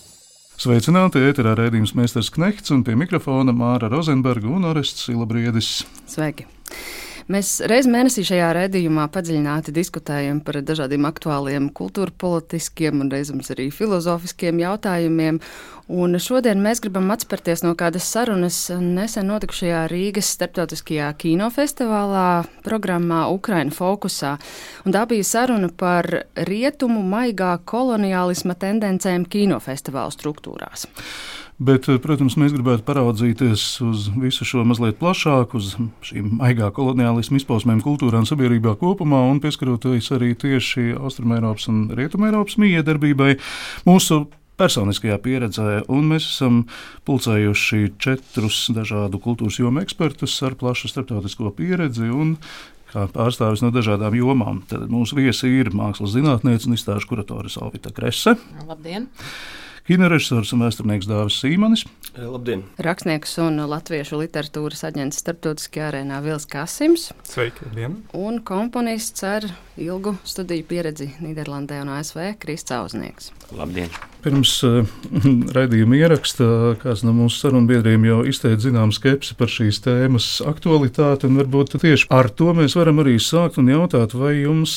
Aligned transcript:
Sveicināti, 0.56 1.20
ēterā 1.20 1.52
redzējums 1.60 1.92
Mēsters 2.00 2.32
Knehts 2.32 2.72
un 2.72 2.86
pie 2.88 2.96
mikrofona 2.96 3.52
Māra 3.52 3.92
Rozenberga 3.92 4.48
un 4.48 4.64
Orests 4.72 5.10
Silabriedis. 5.10 5.82
Sveiki! 6.08 6.48
Mēs 7.32 7.62
reiz 7.72 7.88
mēnesī 7.88 8.26
šajā 8.28 8.50
redzējumā 8.58 9.06
padziļināti 9.14 9.72
diskutējam 9.76 10.42
par 10.44 10.60
dažādiem 10.66 11.06
aktuāliem 11.08 11.70
kultūra 11.76 12.12
politiskiem 12.20 13.00
un 13.00 13.12
reizēm 13.14 13.40
arī 13.54 13.70
filozofiskiem 13.72 14.60
jautājumiem. 14.60 15.40
Un 15.94 16.16
šodien 16.20 16.60
mēs 16.64 16.80
gribam 16.84 17.12
atspērties 17.12 17.64
no 17.64 17.74
kādas 17.80 18.08
sarunas 18.12 18.58
nesen 18.80 19.28
notikušajā 19.32 19.86
Rīgas 19.92 20.32
starptautiskajā 20.36 21.10
kinofestivālā 21.20 22.28
programmā 22.64 23.26
Ukraina 23.32 23.72
fokusā. 23.72 24.38
Un 24.84 24.96
tā 24.96 25.06
bija 25.08 25.28
saruna 25.28 25.72
par 25.72 26.08
rietumu 26.36 27.04
maigā 27.08 27.56
koloniālisma 27.68 28.56
tendencēm 28.60 29.28
kinofestivāla 29.32 30.16
struktūrās. 30.16 30.88
Bet, 31.62 31.86
eh, 31.90 32.00
protams, 32.02 32.34
mēs 32.40 32.54
gribētu 32.56 32.86
paraudzīties 32.88 33.64
uz 33.86 34.08
visu 34.18 34.46
šo 34.48 34.64
mazliet 34.66 34.98
plašāk, 35.02 35.54
uz 35.54 35.76
šīm 36.06 36.40
maigā 36.40 36.72
koloniālismu 36.74 37.38
izpausmēm 37.38 37.84
kultūrā 37.86 38.24
un 38.24 38.30
sabiedrībā 38.30 38.74
kopumā, 38.82 39.22
un 39.30 39.42
pieskaroties 39.44 40.10
arī 40.18 40.34
tieši 40.34 40.96
Austrumēropas 40.98 41.70
un 41.70 41.86
Rietumēropas 41.94 42.58
miedarbībai 42.58 43.36
mūsu 43.86 44.26
personiskajā 44.58 45.18
pieredzē, 45.22 45.70
un 45.94 46.10
mēs 46.14 46.28
esam 46.36 46.60
pulcējuši 47.08 47.94
četrus 48.02 48.68
dažādu 48.74 49.22
kultūras 49.22 49.60
jomu 49.62 49.82
ekspertus 49.86 50.36
ar 50.46 50.58
plašu 50.58 50.92
starptautisko 50.92 51.54
pieredzi 51.58 52.10
un 52.14 52.38
kā 52.94 53.08
pārstāvis 53.10 53.64
no 53.66 53.72
dažādām 53.74 54.14
jomām. 54.18 54.62
Tad 54.70 54.86
mūsu 54.94 55.18
viesi 55.18 55.50
ir 55.50 55.74
mākslas 55.74 56.14
zinātniece 56.14 56.70
un 56.70 56.78
izstāžu 56.78 57.10
kuratore 57.10 57.50
Salvita 57.54 57.94
Krese. 57.94 58.38
Labdien! 58.68 59.10
Kinorežisors 59.84 60.54
un 60.56 60.62
vēsturnieks 60.64 61.10
Dāvis 61.10 61.42
Sīmanis. 61.44 61.82
Labdien! 62.16 62.62
Rakstnieks 62.86 63.34
un 63.44 63.60
latviešu 63.68 64.22
literatūras 64.22 64.86
aģents 64.88 65.20
starptautiskajā 65.20 65.90
arēnā 65.90 66.22
Vils 66.24 66.48
Kasims. 66.48 67.10
Sveiki! 67.28 67.68
Labdien. 67.68 68.00
Un 68.16 68.40
komponists 68.48 69.28
ar 69.28 69.50
ilgu 69.76 70.16
studiju 70.24 70.70
pieredzi 70.72 71.12
Nīderlandē 71.20 71.84
un 71.84 71.92
ASV 71.98 72.32
Krists 72.40 72.72
Auznieks. 72.80 73.34
Labdien! 73.52 73.92
Pirms 74.24 74.54
uh, 74.64 74.88
raidījuma 75.56 75.98
ieraksta 76.00 76.46
kāds 76.82 77.04
no 77.04 77.12
mūsu 77.16 77.42
sarunbiedriem 77.44 78.06
jau 78.08 78.20
izteica 78.30 78.62
zināmu 78.66 78.96
skepsi 78.96 79.36
par 79.40 79.52
šīs 79.52 79.82
tēmas 79.84 80.28
aktualitāti, 80.48 81.28
un 81.28 81.42
varbūt 81.42 81.76
tieši 81.82 82.08
ar 82.14 82.30
to 82.32 82.54
mēs 82.56 82.78
varam 82.80 83.02
arī 83.04 83.18
sākt 83.22 83.60
un 83.62 83.72
jautāt, 83.72 84.16
vai 84.18 84.36
jums 84.40 84.76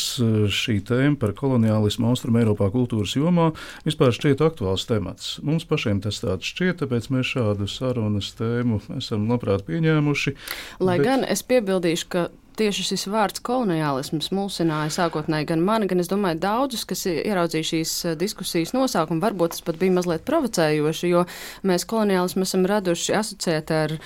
šī 0.52 0.80
tēma 0.88 1.18
par 1.20 1.34
koloniālismu 1.38 2.10
Austrum 2.10 2.38
Eiropā 2.40 2.68
kultūras 2.74 3.14
jomā 3.18 3.52
vispār 3.86 4.14
šķiet 4.16 4.42
aktuāls 4.46 4.86
temats. 4.88 5.36
Mums 5.46 5.68
pašiem 5.68 6.02
tas 6.04 6.18
tāds 6.22 6.50
šķiet, 6.50 6.82
tāpēc 6.82 7.10
mēs 7.14 7.34
šādu 7.36 7.70
sarunas 7.70 8.32
tēmu 8.38 8.80
esam 8.98 9.28
labprāt 9.30 9.66
pieņēmuši. 9.68 10.34
Lai 10.82 10.98
bet... 10.98 11.06
gan 11.06 11.26
es 11.26 11.46
piebildīšu, 11.46 12.10
ka 12.12 12.28
tieši 12.58 12.84
šis 12.90 13.06
vārds 13.12 13.42
koloniālisms 13.46 14.30
mulsināja 14.34 14.92
sākotnēji 14.94 15.48
gan 15.50 15.64
mani, 15.64 15.88
gan 15.90 16.02
es 16.02 16.10
domāju 16.10 16.40
daudzus, 16.42 16.86
kas 16.88 17.06
ieraudzīja 17.10 17.68
šīs 17.70 17.94
diskusijas 18.20 18.74
nosaukumu. 18.76 19.22
Varbūt 19.24 19.56
tas 19.56 19.64
pat 19.66 19.78
bija 19.80 19.94
mazliet 19.96 20.24
provocējoši, 20.28 21.10
jo 21.12 21.24
mēs 21.66 21.86
koloniālismu 21.88 22.46
esam 22.46 22.66
raduši 22.68 23.16
asociēt 23.20 23.72
ar 23.76 23.96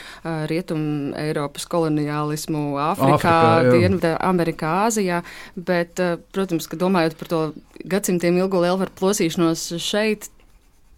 Rietumu 0.50 1.14
Eiropas 1.20 1.69
koloniālismu 1.70 2.64
Āfrikā, 2.91 3.36
Dienvidā, 3.70 4.16
Amerikā, 4.26 4.74
Āzijā, 4.88 5.22
bet, 5.56 6.00
uh, 6.03 6.19
protams, 6.34 6.69
ka 6.70 6.78
domājot 6.80 7.16
par 7.20 7.30
to 7.30 7.41
gadsimtiem 7.91 8.38
ilgo 8.41 8.62
lielvaru 8.64 8.92
plosīšanos 8.98 9.70
šeit, 9.82 10.30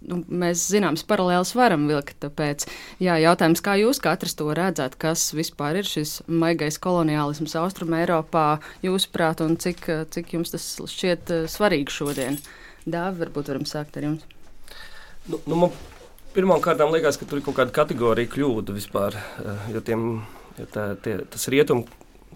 nu, 0.08 0.18
mēs 0.42 0.64
zināmas 0.72 1.04
paralēlas 1.06 1.54
varam 1.58 1.86
vilkt. 1.90 2.16
Tāpēc, 2.22 2.66
jā, 3.02 3.16
jautājums, 3.22 3.62
kā 3.64 3.76
jūs 3.80 4.00
katrs 4.02 4.36
to 4.38 4.48
redzat, 4.56 4.96
kas 5.00 5.30
vispār 5.36 5.80
ir 5.80 5.88
šis 5.88 6.20
maigais 6.26 6.78
koloniālisms 6.82 7.56
Austrumē 7.60 8.02
Eiropā, 8.04 8.46
jūsuprāt, 8.84 9.44
un 9.44 9.56
cik, 9.60 9.86
cik 10.14 10.34
jums 10.36 10.54
tas 10.54 10.66
šķiet 10.92 11.32
eh, 11.34 11.46
svarīgi 11.50 11.94
šodien? 11.94 12.38
Dāvi, 12.82 13.22
varbūt 13.22 13.52
varam 13.52 13.66
sākt 13.68 13.98
ar 14.00 14.08
jums. 14.08 14.28
Nu, 15.30 15.38
nu, 15.46 15.58
man 15.64 15.74
pirmkārt 16.34 16.82
liekas, 16.90 17.18
ka 17.20 17.28
tur 17.28 17.38
ir 17.38 17.46
kaut 17.46 17.60
kāda 17.60 17.74
kategorija 17.74 18.30
kļūda 18.32 18.76
vispār, 18.76 19.18
eh, 19.18 19.66
jo, 19.76 19.84
tiem, 19.86 20.06
jo 20.58 20.68
tā, 20.74 20.92
tie, 21.04 21.20
tas 21.30 21.48
rietumu 21.52 21.86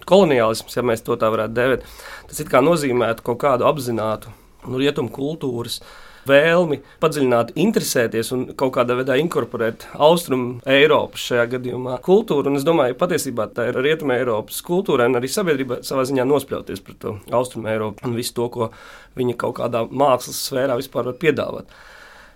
koloniālisms, 0.06 0.77
ja 0.77 0.84
mēs 0.87 1.03
to 1.03 1.16
tā 1.19 1.31
varētu 1.33 1.56
dēvēt, 1.56 1.87
tas 2.31 2.43
it 2.43 2.50
kā 2.53 2.60
nozīmētu 2.62 3.25
kaut 3.27 3.41
kādu 3.43 3.66
apzinātu 3.66 4.31
nu, 4.66 4.77
rietumu 4.78 5.10
kultūras 5.15 5.81
uh, 5.81 5.94
vēlmi 6.27 6.81
padziļināt, 7.03 7.53
interesēties 7.63 8.33
un 8.37 8.45
kaut 8.59 8.75
kādā 8.77 8.97
veidā 8.99 9.17
inkorporēt 9.23 9.89
austrumu 9.95 10.61
Eiropas 10.69 11.25
šajā 11.31 11.47
gadījumā 11.57 11.99
kultūru. 12.07 12.51
Un 12.51 12.61
es 12.61 12.67
domāju, 12.67 12.99
patiesībā 13.01 13.49
tā 13.57 13.69
ir 13.71 13.81
rietumē 13.87 14.21
Eiropas 14.21 14.63
kultūra 14.67 15.09
un 15.11 15.19
arī 15.21 15.31
sabiedrība 15.33 15.81
savā 15.87 16.07
ziņā 16.09 16.27
nospļauties 16.29 16.85
par 16.87 17.01
to 17.03 17.17
austrumu 17.35 17.71
Eiropu 17.73 18.09
un 18.09 18.17
visu 18.19 18.37
to, 18.37 18.49
ko 18.53 18.71
viņa 19.19 19.37
kaut 19.41 19.59
kādā 19.61 19.87
mākslas 19.91 20.43
sfērā 20.49 20.79
vispār 20.79 21.11
var 21.11 21.21
piedāvāt. 21.23 21.71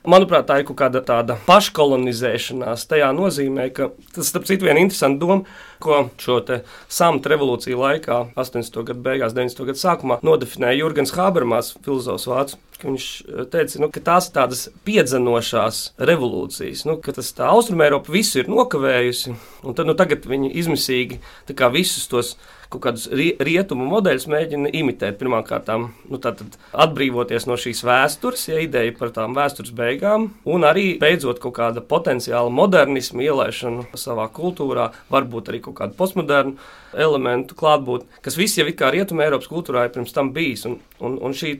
Manuprāt, 0.08 0.46
tā 0.48 0.56
ir 0.60 0.64
kaut 0.64 0.78
kāda 0.80 1.02
tāda 1.04 1.34
paškolonizēšanās. 1.44 2.86
Tajā 2.88 3.10
nozīmē, 3.12 3.66
ka 3.76 3.90
tas, 4.14 4.30
starp 4.30 4.46
citu, 4.48 4.64
viena 4.64 4.80
interesanta 4.80 5.20
doma, 5.20 5.58
ko 5.82 6.06
šo 6.20 6.38
samta 6.88 7.28
revolūciju 7.34 7.76
laikā, 7.76 8.20
80. 8.32 8.78
gadu 8.88 9.04
beigās, 9.04 9.34
90. 9.36 9.66
gadu 9.68 9.82
sākumā, 9.82 10.16
nodefinēja 10.24 10.80
Jurgens 10.80 11.12
Habermas, 11.12 11.74
filozofs 11.84 12.24
Vācu. 12.30 12.56
Viņš 12.80 13.08
eh, 13.20 13.42
teica, 13.52 13.82
nu, 13.82 13.90
ka 13.92 14.00
tās 14.06 14.30
ir 14.30 14.36
tādas 14.38 14.62
piedzenošās 14.88 15.82
revolūcijas, 16.00 16.86
nu, 16.88 16.96
ka 17.04 17.12
tas 17.18 17.28
tā 17.36 17.50
Austrumēropa 17.52 18.14
visu 18.14 18.40
ir 18.40 18.48
nokavējusi, 18.48 19.34
un 19.68 19.76
tad 19.76 19.90
nu, 19.90 19.96
tagad 20.00 20.24
viņi 20.24 20.54
izmisīgi 20.62 21.20
visus 21.76 22.08
tos 22.08 22.38
kaut 22.70 22.84
kādus 22.84 23.08
rietumu 23.10 23.86
modeļus 23.90 24.26
mēģina 24.30 24.70
imitēt. 24.78 25.18
Pirmkārt, 25.20 25.70
nu, 26.10 26.20
atbrīvoties 26.84 27.48
no 27.50 27.56
šīs 27.60 27.82
vēstures, 27.86 28.46
ja 28.50 28.60
ideja 28.62 28.94
par 28.98 29.10
tām 29.16 29.34
vēstures 29.36 29.74
beigām, 29.76 30.28
un 30.46 30.66
arī 30.68 30.92
beidzot 31.02 31.42
kaut 31.42 31.56
kāda 31.58 31.82
potenciāla 31.82 32.52
modernisma 32.54 33.26
ielaišana 33.26 33.88
savā 33.98 34.28
kultūrā, 34.34 34.90
varbūt 35.10 35.50
arī 35.50 35.62
kaut 35.66 35.80
kādu 35.82 35.98
postmodernu 35.98 36.56
elementu 36.94 37.58
klātbūtni, 37.58 38.22
kas 38.22 38.38
viss 38.38 38.58
jau 38.58 38.68
ir 38.68 38.78
kā 38.78 38.92
rietumē 38.94 39.26
Eiropas 39.26 39.50
kultūrā 39.50 39.86
ir 39.86 39.94
pirms 39.94 40.14
tam 40.14 40.32
bijis. 40.36 40.66
Un, 40.70 40.78
un, 41.04 41.16
un 41.24 41.34
šī 41.36 41.52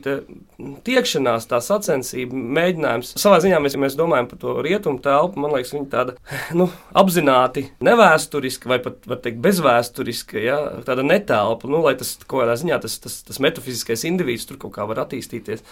tiekšanās, 0.85 1.47
tā 1.49 1.59
sacensība, 1.63 2.37
mēģinājums, 2.57 3.13
savā 3.21 3.41
ziņā 3.43 3.61
mēs, 3.63 3.77
mēs 3.81 3.97
domājam 3.99 4.29
par 4.31 4.41
to 4.41 4.55
rietumu 4.65 5.01
telpu, 5.03 5.41
man 5.41 5.55
liekas, 5.55 5.73
viņa 5.75 5.87
tāda 5.91 6.17
nu, 6.59 6.69
apzināti 6.97 7.67
nevēsturiska 7.83 8.71
vai 8.71 8.81
pat 8.83 9.01
teikt, 9.23 9.41
bezvēsturiska, 9.43 10.41
ja, 10.41 10.59
tāda 10.87 11.05
netelpa, 11.07 11.69
nu, 11.71 11.81
lai 11.85 11.95
tas 11.99 12.15
kaut 12.25 12.43
kādā 12.43 12.57
ziņā 12.61 12.81
tas, 12.83 12.99
tas, 13.03 13.21
tas 13.27 13.41
metafiziskais 13.43 14.05
indivīds 14.09 14.47
tur 14.49 14.61
kaut 14.61 14.75
kā 14.77 14.87
var 14.89 15.05
attīstīties. 15.05 15.65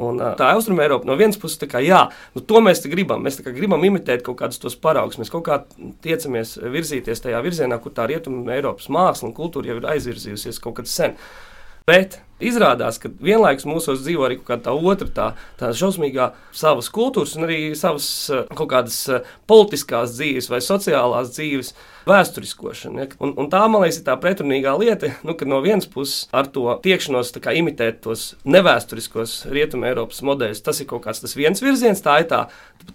Un, 0.00 0.20
tā 0.38 0.46
ir 0.46 0.56
Austrumē 0.56 0.84
Eiropa. 0.86 1.04
No 1.08 1.16
vienas 1.18 1.36
puses, 1.40 1.58
kā, 1.68 1.80
jā, 1.82 2.04
nu, 2.36 2.40
to 2.46 2.60
mēs 2.62 2.80
gribam. 2.88 3.24
Mēs 3.26 3.40
gribam 3.42 3.82
imitēt 3.84 4.22
kaut 4.24 4.38
kādus 4.38 4.62
tos 4.62 4.76
paraugus. 4.78 5.18
Mēs 5.20 5.32
kaut 5.32 5.42
kā 5.48 5.58
tiecamies 6.04 6.54
virzīties 6.62 7.24
tajā 7.26 7.40
virzienā, 7.44 7.80
kur 7.82 7.92
tā 7.96 8.06
Rietumē 8.08 8.54
Eiropas 8.56 8.88
māksla 8.92 9.28
un 9.28 9.34
kultūra 9.36 9.72
jau 9.72 9.80
ir 9.80 9.88
aizvirzījusies 9.96 10.62
kaut 10.62 10.78
kad 10.78 10.88
sen. 10.88 11.18
Bet 11.90 12.20
Izrādās, 12.40 12.96
ka 12.96 13.10
vienlaikus 13.20 13.66
mūsos 13.68 14.00
dzīvo 14.00 14.24
arī 14.24 14.38
tā 14.48 14.72
otra, 14.72 15.08
tā, 15.12 15.26
tā 15.60 15.70
šausmīgā 15.76 16.30
savas 16.56 16.88
kultūras 16.92 17.34
un 17.36 17.44
arī 17.44 17.58
savas 17.76 18.06
eh, 18.32 18.46
kaut 18.56 18.70
kādas 18.70 18.96
eh, 19.12 19.26
politiskās 19.50 20.14
dzīves 20.16 20.48
vai 20.48 20.62
sociālās 20.64 21.34
dzīves 21.34 21.74
vēsturiskošana. 22.08 23.04
Ja? 23.04 23.10
Un, 23.20 23.34
un 23.36 23.50
tā, 23.52 23.60
man 23.68 23.84
liekas, 23.84 24.00
ir 24.00 24.06
tā 24.08 24.16
pretrunīgā 24.22 24.72
lieta, 24.80 25.12
nu, 25.26 25.36
ka 25.36 25.48
no 25.48 25.60
vienas 25.64 25.88
puses 25.90 26.30
ar 26.32 26.48
to 26.48 26.64
tiekšanos 26.80 27.34
kā, 27.36 27.52
imitēt 27.60 28.00
tos 28.08 28.30
nevēsturiskos 28.48 29.42
rietumu 29.52 29.90
Eiropas 29.90 30.24
modeļus, 30.24 30.64
tas 30.64 30.80
ir 30.80 30.88
kaut 30.88 31.04
kāds 31.04 31.20
tas 31.20 31.36
viens 31.36 31.60
virziens, 31.60 32.00
tā 32.00 32.22
ir 32.24 32.30
tā, 32.32 32.46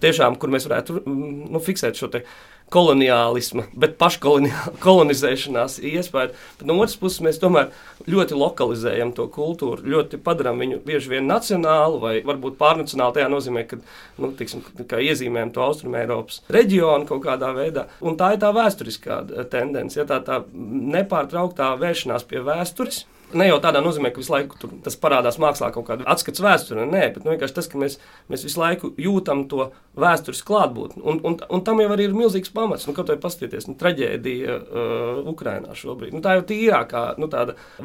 tiešām, 0.02 0.40
kur 0.42 0.50
mēs 0.50 0.66
varētu 0.66 0.98
mm, 1.04 1.32
nu, 1.54 1.62
fiksēt 1.62 2.02
šo 2.02 2.10
te 2.10 2.26
koloniālisma, 2.72 3.68
bet 3.78 3.94
paškolonizēšanās 4.00 5.78
iespēja. 5.92 6.32
Bet 6.58 6.66
no 6.66 6.78
otras 6.80 6.98
puses, 6.98 7.22
mēs 7.24 7.38
tomēr 7.42 7.70
ļoti 8.10 8.38
lokalizējam 8.38 9.12
to 9.16 9.28
kultūru, 9.32 9.86
ļoti 9.86 10.20
padarām 10.22 10.58
viņu 10.62 10.80
bieži 10.86 11.14
vien 11.14 11.30
nacionālu 11.30 12.00
vai 12.02 12.14
varbūt 12.26 12.58
pārnacionālu. 12.60 13.14
Tajā 13.16 13.30
nozīmē, 13.32 13.66
ka 13.70 13.78
nu, 14.22 14.32
tiksim, 14.38 14.64
iezīmējam 14.82 15.54
to 15.54 15.66
Austrumēropas 15.66 16.42
reģionu 16.52 17.06
kaut 17.08 17.22
kādā 17.26 17.52
veidā. 17.56 17.86
Un 18.02 18.18
tā 18.18 18.34
ir 18.34 18.42
tā 18.42 18.50
vēsturiskā 18.56 19.22
tendence, 19.52 19.98
ja 19.98 20.06
tā, 20.08 20.20
tā 20.26 20.42
nepārtrauktā 20.52 21.74
vēršanās 21.80 22.26
pie 22.26 22.42
vēstures 22.46 23.04
Ne 23.34 23.48
jau 23.48 23.56
tādā 23.58 23.80
nozīmē, 23.82 24.12
ka 24.14 24.20
visu 24.20 24.30
laiku 24.30 24.58
tur, 24.60 24.70
tas 24.84 24.94
parādās 25.02 25.40
mākslā 25.42 25.72
kaut 25.74 25.88
kāda 25.88 26.04
atskats 26.12 26.38
vēsturē, 26.44 26.84
nē, 26.86 27.00
bet 27.16 27.24
nu, 27.24 27.32
vienkārši 27.32 27.56
tas, 27.56 27.66
ka 27.66 27.80
mēs, 27.80 27.96
mēs 28.30 28.44
visu 28.46 28.60
laiku 28.60 28.92
jūtam 29.02 29.42
to 29.50 29.66
vēstures 29.98 30.44
klātbūtni. 30.46 31.02
Un, 31.02 31.18
un, 31.26 31.34
un 31.42 31.64
tam 31.66 31.82
jau 31.82 31.88
arī 31.90 32.06
ir 32.06 32.14
milzīgs 32.14 32.54
pamats. 32.54 32.86
Nu, 32.86 32.94
kaut 32.94 33.10
vai 33.10 33.18
paskatieties, 33.18 33.66
nu, 33.66 33.74
traģēdija 33.80 34.56
uh, 34.60 35.20
Ukrainā 35.32 35.74
šobrīd. 35.74 36.14
Nu, 36.14 36.22
tā 36.22 36.36
jau 36.38 36.46
tīrākā 36.52 37.04
nu, 37.18 37.30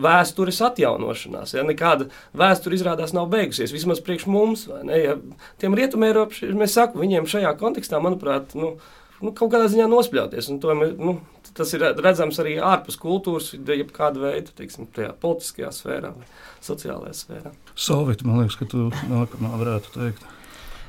vēstures 0.05 0.61
atjaunošanās. 0.69 1.55
Ja? 1.57 1.65
Nekāda 1.65 2.11
vēsture 2.37 2.77
izrādās 2.77 3.15
nav 3.17 3.31
beigusies, 3.33 3.73
vismaz 3.73 4.03
priekš 4.05 4.29
mums. 4.29 4.67
Ja? 4.69 5.17
Tiem 5.61 5.77
rietumēropiešiem 5.79 6.53
mēs 6.61 6.77
sakām, 6.77 7.01
viņiem 7.01 7.29
šajā 7.31 7.55
kontekstā, 7.57 7.97
manuprāt, 8.03 8.53
nu, 8.53 8.75
nu, 9.23 9.33
kaut 9.33 9.55
kādā 9.55 9.71
ziņā 9.73 9.89
nospļauties. 9.89 10.53
To, 10.61 10.77
nu, 10.77 11.17
tas 11.57 11.73
ir 11.75 11.85
redzams 12.01 12.39
arī 12.41 12.57
ārpus 12.63 12.97
kultūras, 13.01 13.51
jebkāda 13.55 14.21
veida, 14.23 14.53
teiksim, 14.57 14.89
tajā 14.95 15.13
politiskajā 15.21 15.71
sfērā 15.75 16.13
vai 16.15 16.27
sociālajā 16.63 17.15
sfērā. 17.21 17.55
Solvit, 17.75 18.25
man 18.27 18.41
liekas, 18.41 18.59
ka 18.59 18.69
tu 18.71 18.89
nākamā 19.11 19.55
varētu 19.61 19.95
teikt. 19.97 20.29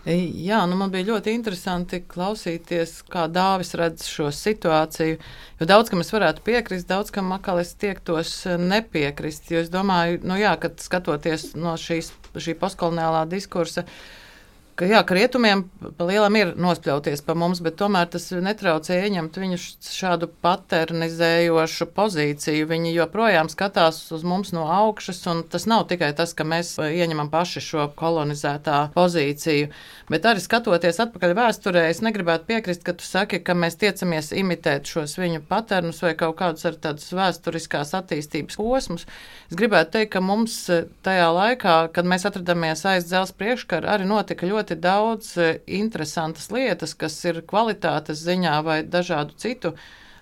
Jā, 0.03 0.64
nu 0.67 0.75
man 0.75 0.91
bija 0.91 1.12
ļoti 1.12 1.31
interesanti 1.31 2.00
klausīties, 2.11 2.97
kā 3.06 3.29
Dāvis 3.31 3.70
redz 3.79 4.09
šo 4.11 4.32
situāciju. 4.35 5.20
Jo 5.61 5.69
daudz 5.70 5.93
kam 5.93 6.03
es 6.03 6.11
varētu 6.11 6.43
piekrist, 6.43 6.88
daudz 6.91 7.14
kam 7.14 7.31
atkal 7.37 7.61
es 7.62 7.70
tiektos 7.79 8.32
nepiekrist. 8.59 9.47
Jo 9.55 9.62
es 9.62 9.70
domāju, 9.70 10.19
nu 10.26 10.41
jā, 10.41 10.56
kad 10.59 10.82
skatoties 10.82 11.53
no 11.55 11.76
šīs, 11.79 12.11
šī 12.35 12.56
postkoloniālā 12.59 13.29
diskursa, 13.31 13.87
uh, 13.87 14.21
ka, 14.76 14.86
jā, 14.88 15.00
ka 15.06 15.16
rietumiem 15.16 15.64
lielam 16.00 16.36
ir 16.38 16.52
nospļauties 16.60 17.22
pa 17.26 17.34
mums, 17.38 17.60
bet 17.64 17.76
tomēr 17.80 18.08
tas 18.12 18.28
netraucē 18.32 18.98
ieņemt 19.04 19.38
viņu 19.42 19.58
šādu 19.86 20.28
paternizējošu 20.44 21.88
pozīciju. 21.96 22.69
Viņi 22.70 22.94
joprojām 22.96 23.50
skatās 23.52 24.00
uz 24.14 24.24
mums 24.26 24.52
no 24.56 24.66
augšas, 24.72 25.22
un 25.32 25.42
tas 25.48 25.66
nav 25.70 25.86
tikai 25.90 26.12
tas, 26.19 26.34
ka 26.36 26.46
mēs 26.48 26.74
ieņemam 26.82 27.30
paši 27.32 27.62
šo 27.64 27.86
kolonizētā 27.98 28.78
pozīciju, 28.96 29.70
bet 30.12 30.28
arī 30.28 30.42
skatoties 30.44 31.00
atpakaļ 31.06 31.36
vēsturē, 31.38 31.86
es 31.92 32.02
negribētu 32.04 32.48
piekrist, 32.50 32.84
ka 32.86 32.96
tu 32.98 33.06
saki, 33.06 33.42
ka 33.44 33.56
mēs 33.58 33.78
tiecamies 33.80 34.32
imitēt 34.36 34.88
šos 34.90 35.18
viņu 35.20 35.44
paternus 35.48 36.02
vai 36.04 36.14
kaut 36.18 36.38
kādus 36.40 36.66
ar 36.68 36.78
tādus 36.80 37.12
vēsturiskās 37.16 37.94
attīstības 37.98 38.58
posmus. 38.60 39.06
Es 39.50 39.58
gribētu 39.58 39.98
teikt, 39.98 40.14
ka 40.16 40.25
mums 40.25 40.58
tajā 41.04 41.28
laikā, 41.36 41.76
kad 41.94 42.08
mēs 42.08 42.26
atrodamies 42.28 42.84
aiz 42.88 43.06
dzelzs 43.08 43.34
priekškara, 43.36 43.90
arī 43.94 44.06
notika 44.08 44.48
ļoti 44.48 44.71
ļoti 44.72 44.80
daudz 44.80 45.36
e, 45.36 45.60
interesantas 45.66 46.50
lietas, 46.50 46.94
kas 46.94 47.24
ir 47.24 47.42
kvalitātes 47.44 48.22
ziņā 48.24 48.62
vai 48.64 48.82
dažādu 48.82 49.34
citu 49.36 49.74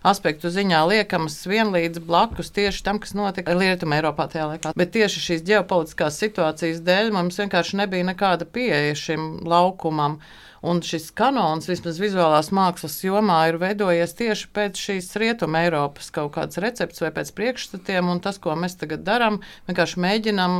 aspektu 0.02 0.48
ziņā 0.48 0.80
liekamas 0.88 1.46
vienlīdz 1.46 2.00
blakus 2.00 2.50
tieši 2.50 2.82
tam, 2.84 2.98
kas 2.98 3.14
notika 3.14 3.52
Rietumē 3.54 4.00
Eiropā 4.00 4.28
tajā 4.32 4.46
laikā. 4.54 4.72
Bet 4.74 4.92
tieši 4.92 5.20
šīs 5.20 5.44
ģeopolitiskās 5.44 6.18
situācijas 6.18 6.80
dēļ 6.80 7.12
mums 7.12 7.38
vienkārši 7.38 7.76
nebija 7.76 8.04
nekāda 8.08 8.44
pieeja 8.48 8.94
šim 8.94 9.44
laukumam. 9.44 10.20
Un 10.60 10.82
šis 10.84 11.06
kanons, 11.16 11.68
vismaz 11.70 11.96
vizuālās 11.96 12.50
mākslas 12.52 12.98
jomā, 13.00 13.46
ir 13.48 13.56
veidojies 13.56 14.12
tieši 14.12 14.50
pēc 14.52 14.76
šīs 14.76 15.08
rietuma 15.16 15.62
Eiropas 15.64 16.10
kaut 16.12 16.34
kādas 16.34 16.60
recepts 16.60 17.00
vai 17.00 17.08
pēc 17.16 17.32
priekšstatiem, 17.32 18.10
un 18.12 18.20
tas, 18.20 18.36
ko 18.36 18.52
mēs 18.60 18.76
tagad 18.76 19.06
darām, 19.06 19.40
vienkārši 19.70 20.04
mēģinam 20.04 20.58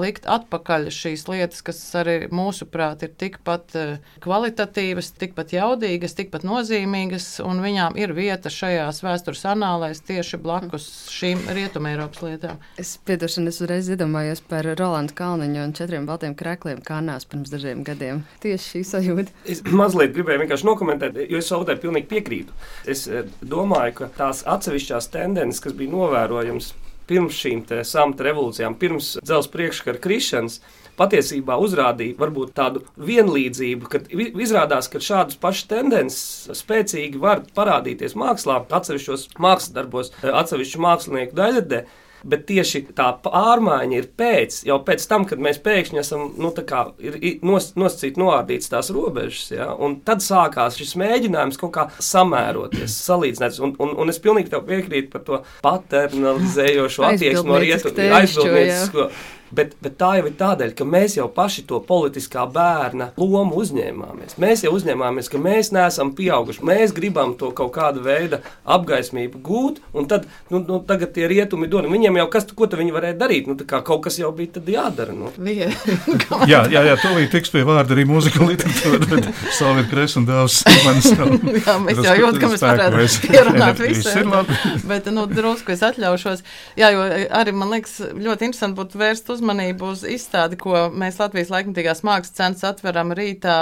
likt 0.00 0.26
atpakaļ 0.30 0.88
šīs 0.94 1.26
lietas, 1.30 1.62
kas 1.64 1.78
arī 1.98 2.16
mūsuprāt 2.34 3.04
ir 3.06 3.12
tikpat 3.20 3.76
eh, 3.78 3.92
kvalitatīvas, 4.24 5.12
tikpat 5.20 5.54
jaudīgas, 5.56 6.16
tikpat 6.18 6.46
nozīmīgas, 6.46 7.28
un 7.44 7.62
viņām 7.64 7.98
ir 8.00 8.14
vieta 8.16 8.52
šajās 8.52 9.02
vēstures 9.04 9.44
anālēs 9.54 10.02
tieši 10.06 10.40
blakus 10.42 10.88
šīm 11.14 11.44
rietumēropas 11.56 12.24
lietām. 12.26 12.62
Es 12.80 12.96
piedošanu, 13.06 13.52
es 13.52 13.60
uzreiz 13.64 13.90
iedomājos 13.94 14.44
par 14.48 14.68
Rolandu 14.74 15.16
Kalniņu 15.18 15.64
un 15.64 15.74
četriem 15.76 16.08
baltiem 16.08 16.36
krēkliem 16.38 16.82
Kanās 16.84 17.28
pirms 17.28 17.52
dažiem 17.54 17.84
gadiem. 17.86 18.24
Tieši 18.44 18.70
šī 18.74 18.84
sajūta. 18.92 19.36
Es 19.50 19.64
mazliet 19.70 20.14
gribēju 20.16 20.44
vienkārši 20.44 20.68
nokomentēt, 20.70 21.20
jo 21.30 21.40
es 21.40 21.50
savukārt 21.50 21.82
pilnīgi 21.84 22.10
piekrītu. 22.10 22.56
Es 22.90 23.06
eh, 23.08 23.28
domāju, 23.42 24.00
ka 24.02 24.12
tās 24.18 24.44
atsevišķās 24.48 25.12
tendences, 25.14 25.62
kas 25.64 25.76
bija 25.76 25.94
novērojamas 25.94 26.74
pirms 27.10 27.36
šīm 27.38 27.64
samta 27.86 28.26
revolūcijām, 28.28 28.78
pirms 28.80 29.14
dzelzceļa 29.20 29.54
priekškara 29.54 30.02
krišanas, 30.04 30.60
patiesībā 30.98 31.56
uzrādīja 31.58 32.18
varbūt 32.18 32.54
tādu 32.56 32.84
vienlīdzību, 33.02 33.90
ka 33.90 34.00
izrādās, 34.14 34.88
ka 34.90 35.02
šādas 35.02 35.38
pašas 35.42 35.68
tendences 35.72 36.60
spēcīgi 36.60 37.20
var 37.20 37.42
parādīties 37.56 38.16
mākslā, 38.18 38.60
atsevišķos 38.78 39.28
mākslas 39.42 39.74
darbos, 39.74 40.12
atsevišķu 40.22 40.82
mākslinieku 40.86 41.38
daļradē 41.38 41.84
bet 42.28 42.46
tieši 42.48 42.82
tā 42.96 43.10
pārmaiņa 43.24 43.98
ir 43.98 44.08
pēc, 44.18 44.60
jau 44.68 44.78
pēc 44.84 45.06
tam, 45.10 45.26
kad 45.28 45.42
mēs 45.42 45.60
pēkšņi 45.64 46.00
esam 46.00 46.26
nu, 46.40 46.50
kā, 46.66 46.86
nos, 47.44 47.70
nosacīti, 47.78 48.20
noārdīts 48.20 48.72
tās 48.72 48.90
robežas. 48.94 49.50
Ja, 49.54 49.70
tad 50.06 50.24
sākās 50.24 50.78
šis 50.80 50.94
mēģinājums 51.00 51.60
kaut 51.60 51.74
kā 51.76 51.86
samēroties, 52.02 52.96
salīdzināt. 53.06 53.60
Un, 53.64 53.76
un, 53.82 53.94
un 54.04 54.12
es 54.12 54.20
pilnīgi 54.24 54.52
piekrītu 54.64 55.12
par 55.12 55.24
to 55.26 55.40
paternalizējošo 55.64 57.08
attieksmi 57.10 57.50
no 57.50 57.62
rietumu 57.62 58.10
aizbildniecisko. 58.20 59.08
Bet, 59.54 59.76
bet 59.84 59.96
tā 60.00 60.14
jau 60.18 60.26
ir 60.28 60.36
tādēļ, 60.38 60.74
ka 60.78 60.86
mēs 60.88 61.16
jau 61.18 61.28
paši 61.32 61.64
to 61.68 61.80
politiskā 61.84 62.46
bērna 62.50 63.10
lomu 63.20 63.60
uzņēmāmies. 63.62 64.38
Mēs 64.42 64.64
jau 64.66 64.72
uzņēmāmies, 64.74 65.30
ka 65.30 65.40
mēs 65.42 65.70
neesam 65.74 66.12
pieauguši. 66.16 66.64
Mēs 66.66 66.94
gribam 66.96 67.34
to 67.38 67.50
kaut 67.56 67.74
kādu 67.76 68.02
veidu 68.04 68.40
apgaismību 68.64 69.40
gūt, 69.44 69.80
un 69.94 70.08
tad 70.10 70.26
nu, 70.50 70.60
nu, 70.64 70.80
tagad 70.86 71.14
tie 71.14 71.28
rietumi 71.30 71.68
dod. 71.70 71.86
Viņiem 71.90 72.18
jau 72.22 72.26
kas, 72.32 72.48
ko 72.56 72.68
viņi 72.74 72.94
varēja 72.94 73.18
darīt? 73.20 73.50
Nu, 73.50 73.56
kaut 73.64 74.02
kas 74.06 74.18
jau 74.18 74.32
bija 74.34 74.62
jādara. 74.74 75.14
Nu. 75.14 75.30
jā, 76.52 76.64
jā, 76.72 76.82
jā, 76.88 76.96
tūlīt 77.02 77.32
tiks 77.34 77.52
pie 77.54 77.64
vārda 77.66 77.94
arī 77.96 78.06
mūzika 78.08 78.42
literatūra, 78.48 79.10
bet 79.12 79.30
savu 79.54 79.84
ir 79.84 79.88
kres 79.92 80.18
un 80.20 80.28
dāvs. 80.28 80.62
jā, 80.66 81.76
mēs 81.84 82.02
jau 82.02 82.16
jūtam, 82.18 82.40
ka 82.42 82.52
mēs 82.54 82.64
varētu 82.64 83.06
pierunāt 83.28 83.82
visu. 83.84 84.26
bet, 84.90 85.10
nu, 85.14 85.28
drusku 85.30 85.74
es 85.76 85.84
atļaušos. 85.86 86.44
Jā, 86.80 86.90
jo 86.94 87.06
arī 87.38 87.54
man 87.56 87.72
liekas 87.76 88.00
ļoti 88.12 88.50
interesanti 88.50 88.80
būtu 88.80 89.00
vērst 89.00 89.30
uzmanību 89.30 89.43
uzmanību 89.44 89.90
uz 89.92 90.02
izstādi, 90.08 90.56
ko 90.56 90.88
mēs 90.88 91.18
Latvijas 91.20 91.50
laikmatīgās 91.52 92.00
mākslas 92.06 92.32
centrs 92.32 92.64
atveram 92.64 93.12
rītā 93.12 93.56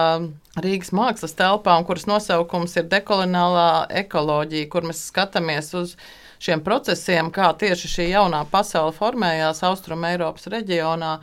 Rīgas 0.63 0.93
mākslas 0.95 1.35
telpā, 1.35 1.75
un 1.75 1.87
kuras 1.89 2.07
nosaukums 2.07 2.77
ir 2.79 2.87
dekolonālā 2.87 3.89
ekoloģija, 4.05 4.69
kur 4.71 4.87
mēs 4.87 5.03
skatāmies 5.11 5.73
uz 5.75 5.97
šiem 6.43 6.63
procesiem, 6.63 7.33
kā 7.35 7.51
tieši 7.59 7.91
šī 7.97 8.11
jaunā 8.13 8.45
pasaule 8.51 8.95
formējās 8.95 9.65
Austrum 9.67 10.07
Eiropas 10.07 10.47
reģionā. 10.55 11.17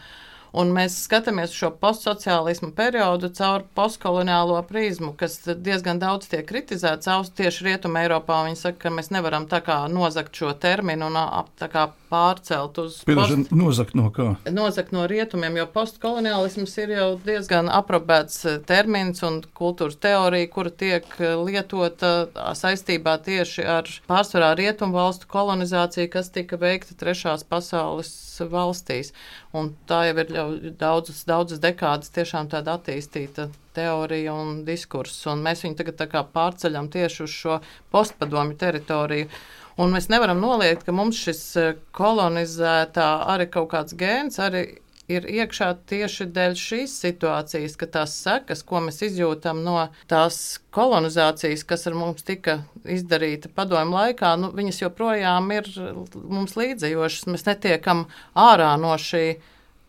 Un 0.60 0.72
mēs 0.74 0.96
skatāmies 1.06 1.54
šo 1.54 1.70
postsociālismu 1.78 2.72
periodu 2.74 3.30
caur 3.38 3.68
postkoloniālo 3.78 4.58
prizmu, 4.66 5.14
kas 5.14 5.38
diezgan 5.46 6.02
daudz 6.02 6.26
tiek 6.32 6.48
kritizēts 6.50 7.32
tieši 7.38 7.68
Rietumē 7.68 8.08
Eiropā. 8.08 8.42
Viņi 8.48 8.58
saka, 8.58 8.88
ka 8.88 8.94
mēs 8.96 9.12
nevaram 9.14 9.46
tā 9.48 9.62
kā 9.62 9.84
nozagt 9.94 10.34
šo 10.34 10.56
terminu 10.58 11.12
un 11.12 11.20
tā 11.62 11.70
kā 11.70 11.92
pārcelt 12.10 12.80
uz. 12.82 13.00
Post... 13.08 13.52
Nozagt 13.56 13.96
no 13.98 14.10
kā? 14.14 14.32
Nozagt 14.52 14.94
no 14.96 15.06
rietumiem, 15.10 15.60
jo 15.62 15.66
postkoloniālisms 15.74 16.76
ir 16.84 16.96
jau 16.96 17.10
diezgan 17.26 17.70
aprobēts 17.74 18.42
eh, 18.50 18.58
termins 18.70 19.24
un 19.26 19.42
kultūras 19.58 20.00
teorija, 20.02 20.50
kura 20.54 20.74
tiek 20.84 21.08
eh, 21.20 21.36
lietota 21.40 22.14
saistībā 22.58 23.18
tieši 23.26 23.68
ar 23.78 23.90
pārsvarā 24.10 24.52
rietumu 24.60 24.98
valstu 24.98 25.30
kolonizāciju, 25.32 26.10
kas 26.14 26.34
tika 26.36 26.60
veikta 26.62 26.98
trešās 27.00 27.46
pasaules 27.48 28.12
valstīs. 28.50 29.14
Un 29.56 29.74
tā 29.90 30.04
jau 30.10 30.20
ir 30.24 30.36
jau 30.36 30.48
daudzas, 30.80 31.24
daudzas 31.30 31.62
dekādas 31.64 32.14
tiešām 32.16 32.52
tāda 32.52 32.78
attīstīta 32.78 33.50
teorija 33.80 34.36
un 34.36 34.60
diskurss, 34.68 35.24
un 35.32 35.46
mēs 35.46 35.64
viņu 35.66 35.80
tagad 35.80 36.30
pārceļam 36.36 36.92
tieši 36.92 37.24
uz 37.26 37.40
šo 37.40 37.62
postpadomju 37.96 38.60
teritoriju. 38.60 39.32
Un 39.80 39.94
mēs 39.96 40.10
nevaram 40.12 40.42
noliegt, 40.44 40.84
ka 40.84 40.92
mums 40.92 41.16
šis 41.24 41.42
e, 41.56 41.66
kolonizētā 41.96 43.08
arī 43.32 43.46
kaut 43.48 43.70
kāds 43.72 43.96
gēns 43.96 44.36
arī 44.44 44.66
ir 45.10 45.26
iekšā 45.26 45.70
tieši 45.90 46.28
dēļ 46.36 46.56
šīs 46.60 46.96
situācijas, 47.06 47.78
ka 47.80 47.88
tās 47.96 48.16
sekas, 48.20 48.62
ko 48.68 48.82
mēs 48.86 49.02
izjūtam 49.08 49.64
no 49.66 49.78
tās 50.12 50.60
kolonizācijas, 50.76 51.64
kas 51.70 51.88
ar 51.90 51.96
mums 51.98 52.28
tika 52.28 52.60
izdarīta 52.84 53.52
padomju 53.56 53.96
laikā, 53.96 54.34
nu, 54.42 54.52
viņas 54.56 54.84
joprojām 54.84 55.50
ir 55.56 55.72
mums 56.20 56.58
līdzējošas. 56.60 57.30
Mēs 57.32 57.48
netiekam 57.48 58.06
ārā 58.38 58.74
no 58.82 58.94
šī 59.00 59.40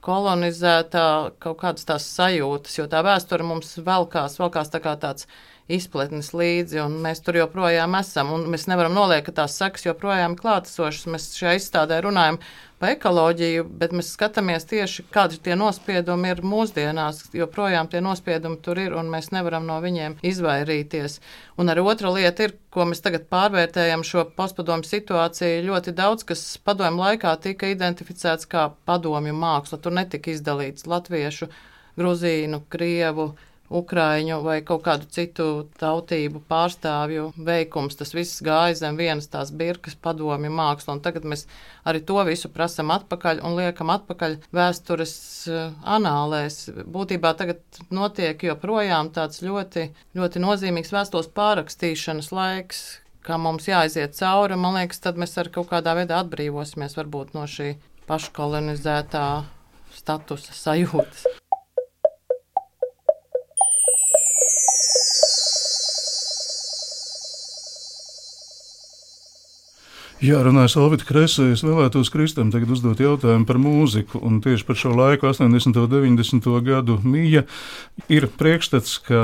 kolonizētā 0.05 1.07
kaut 1.43 1.61
kādas 1.61 1.87
tās 1.89 2.07
sajūtas, 2.17 2.79
jo 2.79 2.87
tā 2.91 3.03
vēsture 3.05 3.47
mums 3.47 3.75
velkās, 3.85 4.39
velkās 4.41 4.73
tā 4.73 4.81
kā 4.85 4.97
tāds 5.01 5.29
izpletnes 5.77 6.33
līdzi, 6.37 6.81
un 6.85 6.99
mēs 7.05 7.23
tur 7.25 7.39
joprojām 7.41 7.95
esam. 7.99 8.33
Mēs 8.51 8.67
nevaram 8.71 8.97
noliekt, 8.97 9.29
ka 9.29 9.43
tās 9.43 9.59
sekas 9.61 9.87
joprojām 9.87 10.35
ir 10.35 10.43
klātesošas. 10.43 11.07
Mēs 11.13 11.31
šajā 11.39 11.57
izstādē 11.59 12.01
runājam 12.05 12.41
par 12.81 12.95
ekoloģiju, 12.95 13.67
bet 13.81 13.93
mēs 13.97 14.13
skatāmies 14.15 14.65
tieši, 14.71 15.05
kādi 15.13 15.39
tie 15.45 15.57
nospiedumi 15.59 16.33
ir 16.33 16.41
mūsdienās. 16.47 17.27
Joprojām 17.37 17.91
tie 17.93 18.01
nospiedumi 18.05 18.57
tur 18.65 18.81
ir, 18.81 18.97
un 18.97 19.11
mēs 19.13 19.31
nevaram 19.35 19.67
no 19.69 19.77
viņiem 19.85 20.17
izvairīties. 20.27 21.19
Un 21.61 21.73
arī 21.73 21.85
otra 21.85 22.13
lieta 22.15 22.49
ir, 22.49 22.57
ko 22.73 22.87
mēs 22.89 23.05
tagad 23.05 23.29
pārvērtējam 23.33 24.05
šo 24.07 24.25
postpadomu 24.37 24.89
situāciju. 24.89 25.67
Ļoti 25.69 25.95
daudz, 25.99 26.25
kas 26.31 26.47
padomu 26.65 27.05
laikā 27.05 27.37
tika 27.45 27.69
identificēts 27.69 28.49
kā 28.49 28.71
padomju 28.89 29.37
māksla, 29.37 29.81
tur 29.83 29.95
netika 30.01 30.33
izdalīts 30.33 30.89
latviešu, 30.89 31.51
gruzīnu, 32.01 32.65
krievu 32.73 33.35
Ukrāņu 33.71 34.41
vai 34.43 34.57
kaut 34.67 34.83
kādu 34.83 35.07
citu 35.15 35.45
tautību 35.79 36.41
pārstāvju 36.51 37.29
veikums. 37.47 37.95
Tas 38.01 38.11
viss 38.17 38.43
gāja 38.43 38.75
zem 38.81 38.97
vienas 38.99 39.31
tās 39.31 39.53
birkas 39.55 39.95
padomju 39.95 40.51
māksla, 40.51 40.97
tagad 41.05 41.29
mēs 41.31 41.47
arī 41.87 42.01
to 42.07 42.19
visu 42.27 42.51
prasam 42.51 42.91
atpakaļ 42.91 43.45
un 43.47 43.55
liekam 43.61 43.93
atpakaļ 43.95 44.35
vēstures 44.57 45.15
uh, 45.53 45.61
anālēs. 45.87 46.65
Būtībā 46.83 47.33
tagad 47.39 47.63
notiek 47.95 48.43
joprojām 48.51 49.13
tāds 49.15 49.45
ļoti, 49.47 49.87
ļoti 50.19 50.43
nozīmīgs 50.43 50.91
vēstules 50.97 51.31
pārakstīšanas 51.39 52.33
laiks, 52.35 52.83
kā 53.23 53.39
mums 53.39 53.71
jāaiziet 53.71 54.19
cauri. 54.19 54.59
Man 54.59 54.81
liekas, 54.81 54.99
tad 55.07 55.21
mēs 55.21 55.39
ar 55.39 55.53
kaut 55.55 55.71
kādā 55.71 55.95
veidā 55.99 56.19
atbrīvosimies 56.25 56.99
varbūt 56.99 57.37
no 57.39 57.47
šī 57.47 57.77
paškolonizētā 58.11 59.27
statusa 59.95 60.57
sajūtas. 60.57 61.29
Jā, 70.21 70.37
runāju 70.45 70.69
Salvita 70.69 71.07
Kresē, 71.09 71.47
es 71.55 71.63
vēlētos 71.65 72.11
Kristam 72.13 72.51
tagad 72.53 72.69
uzdot 72.75 72.99
jautājumu 73.01 73.47
par 73.49 73.57
mūziku, 73.57 74.19
un 74.21 74.43
tieši 74.45 74.67
par 74.69 74.77
šo 74.77 74.91
laiku, 74.93 75.31
80. 75.31 75.79
un 75.81 75.87
90. 75.89 76.49
gadu 76.67 76.99
mīja, 77.01 77.47
ir 78.13 78.27
priekšstats, 78.29 78.99
ka 79.07 79.23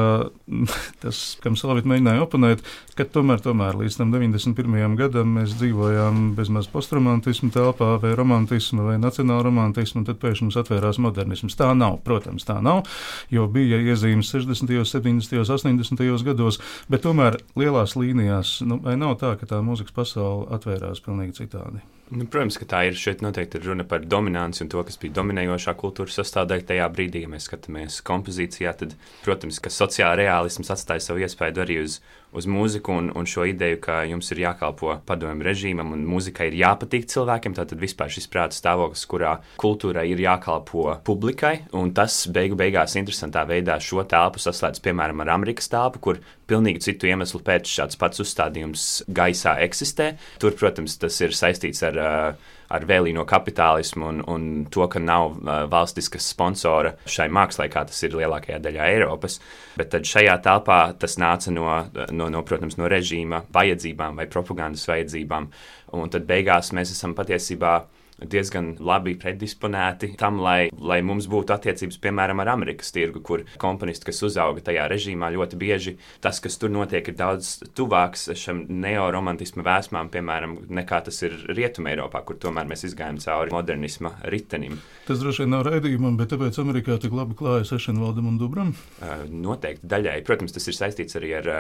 tas, 1.03 1.19
kam 1.45 1.59
Salvita 1.61 1.91
mēģināja 1.93 2.23
oponēt, 2.25 2.65
ka 2.97 3.05
tomēr, 3.13 3.43
tomēr 3.45 3.77
līdz 3.77 3.99
tam 4.01 4.15
91. 4.15 4.97
gadam 4.97 5.35
mēs 5.37 5.59
dzīvojām 5.61 6.31
bezmaz 6.39 6.71
postromantismu 6.73 7.53
telpā, 7.53 7.91
vai 8.01 8.15
romantismu, 8.17 8.89
vai 8.89 8.97
nacionālu 8.97 9.51
romantismu, 9.51 10.01
un 10.01 10.09
tad 10.09 10.17
pēkšņi 10.25 10.49
mums 10.49 10.59
atvērās 10.63 11.03
modernisms. 11.05 11.59
Tā 11.61 11.75
nav, 11.77 12.01
protams, 12.09 12.49
tā 12.49 12.57
nav, 12.65 12.89
jo 13.29 13.45
bija 13.53 13.83
iezīmes 13.85 14.33
60., 14.33 14.73
70., 14.89 15.45
80. 15.45 16.25
gados, 16.25 16.63
bet 16.89 17.05
tomēr 17.05 17.37
lielās 17.53 17.99
līnijās, 18.01 18.63
nu, 18.65 18.81
vai 18.81 18.97
nav 18.97 19.19
tā, 19.21 19.37
ka 19.37 19.53
tā 19.53 19.61
mūzikas 19.61 19.93
pasaule 20.01 20.49
atvērās? 20.57 20.86
Izskatās 20.87 21.03
pilnīgi 21.05 21.35
citādi. 21.37 21.81
Nu, 22.07 22.23
protams, 22.31 22.55
ka 22.61 22.67
tā 22.71 22.81
ir. 22.87 22.95
Šeit 22.95 23.23
noteikti 23.25 23.59
ir 23.59 23.65
runa 23.67 23.85
par 23.89 24.05
dominanci 24.07 24.63
un 24.63 24.69
to, 24.71 24.83
kas 24.87 24.99
bija 25.03 25.17
dominējošā 25.17 25.73
kultūras 25.81 26.15
sastāvdaļa 26.21 26.69
tajā 26.69 26.87
brīdī. 26.95 27.25
Ja 27.25 27.31
mēs 27.33 27.49
skatāmies 27.49 27.99
kompozīcijā, 28.07 28.75
tad, 28.79 28.95
protams, 29.25 29.59
ka 29.63 29.73
sociāla 29.75 30.21
realisms 30.21 30.71
atstāja 30.71 31.03
savu 31.03 31.25
iespēju 31.27 31.65
arī 31.65 31.81
uz, 31.83 31.99
uz 32.37 32.47
mūziku 32.47 32.95
un, 32.95 33.11
un 33.19 33.27
šo 33.27 33.49
ideju, 33.51 33.81
ka 33.83 33.99
jums 34.07 34.31
ir 34.31 34.45
jākalpo 34.45 35.01
padomju 35.09 35.49
režīmam 35.49 35.91
un 35.97 36.05
mūzikai 36.07 36.47
ir 36.53 36.61
jāpatīk 36.61 37.09
cilvēkiem. 37.11 37.57
Tad 37.59 37.75
vispār 37.81 38.15
šis 38.15 38.31
prāta 38.31 38.55
stāvoklis, 38.55 39.03
kurā 39.11 39.35
kultūrai 39.59 40.07
ir 40.13 40.23
jākalpo 40.23 41.01
publikai, 41.07 41.57
un 41.75 41.91
tas 41.97 42.23
beigu 42.31 42.59
beigās 42.61 42.95
interesantā 43.01 43.43
veidā 43.51 43.81
šo 43.83 44.07
telpu 44.07 44.43
saslēdz 44.43 44.85
piemēram 44.87 45.27
ar 45.27 45.35
Amerikas 45.41 45.75
telpu, 45.75 46.05
kur 46.07 46.23
pilnīgi 46.47 46.85
citu 46.87 47.11
iemeslu 47.11 47.43
pēc 47.43 47.67
šāds 47.67 47.99
pats 47.99 48.23
uzstādījums 48.23 48.87
gaisā 49.11 49.57
eksistē. 49.67 50.13
Tur, 50.43 50.55
protams, 50.59 50.95
tas 51.03 51.19
ir 51.25 51.35
saistīts 51.35 51.83
ar 51.87 51.96
ar, 51.97 52.33
uh, 52.33 52.55
ar 52.77 52.87
vēlīno 52.87 53.25
kapitālismu 53.29 54.09
un, 54.09 54.23
un 54.31 54.47
to, 54.73 54.87
ka 54.91 55.03
nav 55.03 55.37
uh, 55.37 55.65
valstiska 55.71 56.21
sponsora 56.23 56.95
šai 57.09 57.29
mākslai, 57.33 57.69
kā 57.73 57.85
tas 57.89 58.03
ir 58.07 58.17
lielākajā 58.19 58.61
daļā 58.63 58.89
Eiropas. 58.95 59.41
Bet 59.79 59.93
tad 59.95 60.09
šajā 60.09 60.39
telpā 60.45 60.81
tas 61.01 61.19
nāca 61.23 61.55
no, 61.55 61.69
no, 62.11 62.31
no, 62.33 62.43
protams, 62.47 62.79
no 62.81 62.91
režīma 62.91 63.45
vajadzībām 63.55 64.19
vai 64.19 64.29
propagandas 64.31 64.87
vajadzībām. 64.91 65.51
Un 65.97 66.11
tad 66.13 66.27
beigās 66.29 66.73
mēs 66.77 66.95
esam 66.97 67.15
patiesībā 67.19 67.79
diezgan 68.23 68.75
labi 68.81 69.15
predisponēti 69.21 70.15
tam, 70.21 70.41
lai, 70.41 70.71
lai 70.73 71.01
mums 71.05 71.29
būtu 71.31 71.53
attiecības, 71.57 71.99
piemēram, 72.01 72.41
ar 72.41 72.53
Amerikas 72.55 72.93
tirgu, 72.95 73.21
kur 73.25 73.45
komponisti, 73.61 74.09
kas 74.09 74.23
uzauga 74.25 74.65
tajā 74.65 74.87
režīmā, 74.91 75.29
ļoti 75.35 75.59
bieži 75.61 75.97
tas, 76.25 76.41
kas 76.41 76.57
tur 76.61 76.73
notiek, 76.73 77.07
ir 77.11 77.19
daudz 77.19 77.59
tuvāks 77.77 78.31
šim 78.39 78.65
neoromantisma 78.83 79.67
vēsmām, 79.67 80.11
piemēram, 80.15 80.57
nekā 80.81 81.03
tas 81.09 81.21
ir 81.27 81.37
Rietumē 81.53 81.93
Eiropā, 81.93 82.23
kur 82.27 82.41
tomēr 82.41 82.69
mēs 82.71 82.87
izgājām 82.89 83.21
cauri 83.23 83.53
modernisma 83.53 84.15
ritenim. 84.33 84.79
Tas 85.07 85.21
droši 85.21 85.45
vien 85.45 85.53
nav 85.53 85.67
raidījumam, 85.69 86.17
bet 86.19 86.33
tāpēc 86.33 86.57
Amerikā 86.63 86.97
tik 87.03 87.15
labi 87.17 87.37
klājas 87.39 87.75
Ešenvaldam 87.77 88.31
un 88.33 88.41
Dubram? 88.41 88.73
Noteikti 89.31 89.87
daļai. 89.93 90.17
Protams, 90.27 90.57
tas 90.57 90.67
ir 90.67 90.77
saistīts 90.79 91.19
arī 91.21 91.35
ar 91.39 91.51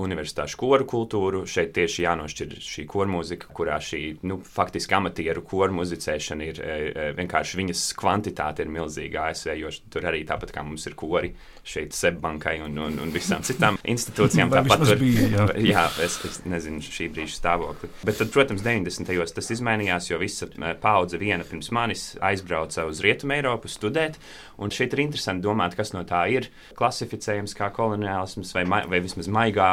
universitāšu 0.00 0.58
koru 0.58 0.88
kultūru. 0.88 1.44
Šeit 1.50 1.74
tieši 1.76 2.06
jānošķir 2.06 2.56
šī 2.64 2.86
kormūzika, 2.90 3.52
kurā 3.54 3.78
šī, 3.82 4.02
nu, 4.26 4.40
faktiski 4.42 4.96
amatieru 4.98 5.44
kormūzika 5.46 6.05
muzicēšana 6.06 6.46
ir 6.46 6.60
e, 6.62 6.74
e, 6.90 7.06
vienkārši 7.16 7.58
viņas 7.60 7.82
kvantitāte 7.98 8.62
ir 8.64 8.70
milzīga. 8.70 9.30
ASV, 9.30 9.54
jo 9.58 9.70
tur 9.90 10.06
arī 10.06 10.24
tāpat 10.26 10.52
kā 10.54 10.62
mums 10.62 10.86
ir 10.86 10.94
kori 10.94 11.32
šeit 11.66 11.96
Seibankai 11.96 12.60
un, 12.64 12.76
un, 12.78 12.98
un 13.02 13.12
visām 13.14 13.42
citām 13.46 13.78
institūcijām. 13.94 14.52
tāpat 14.52 14.84
tur 14.86 15.00
bija. 15.00 15.28
Jā, 15.32 15.46
jā 15.72 15.84
es, 16.04 16.18
es 16.28 16.40
nezinu 16.46 16.82
šī 16.84 17.08
brīža 17.14 17.40
stāvokli. 17.40 17.90
Bet 18.06 18.20
tad, 18.22 18.30
protams, 18.34 18.64
90. 18.66 19.10
gados 19.10 19.34
tas 19.36 19.50
izmainījās, 19.54 20.10
jo 20.12 20.20
visa 20.22 20.48
paudze 20.82 21.20
viena 21.20 21.46
pirms 21.46 21.72
manis 21.74 22.08
aizbrauca 22.24 22.86
uz 22.88 23.02
Rietumu 23.04 23.36
Eiropu 23.36 23.70
studēt. 23.72 24.20
Un 24.62 24.72
šeit 24.72 24.94
ir 24.94 25.02
interesanti 25.02 25.44
domāt, 25.44 25.74
kas 25.76 25.92
no 25.92 26.00
tā 26.08 26.22
ir 26.32 26.48
klasificējams 26.78 27.52
kā 27.58 27.68
koloniālisms 27.76 28.54
vai, 28.56 28.62
ma 28.64 28.80
vai 28.88 29.02
vismaz 29.04 29.28
maigā 29.28 29.68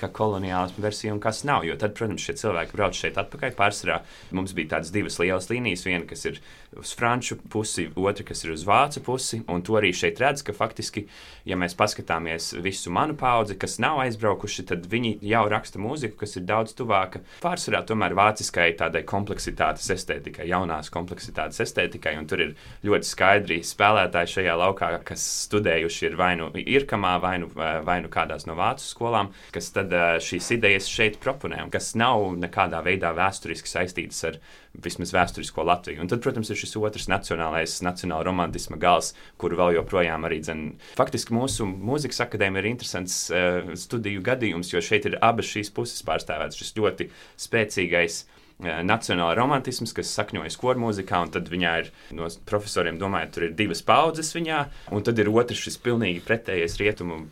kā 0.00 0.08
koloniālisma 0.08 0.86
versija 0.86 1.12
un 1.12 1.20
kas 1.20 1.42
nav. 1.48 1.66
Jo 1.68 1.76
tad, 1.80 1.92
protams, 1.98 2.24
šie 2.24 2.38
cilvēki 2.40 2.78
brauc 2.78 2.96
šeit 2.96 3.20
atpakaļ. 3.20 3.52
Pārsvarā 3.58 4.00
mums 4.32 4.54
bija 4.56 4.76
tādas 4.76 4.94
divas 4.94 5.18
lielas 5.20 5.50
līnijas, 5.52 5.84
viena, 5.88 6.06
kas 6.08 6.24
ir 6.30 6.40
uz 6.78 6.94
franču 6.96 7.36
pusi, 7.52 7.88
otra, 7.92 8.24
kas 8.30 8.44
ir 8.46 8.54
uz 8.54 8.64
vācu 8.68 9.04
pusi. 9.04 9.42
Un 9.52 9.64
to 9.66 9.76
arī 9.80 9.92
šeit 9.96 10.20
redz, 10.22 10.44
ka 10.46 10.56
faktiski, 10.56 11.04
ja 11.48 11.58
mēs 11.58 11.76
paskatāmies 11.78 12.52
visu 12.62 12.92
manu 12.94 13.16
paudzi, 13.18 13.56
kas 13.60 13.78
nav 13.82 14.00
aizbraukuši, 14.04 14.66
tad 14.70 14.86
viņi 14.90 15.16
jau 15.26 15.42
raksta 15.50 15.80
mūziku, 15.82 16.18
kas 16.22 16.36
ir 16.38 16.46
daudz 16.48 16.74
tuvāka 16.78 17.22
pārsvarā 17.42 17.82
tomēr 17.88 18.16
vāciskai 18.18 18.70
tādai 18.78 19.04
kompleksitātes 19.08 19.90
estētikai, 19.94 20.46
jaunās 20.50 20.90
kompleksitātes 20.92 21.60
estētikai. 21.64 22.14
Tur 22.28 22.44
ir 22.44 22.54
ļoti 22.86 23.08
skaidri 23.08 23.60
spēlētāji 23.66 24.36
šajā 24.36 24.56
laukā, 24.60 24.92
kas 25.06 25.24
studējuši 25.48 26.08
ir 26.08 26.18
vai 26.20 26.32
nu 26.38 26.50
Irkamā, 26.62 27.16
vai 27.22 27.34
nu, 27.42 27.50
vai 27.56 27.98
nu 28.04 28.10
kādās 28.12 28.46
no 28.48 28.56
vācu 28.58 28.86
skolām, 28.86 29.32
kas 29.54 29.72
tad 29.74 29.92
šīs 30.22 30.52
idejas 30.58 30.88
šeit 30.90 31.18
proponē, 31.22 31.62
un 31.66 31.72
kas 31.72 31.92
nav 31.98 32.28
nekādā 32.38 32.82
veidā 32.84 33.12
vēsturiski 33.16 33.70
saistītas 33.70 34.22
ar 34.30 34.38
vismaz 34.84 35.12
vēsturisko 35.14 35.64
Latviju. 35.68 36.00
Un 36.02 36.10
tad, 36.10 36.22
protams, 36.24 36.50
ir 36.52 36.58
šis 36.58 36.76
otrs 36.80 37.08
nacionālais, 37.12 37.78
nacionāla 37.84 38.26
romantisma 38.28 38.78
gals, 38.80 39.12
kuru 39.40 39.58
vēl 39.60 39.76
joprojām 39.78 40.28
arī 40.28 40.40
dzen. 40.44 40.62
Faktiski 40.98 41.36
mūsu 41.36 41.66
mūzikas 41.68 42.24
akadēmija 42.24 42.64
ir 42.64 42.70
interesants 42.72 43.18
uh, 43.30 43.74
studiju 43.78 44.24
gadījums, 44.24 44.72
jo 44.72 44.82
šeit 44.84 45.10
ir 45.10 45.18
abas 45.20 45.50
šīs 45.52 45.72
puses 45.76 46.04
pārstāvētas. 46.08 46.60
Šis 46.62 46.76
ļoti 46.78 47.10
spēcīgais 47.46 48.22
Eh, 48.24 48.41
nacionāla 48.62 49.34
romantisms, 49.38 49.94
kas 49.96 50.12
sakņojas 50.16 50.58
kormūzikā, 50.60 51.22
un 51.26 51.32
tad 51.34 51.50
viņā 51.52 51.72
ir 51.82 51.90
no 52.16 52.28
profesoriem 52.48 53.00
domājot, 53.00 53.34
tur 53.34 53.46
ir 53.48 53.56
divas 53.58 53.82
paudzes 53.86 54.32
viņā, 54.36 54.62
un 54.94 55.06
tad 55.06 55.18
ir 55.22 55.30
otrs 55.32 55.64
šis 55.66 55.78
pilnīgi 55.82 56.22
pretējais 56.26 56.78
rietumu, 56.80 57.22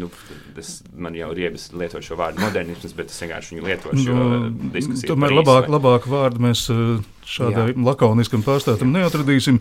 nu, 0.00 0.10
tas 0.56 0.76
man 0.92 1.16
jau 1.18 1.30
ir 1.34 1.46
iebis 1.48 1.70
lietot 1.76 2.04
šo 2.04 2.18
vārdu 2.20 2.44
modernisms, 2.44 2.96
bet 2.96 3.12
es 3.12 3.20
vienkārši 3.24 3.54
viņu 3.54 3.66
lietošu, 3.70 4.06
jo 4.10 4.20
nu, 4.20 4.70
diskusija. 4.74 5.12
Tomēr 5.14 5.34
labāk, 5.40 5.70
labāk 5.72 6.08
vārdu 6.10 6.44
mēs 6.44 6.66
eh, 6.72 7.02
šādai 7.28 7.70
Jā. 7.72 7.76
lakoniskam 7.86 8.44
pārstāvam 8.44 8.92
neatradīsim. 8.94 9.60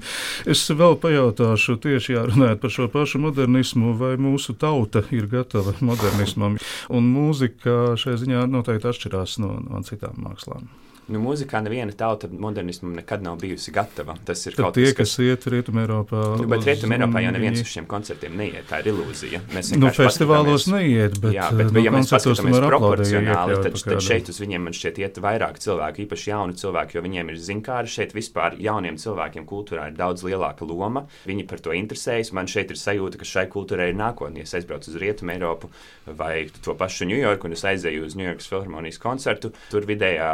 Es 0.50 0.64
vēl 0.68 0.98
pajautāšu 1.02 1.78
tieši 1.84 2.18
jārunājot 2.18 2.64
par 2.64 2.74
šo 2.76 2.90
pašu 2.92 3.22
modernismu, 3.24 3.96
vai 4.00 4.16
mūsu 4.22 4.58
tauta 4.60 5.06
ir 5.16 5.30
gatava 5.32 5.76
modernismam, 5.82 6.60
un 6.94 7.12
mūzika 7.16 7.96
šai 8.00 8.18
ziņā 8.22 8.48
noteikti 8.52 8.92
atšķirās 8.92 9.40
no, 9.44 9.58
no 9.64 9.84
citām 9.88 10.20
mākslām. 10.26 10.68
Nu, 11.12 11.20
mūzikā 11.20 11.60
neviena 11.66 11.92
tauta 11.98 12.30
modernismam 12.32 12.94
nekad 12.96 13.24
nav 13.26 13.36
bijusi 13.42 13.74
gatava. 13.76 14.16
Tas 14.26 14.40
ir 14.48 14.56
Tad 14.56 14.64
kaut 14.66 14.78
tie, 14.78 14.86
kas, 14.96 15.14
kas 15.16 15.20
iet 15.26 15.44
Rietumē, 15.52 15.84
Eiropā. 15.84 16.22
Nu, 16.40 16.48
bet 16.48 16.62
uz- 16.64 16.68
Rietumēropā 16.70 17.24
jau 17.26 17.34
neviens 17.36 17.60
uz 17.60 17.68
šiem 17.74 17.88
koncertiem 17.92 18.38
neiet. 18.40 18.64
Tā 18.70 18.80
ir 18.80 18.92
ilūzija. 18.94 19.42
Mēs 19.52 19.74
Nu, 19.78 19.90
festivālos 19.92 20.68
neiet, 20.72 21.20
bet, 21.20 21.34
jā, 21.36 21.50
bet, 21.58 21.74
nu, 21.76 21.84
ja 21.84 21.92
mēs 21.92 22.08
paskatāmies 22.14 22.60
proporcionāli, 22.70 23.58
tad, 23.64 23.76
tad 23.84 24.02
šeit 24.06 24.30
uz 24.32 24.40
viņiem 24.40 24.64
man 24.70 24.74
šķiet 24.78 25.02
iet 25.04 25.20
vairāk 25.24 25.60
cilvēku, 25.60 26.06
īpaši 26.08 26.30
jauni 26.32 26.54
cilvēki, 26.62 26.96
jo 26.98 27.02
viņiem 27.04 27.30
ir 27.34 27.42
zinkāri. 27.50 27.92
Šeit 27.94 28.16
vispār 28.16 28.56
jauniem 28.64 28.96
cilvēkiem 29.02 29.46
kultūrā 29.50 29.90
ir 29.92 29.98
daudz 30.00 30.24
lielāka 30.24 30.64
loma. 30.68 31.06
Viņi 31.28 31.48
par 31.50 31.60
to 31.60 31.76
interesējas. 31.76 32.32
Man 32.34 32.48
šeit 32.48 32.72
ir 32.72 32.80
sajūta, 32.80 33.20
ka 33.20 33.26
šai 33.28 33.46
kultūrai 33.52 33.90
ir 33.92 34.00
nākotnē. 34.00 34.42
Es 34.48 34.54
aizbraucu 34.56 34.88
uz 34.94 34.96
Rietumu 35.04 35.36
Eiropu 35.36 35.70
vai 36.08 36.48
to 36.64 36.76
pašu 36.80 37.06
Ņujorku 37.12 37.46
un 37.50 37.52
es 37.58 37.64
aizēju 37.68 38.06
uz 38.08 38.16
Ņujorkas 38.16 38.48
filharmonijas 38.48 39.00
koncertu, 39.04 39.52
tur 39.70 39.82
vidējā 39.90 40.32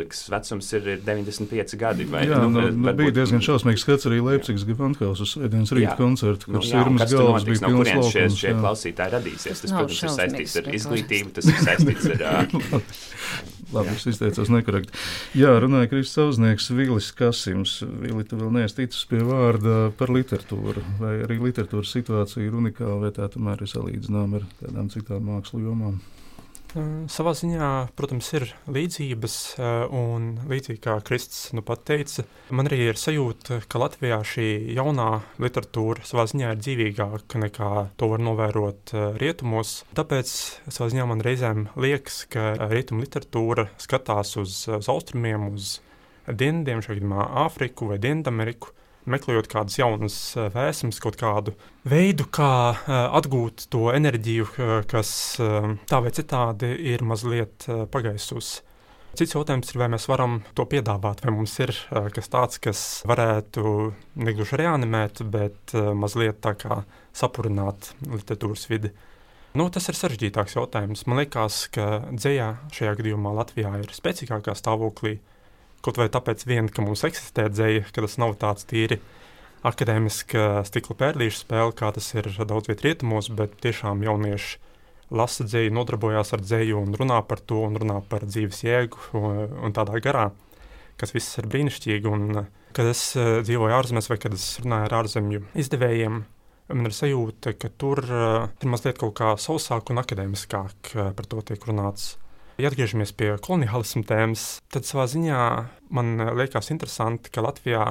publikas 0.00 0.28
vecums 0.32 0.72
ir 0.72 0.86
95 1.04 1.76
gadi. 1.76 2.04
Vai, 2.08 2.24
Jā, 2.26 2.38
nu, 2.40 2.48
nu, 2.50 2.60
varbūt- 2.86 2.96
bija 2.96 3.12
diezgan 3.20 3.42
šausmīgs 3.44 3.84
skats 3.84 4.06
arī 4.08 4.20
Leipzigas 4.24 4.64
Gevanthausas 4.64 5.34
sēdienas 5.36 5.72
rīta 5.76 5.92
Jā. 5.92 5.96
koncertu, 5.98 6.48
Nu, 6.48 6.58
kur 6.58 6.64
un 6.64 6.68
sirmas 6.70 7.12
galvas 7.12 7.44
bija 7.44 7.68
no 7.68 7.84
šie, 7.84 7.94
laukums. 8.00 8.36
šie 8.40 8.50
jā. 8.50 8.60
klausītāji 8.60 9.12
radīsies? 9.16 9.60
Tas, 9.60 9.72
protams, 9.72 10.02
ir 10.02 10.08
saistīts 10.16 10.56
ar 10.56 10.72
izglītību, 10.74 11.32
tas 11.36 11.44
ir 11.44 11.54
saistīts 11.60 12.06
ar 12.10 12.80
Labi, 13.70 13.92
es 13.94 14.02
izteicos 14.10 14.48
nekorekti. 14.50 14.90
Jā, 15.38 15.52
runāja 15.62 15.86
Kristis 15.92 16.16
Sauznieks, 16.16 16.70
Vilis 16.74 17.12
Kasims. 17.14 17.76
Vili, 18.02 18.24
tu 18.26 18.34
vēl 18.40 18.50
neesi 18.50 18.74
ticis 18.80 19.04
pie 19.06 19.20
vārda 19.22 19.92
par 19.94 20.08
literatūru. 20.10 20.82
Vai 20.98 21.20
arī 21.22 21.36
literatūras 21.38 21.92
situācija 21.94 22.42
ir 22.48 22.56
unikāla, 22.58 22.98
vai 23.04 23.12
tā 23.14 23.28
tomēr 23.30 23.62
ir 23.62 23.70
salīdzināma 23.70 24.40
ar 24.40 24.48
tādām 24.64 24.90
citām 24.90 25.22
mākslu 25.22 25.62
jomām? 25.62 26.00
Savā 26.70 27.32
ziņā, 27.34 27.68
protams, 27.98 28.28
ir 28.38 28.44
līdzības, 28.70 29.36
un 29.96 30.28
līdzīgi 30.50 30.78
kā 30.84 30.94
Kristis 31.06 31.50
nu 31.56 31.64
pat 31.66 31.82
teica, 31.88 32.22
man 32.54 32.70
arī 32.70 32.78
ir 32.92 33.00
sajūta, 33.00 33.60
ka 33.70 33.80
Latvijā 33.82 34.20
šī 34.26 34.46
jaunā 34.76 35.08
literatūra 35.42 36.06
savā 36.06 36.28
ziņā 36.30 36.54
ir 36.54 36.62
dzīvīgāka 36.62 37.42
nekā 37.42 37.70
to 37.98 38.10
var 38.12 38.22
novērot 38.22 38.94
rietumos. 39.18 39.80
Tāpēc 39.98 40.34
savā 40.70 40.90
ziņā 40.94 41.08
man 41.10 41.24
reizēm 41.26 41.66
liekas, 41.74 42.22
ka 42.30 42.52
rietumu 42.70 43.02
literatūra 43.02 43.66
skatās 43.82 44.36
uz, 44.38 44.62
uz 44.70 44.90
austrumiem, 44.92 45.50
uz 45.50 45.78
dienvidiem, 46.30 46.84
šajā 46.84 47.00
gadījumā 47.00 47.30
Āfriku 47.46 47.90
vai 47.90 47.98
Dienvidameriku, 48.02 48.76
meklējot 49.08 49.48
kādas 49.50 49.78
jaunas 49.80 50.16
uh, 50.36 50.48
vēsmas, 50.54 51.00
kaut 51.02 51.18
kādu 51.20 51.54
veidu, 51.88 52.26
kā 52.32 52.54
uh, 52.72 52.96
atgūt 53.18 53.68
to 53.72 53.88
enerģiju, 53.94 54.48
uh, 54.50 54.72
kas 54.90 55.12
tā 55.90 56.00
vai 56.04 56.12
citādi 56.14 56.72
ir 56.92 57.04
mazliet 57.06 57.68
pagaisusi. 57.92 58.66
Cits 59.18 59.34
jautājums 59.34 59.72
ir, 59.72 59.78
vai 59.80 59.88
mēs 59.90 60.06
varam 60.06 60.38
to 60.54 60.62
piedāvāt, 60.70 61.24
vai 61.24 61.32
mums 61.34 61.56
ir 61.58 61.72
kas 62.14 62.30
tāds, 62.30 62.60
kas 62.62 62.80
varētu 63.10 63.90
negluži 64.22 64.60
reanimēt, 64.60 65.24
bet 65.26 65.74
mazliet 65.98 66.38
tā 66.44 66.52
kā 66.54 66.84
sapurināt 67.10 67.90
literatūras 68.06 68.68
vidi. 68.70 68.92
Nu, 69.58 69.66
tas 69.74 69.88
ir 69.90 69.98
sarežģītāks 69.98 70.54
jautājums. 70.54 71.02
Man 71.10 71.18
liekas, 71.18 71.64
ka 71.74 72.04
dzējā 72.14 72.52
šajā 72.70 72.94
gadījumā 73.00 73.34
Latvijā 73.34 73.72
ir 73.82 73.90
spēcīgākā 73.96 74.54
stāvoklī. 74.54 75.16
Kaut 75.80 75.96
vai 75.96 76.10
tāpēc, 76.12 76.44
vien, 76.48 76.68
ka 76.68 76.84
mums 76.84 77.06
eksistē 77.08 77.46
dzēja, 77.48 77.86
ka 77.88 78.04
tas 78.04 78.18
nav 78.20 78.34
tāds 78.40 78.66
tīri 78.68 79.00
akadēmiska 79.66 80.64
stikla 80.68 80.96
pērlīšu 81.02 81.44
spēle, 81.44 81.72
kā 81.76 81.90
tas 81.96 82.08
ir 82.16 82.28
daudz 82.48 82.68
vietā 82.68 82.88
rietumos, 82.88 83.30
bet 83.36 83.56
tiešām 83.64 84.04
jaunieši 84.04 84.58
lasa 85.10 85.44
dzēju, 85.44 85.74
nodarbojās 85.74 86.34
ar 86.36 86.44
dzēju 86.44 86.80
un 86.80 86.94
runā 86.96 87.20
par 87.28 87.42
to, 87.42 87.64
un 87.66 87.78
runā 87.80 87.98
par 88.08 88.24
dzīves 88.28 88.62
jēgu 88.64 89.08
un, 89.18 89.56
un 89.66 89.76
tādā 89.76 89.98
garā, 90.04 90.28
kas 91.00 91.14
viss 91.16 91.40
ir 91.40 91.48
brīnišķīgi. 91.50 92.12
Un, 92.12 92.44
kad 92.76 92.92
es 92.92 93.02
dzīvoju 93.16 93.76
ārzemēs 93.80 94.10
vai 94.12 94.20
kad 94.22 94.36
es 94.36 94.46
runāju 94.62 94.88
ar 94.88 94.96
ārzemju 95.00 95.42
izdevējiem, 95.64 96.20
man 96.70 96.86
ir 96.86 96.94
sajūta, 96.94 97.54
ka 97.58 97.70
tur 97.80 98.02
uh, 98.06 98.48
ir 98.62 98.70
mazliet 98.70 99.00
kaut 99.00 99.16
kā 99.18 99.34
sausāk 99.40 99.90
un 99.90 100.02
akadēmiskāk 100.02 100.92
uh, 100.94 101.10
par 101.16 101.30
to 101.30 101.42
tiek 101.46 101.64
runāts. 101.66 102.14
Ja 102.60 102.68
atgriežamies 102.68 103.14
pie 103.16 103.30
koloniālisma 103.40 104.02
tēmas, 104.04 104.44
tad 104.68 104.84
savā 104.84 105.06
ziņā 105.08 105.40
man 105.96 106.10
eh, 106.20 106.30
liekas 106.42 106.68
interesanti, 106.74 107.32
ka 107.32 107.44
Latvijā 107.46 107.84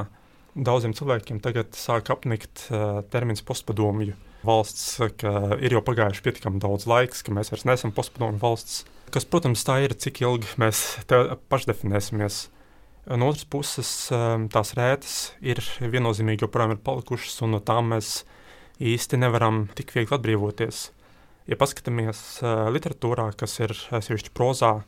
daudziem 0.53 0.93
cilvēkiem 0.93 1.39
tagad 1.41 1.73
sāk 1.77 2.09
apnikt 2.13 2.67
uh, 2.67 2.99
termins 3.13 3.41
postpadomju 3.45 4.13
valsts, 4.45 4.97
ka 5.21 5.31
ir 5.61 5.73
jau 5.75 5.81
pagājuši 5.85 6.23
pietiekami 6.25 6.61
daudz 6.61 6.85
laiks, 6.89 7.21
ka 7.23 7.33
mēs 7.33 7.51
vairs 7.53 7.65
neesam 7.69 7.93
postpadomju 7.95 8.41
valsts. 8.41 8.83
Kas, 9.13 9.25
protams, 9.29 9.63
tā 9.65 9.79
ir, 9.85 9.95
cik 9.97 10.21
ilgi 10.25 10.51
mēs 10.61 10.83
pašdefinēsimies. 11.53 12.41
No 13.09 13.31
otras 13.31 13.47
puses, 13.49 13.91
um, 14.13 14.49
tās 14.51 14.75
rētas 14.77 15.15
ir 15.41 15.63
viennozīmīgi 15.79 16.45
joprojām 16.45 16.75
ir 16.75 16.83
palikušas, 16.85 17.39
un 17.45 17.55
no 17.55 17.63
tām 17.63 17.93
mēs 17.95 18.23
īsti 18.77 19.21
nevaram 19.21 19.67
tik 19.77 19.95
viegli 19.95 20.17
atbrīvoties. 20.17 20.89
Ja 21.49 21.57
paskatāmies 21.57 22.19
literatūrā, 22.69 23.31
kas 23.39 23.55
ir 23.57 23.71
sevišķi 23.73 24.33
prozā, 24.37 24.83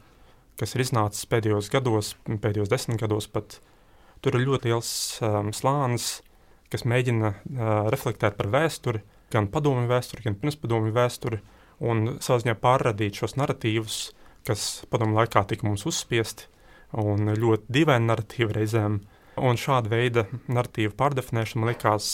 kas 0.61 0.75
ir 0.75 0.83
iznācis 0.83 1.25
pēdējos 1.31 1.71
gados, 1.73 2.11
pēdējos 2.27 2.69
desmit 2.69 3.01
gados 3.01 3.25
pat, 3.33 3.55
tur 4.21 4.37
ir 4.37 4.45
ļoti 4.45 4.69
liels 4.69 4.91
um, 5.25 5.49
slānis, 5.57 6.19
kas 6.69 6.85
mēģina 6.85 7.31
uh, 7.31 7.71
reflektēt 7.89 8.37
par 8.37 8.51
vēsturi, 8.53 9.01
gan 9.33 9.49
padomju 9.49 9.89
vēsturi, 9.89 10.27
gan 10.27 10.37
pirmspadomju 10.37 10.93
vēsturi, 10.93 11.39
un 11.81 12.03
savā 12.21 12.43
ziņā 12.43 12.55
pārradīt 12.61 13.17
šos 13.17 13.33
narratīvus, 13.41 14.01
kas 14.45 14.67
padomju 14.93 15.17
laikā 15.17 15.41
tika 15.49 15.65
mums 15.65 15.87
uzspiesti, 15.89 16.45
un 17.01 17.33
ļoti 17.41 17.73
dīvaini 17.73 18.05
narratīvi 18.11 18.59
reizēm. 18.59 18.99
Un 19.41 19.57
šāda 19.57 19.89
veida 19.89 20.27
narratīvu 20.51 20.93
pārdefinēšana 20.99 21.63
man 21.63 21.71
liekas 21.71 22.11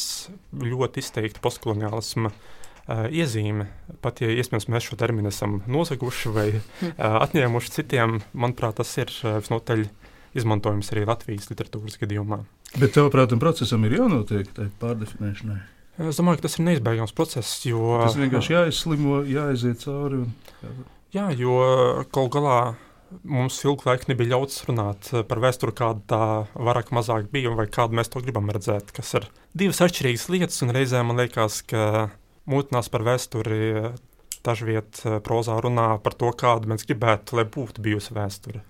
ļoti 0.62 1.04
izteikti 1.04 1.44
postkoloniālisma 1.44 2.32
uh, 2.32 2.40
iezīme. 2.88 3.68
Pat 4.04 4.22
ja 4.24 4.32
iespējams 4.32 4.70
mēs 4.72 4.88
šo 4.88 4.98
terminu 5.00 5.32
esam 5.32 5.62
nozaguši 5.68 6.34
vai 6.36 6.48
uh, 6.58 6.92
atņēmuši 7.26 7.74
citiem, 7.80 8.20
manuprāt, 8.34 8.80
tas 8.80 8.94
ir 9.00 9.12
uh, 9.24 9.40
visnotaļ 9.42 9.88
izmantojams 10.38 10.92
arī 10.94 11.08
Latvijas 11.08 11.50
literatūras 11.52 12.00
gadījumā. 12.02 12.44
Bet 12.78 12.94
tavuprāt, 12.98 13.32
tam 13.32 13.42
procesam 13.42 13.86
ir 13.88 13.98
jānotiek 14.00 14.50
tai 14.56 14.68
pārdefinēšanai. 14.82 15.60
Es 16.08 16.20
domāju, 16.20 16.38
ka 16.38 16.46
tas 16.46 16.60
ir 16.60 16.68
neizbēgams 16.68 17.16
process, 17.18 17.54
jo 17.66 17.96
Tas 18.04 18.18
vienkārši 18.20 18.54
jāizslimo, 18.54 19.24
jāaiziet 19.26 19.82
cauri. 19.82 20.26
Un... 20.28 20.84
Jā, 21.16 21.32
jo 21.34 21.56
galu 22.14 22.30
galā 22.36 22.60
mums 23.24 23.58
ilgu 23.64 23.88
laiku 23.88 24.12
nebija 24.12 24.36
ļauts 24.36 24.66
runāt 24.68 25.10
eh, 25.14 25.24
par 25.28 25.42
vēsturi, 25.44 25.74
kāda 25.78 26.04
tā 26.12 26.22
vairāk 26.54 26.92
mazāk 26.96 27.32
bija, 27.34 27.54
vai 27.58 27.66
kādu 27.72 27.98
mēs 27.98 28.12
to 28.14 28.22
gribam 28.24 28.52
redzēt. 28.54 28.92
Kas 28.96 29.14
ir 29.18 29.28
divas 29.58 29.82
atšķirīgas 29.86 30.28
lietas, 30.34 30.62
un 30.66 30.76
reizē 30.76 31.02
man 31.08 31.22
liekas, 31.24 31.62
ka 31.68 32.10
mūtinās 32.48 32.90
par 32.92 33.06
vēsturi 33.08 33.94
dažviet 34.48 35.04
eh, 35.06 35.20
prozā 35.24 35.60
runā 35.64 35.96
par 36.04 36.16
to, 36.18 36.32
kādu 36.36 36.72
mēs 36.72 36.88
gribētu, 36.88 37.40
lai 37.40 37.48
būtu 37.52 37.84
bijusi 37.84 38.16
vēsture. 38.18 38.64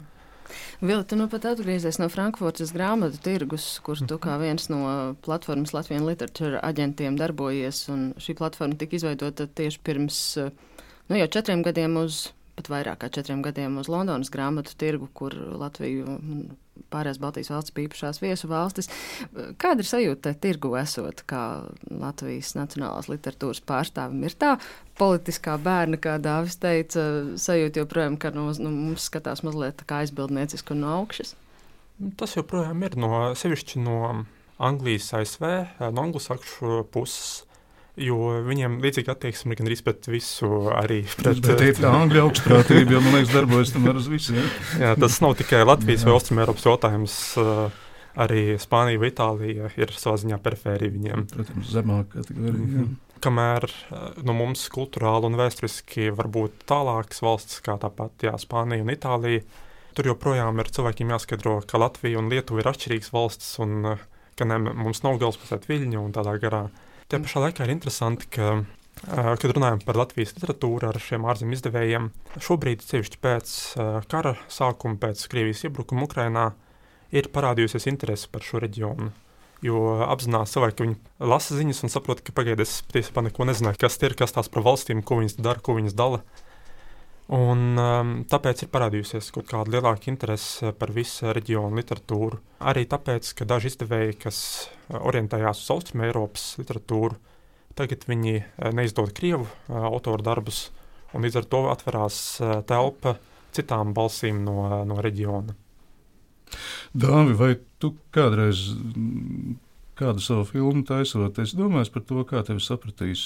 Vilta, 0.79 1.09
tu 1.11 1.17
nu 1.19 1.25
pat 1.27 1.45
atgriezies 1.49 1.97
no 1.99 2.07
Frankfurtas 2.13 2.71
grāmatu 2.75 3.19
tirgus, 3.23 3.65
kur 3.83 3.99
tu 3.99 4.19
kā 4.21 4.37
viens 4.39 4.69
no 4.71 5.15
platformas 5.25 5.73
Latvijas 5.75 6.05
literatūra 6.05 6.61
aģentiem 6.63 7.17
darbojies, 7.19 7.81
šī 8.23 8.35
platforma 8.37 8.77
tika 8.79 8.95
izveidota 8.95 9.49
tieši 9.59 9.81
pirms, 9.83 10.19
nu 11.09 11.19
jau 11.19 11.27
četriem 11.33 11.65
gadiem 11.65 11.97
uz, 11.99 12.27
pat 12.55 12.69
vairāk 12.71 13.01
kā 13.01 13.09
četriem 13.17 13.41
gadiem 13.43 13.81
uz 13.81 13.89
Londonas 13.91 14.31
grāmatu 14.31 14.77
tirgu, 14.79 15.09
kur 15.17 15.35
Latviju 15.35 16.19
pārējās 16.93 17.19
Baltijas 17.21 17.51
valsts 17.53 17.73
bija 17.75 17.89
īpašās 17.89 18.21
viesu 18.23 18.49
valstis. 18.51 18.91
Kāda 19.61 19.83
ir 19.83 19.89
sajūta 19.89 20.33
tirgu 20.41 20.75
esot, 20.79 21.23
kā 21.29 21.41
Latvijas 21.89 22.53
nacionālās 22.57 23.09
literatūras 23.11 23.63
pārstāvim? 23.67 24.23
Ir 24.27 24.37
tā 24.39 24.55
politiskā 24.99 25.57
bērna, 25.61 25.99
kā 26.01 26.17
Dāvis 26.21 26.59
teica, 26.61 27.07
sajūta 27.39 27.83
joprojām, 27.83 28.19
ka 28.21 28.31
nu, 28.35 28.49
nu, 28.61 28.71
mums 28.89 29.09
skatās 29.11 29.43
mazliet 29.47 29.83
kā 29.87 30.03
aizbildnieciski 30.05 30.75
un 30.75 30.85
no 30.85 30.93
augšas. 31.01 31.35
Tas 32.17 32.35
joprojām 32.37 32.83
ir 32.85 32.97
no 32.99 33.11
sevišķi 33.37 33.81
no 33.81 33.97
Anglijas, 34.57 35.11
ASV, 35.17 35.45
no 35.93 36.03
anglosakšu 36.07 36.83
puses. 36.93 37.46
Jo 37.97 38.17
viņiem 38.45 38.77
līdzīga 38.83 39.15
attieksme 39.15 39.55
ir 39.55 39.57
gandrīz 39.57 39.81
pret 39.81 40.05
visu, 40.11 40.47
arī 40.69 40.99
pret 41.17 41.39
Bet 41.41 41.57
tā 41.57 41.69
ir 41.71 41.79
tā 41.81 41.89
angļu 41.97 42.27
augstprātība, 42.27 42.93
jo 42.93 43.01
man 43.01 43.15
liekas, 43.17 43.33
darbojas 43.33 43.73
tomēr 43.73 43.97
uz 43.97 44.09
visiem. 44.11 44.43
Jā, 44.77 44.91
tas 45.01 45.17
nav 45.23 45.33
tikai 45.39 45.63
Latvijas 45.65 46.05
vai 46.05 46.13
Austrumēropas 46.13 46.67
jautājums. 46.67 47.17
Arī 48.17 48.43
Spānija 48.61 49.01
vai 49.01 49.11
Itālija 49.11 49.71
ir 49.77 49.93
savā 49.93 50.17
ziņā 50.21 50.37
perifērija 50.41 50.93
viņiem. 50.93 51.25
Protams, 51.33 51.73
zemāk 51.73 52.13
kategorija. 52.15 52.85
Mm. 52.85 52.95
Kamēr 53.21 53.65
no 54.25 54.33
mums 54.37 54.63
kultūrāli 54.73 55.29
un 55.29 55.37
vēsturiski 55.37 56.11
var 56.17 56.29
būt 56.33 56.65
tālākas 56.69 57.21
valstis, 57.25 57.61
kā 57.65 57.79
tāpat 57.81 58.25
jā, 58.25 58.33
Spānija 58.41 58.85
un 58.85 58.93
Itālija, 58.93 59.45
tur 59.97 60.09
joprojām 60.13 60.61
ir 60.61 60.69
cilvēkiem 60.73 61.13
jāskaidro, 61.13 61.59
ka 61.65 61.81
Latvija 61.81 62.21
un 62.21 62.29
Lietuva 62.33 62.61
ir 62.61 62.71
atšķirīgas 62.73 63.13
valstis 63.13 63.55
un 63.61 63.95
ka 64.37 64.45
ne, 64.45 64.59
mums 64.69 65.01
nav 65.05 65.17
galvaspilsēta 65.21 65.69
Viļņa 65.69 66.01
un 66.01 66.13
tādā 66.13 66.37
garā. 66.41 66.67
Tajā 67.07 67.23
pašā 67.23 67.39
laikā 67.39 67.63
ir 67.63 67.71
interesanti, 67.71 68.27
ka 68.27 68.65
kad 68.99 69.51
runājam 69.53 69.79
par 69.85 69.95
Latvijas 69.95 70.33
literatūru 70.35 70.89
ar 70.89 70.97
šiem 70.99 71.23
ārzemju 71.29 71.55
izdevējiem, 71.55 72.09
šobrīd, 72.43 72.81
sevišķi 72.83 73.19
pēc 73.23 73.53
kara 74.11 74.33
sākuma, 74.51 74.97
pēc 74.99 75.21
Krievijas 75.31 75.63
iebrukuma 75.69 76.03
Ukrajinā, 76.07 76.49
ir 77.15 77.29
parādījusies 77.31 77.87
interese 77.87 78.27
par 78.31 78.43
šo 78.43 78.59
reģionu. 78.63 79.13
Jo 79.63 80.01
apzinās 80.05 80.51
cilvēki, 80.51 80.75
ka 80.75 80.85
viņi 80.85 81.29
lasa 81.31 81.55
ziņas 81.55 81.79
un 81.87 81.93
saprot, 81.93 82.19
ka 82.25 82.35
pagaidām 82.35 82.65
es 82.65 82.75
patiesībā 82.89 83.23
neko 83.29 83.47
nezināju, 83.47 83.79
kas 83.85 83.95
ir, 84.03 84.17
kas 84.19 84.35
tās 84.35 84.51
par 84.51 84.67
valstīm, 84.67 84.99
ko 84.99 85.21
viņas 85.21 85.39
dara, 85.39 85.63
ko 85.63 85.77
viņas 85.79 85.95
dala. 85.97 86.19
Un, 87.35 87.63
um, 87.75 88.11
tāpēc 88.29 88.63
ir 88.63 88.69
parādījusies 88.71 89.33
kaut 89.35 89.49
kāda 89.49 89.73
lielāka 89.73 90.07
interese 90.07 90.71
par 90.79 90.93
visu 90.95 91.33
reģionu 91.35 91.75
literatūru. 91.75 92.39
Arī 92.71 92.85
tāpēc, 92.87 93.33
ka 93.35 93.47
daži 93.49 93.73
izdevēji, 93.73 94.15
kas 94.21 94.37
orientējās 94.95 95.65
uz 95.65 95.73
Austrum 95.75 96.05
Eiropas 96.07 96.53
literatūru, 96.61 97.19
Tagad 97.77 98.07
viņi 98.09 98.35
eh, 98.39 98.71
neizdod 98.73 99.13
krievu 99.17 99.45
eh, 99.45 99.77
autoru 99.77 100.25
darbus, 100.25 100.67
un 101.13 101.25
līdz 101.25 101.41
ar 101.41 101.49
to 101.51 101.61
atverās 101.71 102.19
eh, 102.41 102.59
telpa 102.67 103.17
citām 103.55 103.93
balsīm 103.97 104.41
no, 104.45 104.83
no 104.87 104.97
reģiona. 105.03 105.53
Dāvi, 106.97 107.35
vai 107.37 107.51
tu 107.81 107.93
kādreiz 108.15 108.69
kādu 109.97 110.23
savu 110.23 110.45
filmu 110.47 110.85
taisot, 110.87 111.37
es 111.43 111.53
domāju 111.57 111.93
par 111.93 112.05
to, 112.09 112.23
kā 112.29 112.41
tevi 112.47 112.63
sapratīs? 112.63 113.23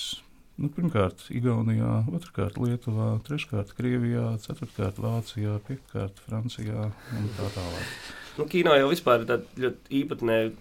Nu, 0.60 0.68
pirmkārt, 0.74 1.24
Igaunijā, 1.34 2.02
otrkārt, 2.12 2.58
Lietuvā, 2.62 3.14
treškārt, 3.26 3.72
Krievijā, 3.78 4.26
ceturtkārt, 4.44 5.00
Vācijā, 5.02 5.56
piektkārt, 5.68 6.20
Francijā 6.28 6.90
un 7.18 7.30
tā 7.38 7.48
tālāk. 7.56 7.94
Nu, 8.38 8.48
kino 8.52 8.76
jau 8.76 8.90
vispār 8.92 9.24
ir 9.24 9.46
ļoti 9.64 10.02
īpatnēji 10.02 10.54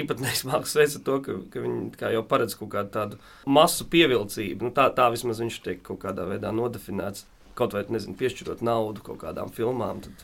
īpatnējs 0.00 0.44
mākslas 0.50 0.78
veids 0.78 0.96
ar 0.98 1.04
to, 1.06 1.18
ka, 1.24 1.36
ka 1.52 1.62
viņi 1.64 2.12
jau 2.16 2.24
paredz 2.28 2.56
kaut 2.58 2.72
kādu 2.74 2.92
tādu 2.94 3.20
masu 3.58 3.86
pievilcību. 3.92 4.68
Nu, 4.68 4.74
tā, 4.74 4.88
tā 4.96 5.10
vismaz 5.12 5.42
viņš 5.42 5.60
tiek 5.66 5.84
kaut 5.86 6.02
kādā 6.06 6.26
veidā 6.30 6.52
nodefinēts. 6.56 7.28
Kaut 7.58 7.74
vai 7.76 7.82
nezinu, 7.92 8.16
piešķirot 8.16 8.62
naudu 8.64 9.02
kaut 9.04 9.18
kādām 9.20 9.50
filmām, 9.52 9.98
tad 10.00 10.22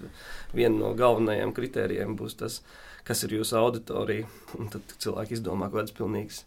viena 0.56 0.78
no 0.78 0.94
galvenajiem 0.96 1.50
kritērijiem 1.52 2.14
būs 2.16 2.38
tas, 2.40 2.62
kas 3.04 3.20
ir 3.26 3.34
jūsu 3.36 3.58
auditorija. 3.60 4.30
Tad 4.72 4.94
cilvēki 4.96 5.36
izdomā 5.36 5.68
kaut 5.68 5.82
kādas 5.82 5.96
pilnīgas 5.98 6.46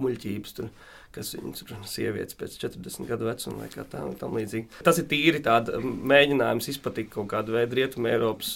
muļķības. 0.00 0.58
Tur 0.58 0.72
kas 1.12 1.34
viņas 1.36 1.64
ir 1.64 1.72
sievietes 1.88 2.36
pēc 2.38 2.54
40 2.62 3.08
gadu 3.10 3.28
vecuma 3.28 3.62
vai 3.62 3.68
kā 3.72 3.84
tā, 3.88 4.00
tam 4.20 4.36
līdzīgi. 4.38 4.80
Tas 4.86 4.98
ir 5.00 5.08
tīri 5.10 5.42
tāds 5.44 5.74
mēģinājums 5.82 6.70
izpatikt 6.72 7.12
kaut 7.16 7.28
kādu 7.32 7.56
veidu 7.56 7.78
rietumu 7.78 8.08
Eiropas 8.08 8.54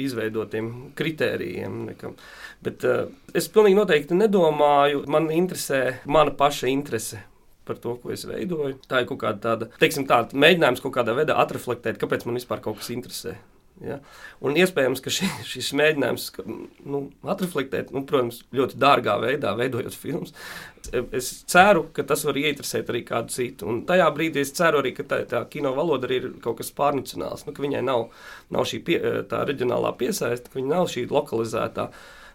izveidotiem 0.00 0.70
kritērijiem. 0.98 1.82
Nekam. 1.90 2.16
Bet 2.64 2.86
uh, 2.88 3.06
es 3.36 3.50
pilnīgi 3.52 3.78
noteikti 3.78 4.16
nedomāju, 4.16 5.04
man 5.12 5.28
interesē 5.34 6.00
mana 6.08 6.34
paša 6.34 6.72
interese 6.72 7.20
par 7.64 7.78
to, 7.80 7.96
ko 8.00 8.12
es 8.12 8.26
veidoju. 8.28 8.78
Tā 8.88 9.02
ir 9.02 9.08
kaut 9.08 9.22
kāda 9.22 9.40
tāda, 9.44 9.70
teiksim, 9.80 10.08
tāda 10.08 10.36
mēģinājums 10.36 10.84
kaut 10.84 10.96
kādā 10.98 11.16
veidā 11.16 11.36
atreflektēt, 11.40 12.00
kāpēc 12.00 12.26
man 12.28 12.40
vispār 12.40 12.64
kaut 12.64 12.80
kas 12.80 12.92
interesē. 12.92 13.36
Ja? 13.82 13.96
Un 14.44 14.54
iespējams, 14.58 15.00
ka 15.02 15.10
šī, 15.12 15.26
šis 15.48 15.72
mēģinājums 15.78 16.28
nu, 16.86 17.00
atreflektēt, 17.30 17.90
nu, 17.94 18.04
protams, 18.06 18.42
ļoti 18.54 18.78
dārgā 18.80 19.16
veidā, 19.22 19.54
veidojot 19.58 19.96
filmas, 19.98 20.34
es 21.16 21.30
ceru, 21.50 21.88
ka 21.96 22.04
tas 22.06 22.22
var 22.28 22.38
ieinteresēt 22.38 22.92
arī 22.92 23.02
kādu 23.08 23.34
citu. 23.34 23.68
Un 23.70 23.82
tajā 23.88 24.06
brīdī 24.14 24.44
es 24.44 24.54
ceru 24.54 24.82
arī, 24.82 24.94
ka 24.96 25.06
tā, 25.10 25.22
tā 25.30 25.42
kino 25.50 25.74
valoda 25.76 26.10
ir 26.14 26.30
kaut 26.44 26.60
kas 26.62 26.70
pārnacionāls, 26.76 27.46
nu, 27.48 27.56
ka 27.56 27.64
viņai 27.64 27.82
nav, 27.86 28.10
nav 28.54 28.68
šī 28.70 28.84
pie, 28.86 29.00
tā 29.30 29.42
reģionālā 29.48 29.94
piesaiste, 29.98 30.52
ka 30.52 30.60
viņa 30.60 30.74
nav 30.76 30.92
šī 30.94 31.08
lokalizētā 31.10 31.90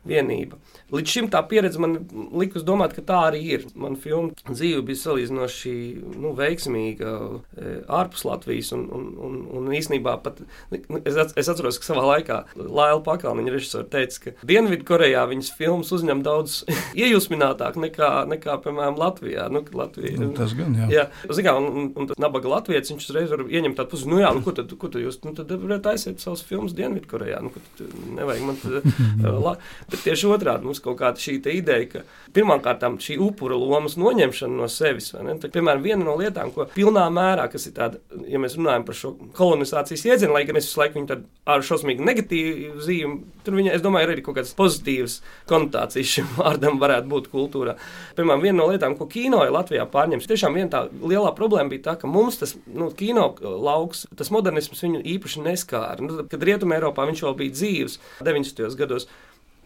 vienība. 0.08 0.60
Līdz 0.94 1.14
šim 1.14 1.28
tā 1.32 1.42
pieredze 1.46 1.82
man 1.82 1.98
likus 2.40 2.64
domāt, 2.66 2.96
ka 2.98 3.04
tā 3.06 3.20
arī 3.30 3.42
ir. 3.58 3.66
Man 3.78 3.98
filma 4.00 4.34
dzīve 4.48 4.82
bija 4.88 5.02
salīdzinoši 5.04 5.74
nu, 6.18 6.32
veiksmīga 6.38 7.12
e, 7.12 7.74
ārpus 8.00 8.26
Latvijas, 8.26 8.72
un, 8.76 8.88
un, 8.96 9.10
un, 9.28 9.38
un 9.60 9.70
īsnībā 9.76 10.16
pat 10.24 10.42
es, 10.72 11.20
es 11.38 11.52
atceros, 11.52 11.80
ka 11.82 11.90
savā 11.92 12.06
laikā 12.08 12.40
Laila 12.58 13.04
Pakalniņa 13.06 13.54
režisori 13.54 13.90
teica, 13.94 14.24
ka 14.26 14.50
Dienvidkorejā 14.50 15.26
viņas 15.30 15.52
filmas 15.58 15.94
uzņem 15.96 16.24
daudz 16.26 16.62
iejusminātāk 17.04 17.78
nekā, 17.82 18.12
nekā 18.34 18.58
piemēram, 18.66 18.98
Latvijā. 19.00 19.50
Nu, 19.54 19.64
Latvija, 19.76 20.16
nu, 20.22 20.32
tas 20.38 20.56
gan, 20.58 20.76
jā. 20.84 20.90
jā 20.94 21.06
Zikā, 21.30 21.54
un, 21.60 21.70
un, 21.70 21.90
un 22.00 22.10
tas 22.10 22.20
nabaga 22.22 22.50
latvietis, 22.56 22.94
viņš 22.94 23.10
uzreiz 23.12 23.34
var 23.34 23.46
ieņemt 23.46 23.78
tādu 23.78 23.94
pusi, 23.94 24.10
nu 24.10 24.22
jā, 24.22 24.32
nu, 24.36 24.44
ko 24.46 24.54
tad, 24.58 24.72
ko 24.80 24.90
tad 24.92 25.04
jūs, 25.04 25.20
nu, 25.26 25.36
tad 25.38 25.52
varat 25.54 25.92
aiziet 25.94 26.24
savas 26.24 26.44
filmas 26.46 26.74
Dienvidkorejā, 26.78 27.42
nu, 27.46 27.54
ko 27.54 27.62
tad 27.78 27.96
nevajag 28.18 28.48
man 28.48 28.60
tad, 28.64 28.90
la, 29.46 29.56
Bet 29.90 30.04
tieši 30.06 30.30
otrādi 30.30 30.68
mums 30.68 30.82
kaut 30.84 31.00
kāda 31.00 31.22
šī 31.22 31.40
ideja, 31.54 31.88
ka 31.90 32.04
pirmkārt 32.36 32.84
šī 33.02 33.18
upura 33.24 33.58
lomas 33.58 33.98
noņemšana 34.00 34.60
no 34.60 34.68
sevis, 34.72 35.12
tad, 35.14 35.50
piemēram, 35.54 35.82
viena 35.84 36.06
no 36.06 36.16
lietām, 36.20 36.52
ko 36.54 36.68
pilnā 36.74 37.08
mērā, 37.14 37.48
kas 37.52 37.68
ir 37.70 37.76
tāda, 37.78 38.02
ja 38.30 38.42
mēs 38.42 38.58
runājam 38.60 38.86
par 38.88 38.98
šo 38.98 39.14
kolonizācijas 39.38 40.06
iedzienu, 40.06 40.36
lai 40.36 40.46
gan 40.48 40.60
es 40.60 40.70
visu 40.70 40.82
laiku 40.82 41.00
viņu 41.00 41.20
ar 41.50 41.66
šausmīgi 41.66 42.06
negatīvu 42.06 42.84
zīmi, 42.86 43.16
tur 43.46 43.58
viņa, 43.58 43.74
es 43.78 43.84
domāju, 43.84 44.08
ir 44.08 44.14
arī 44.16 44.26
kaut 44.26 44.38
kādas 44.38 44.54
pozitīvas 44.58 45.20
konotācijas 45.50 46.14
šim 46.18 46.30
vārdam 46.40 46.80
varētu 46.82 47.10
būt 47.12 47.32
kultūrā. 47.34 47.76
Piemēram, 48.18 48.44
viena 48.46 48.60
no 48.62 48.70
lietām, 48.72 48.98
ko 49.00 49.10
kino 49.10 49.42
Latvijā 49.50 49.88
pārņems, 49.90 50.30
tiešām 50.30 50.58
viena 50.60 50.74
tā 50.76 50.84
lielā 51.00 51.32
problēma 51.38 51.74
bija 51.74 51.88
tā, 51.90 51.96
ka 52.02 52.10
mums 52.12 52.40
tas 52.42 52.56
nu, 52.68 52.92
kino 52.96 53.32
lauks, 53.42 54.06
tas 54.20 54.32
modernisms 54.36 54.84
viņu 54.86 55.02
īpaši 55.16 55.46
neskāra. 55.48 56.06
Nu, 56.06 56.22
kad 56.30 56.46
Rietumē 56.46 56.78
Eiropā 56.78 57.08
viņš 57.10 57.26
vēl 57.26 57.40
bija 57.42 57.58
dzīves 57.58 58.00
90. 58.22 58.78
gados. 58.80 59.10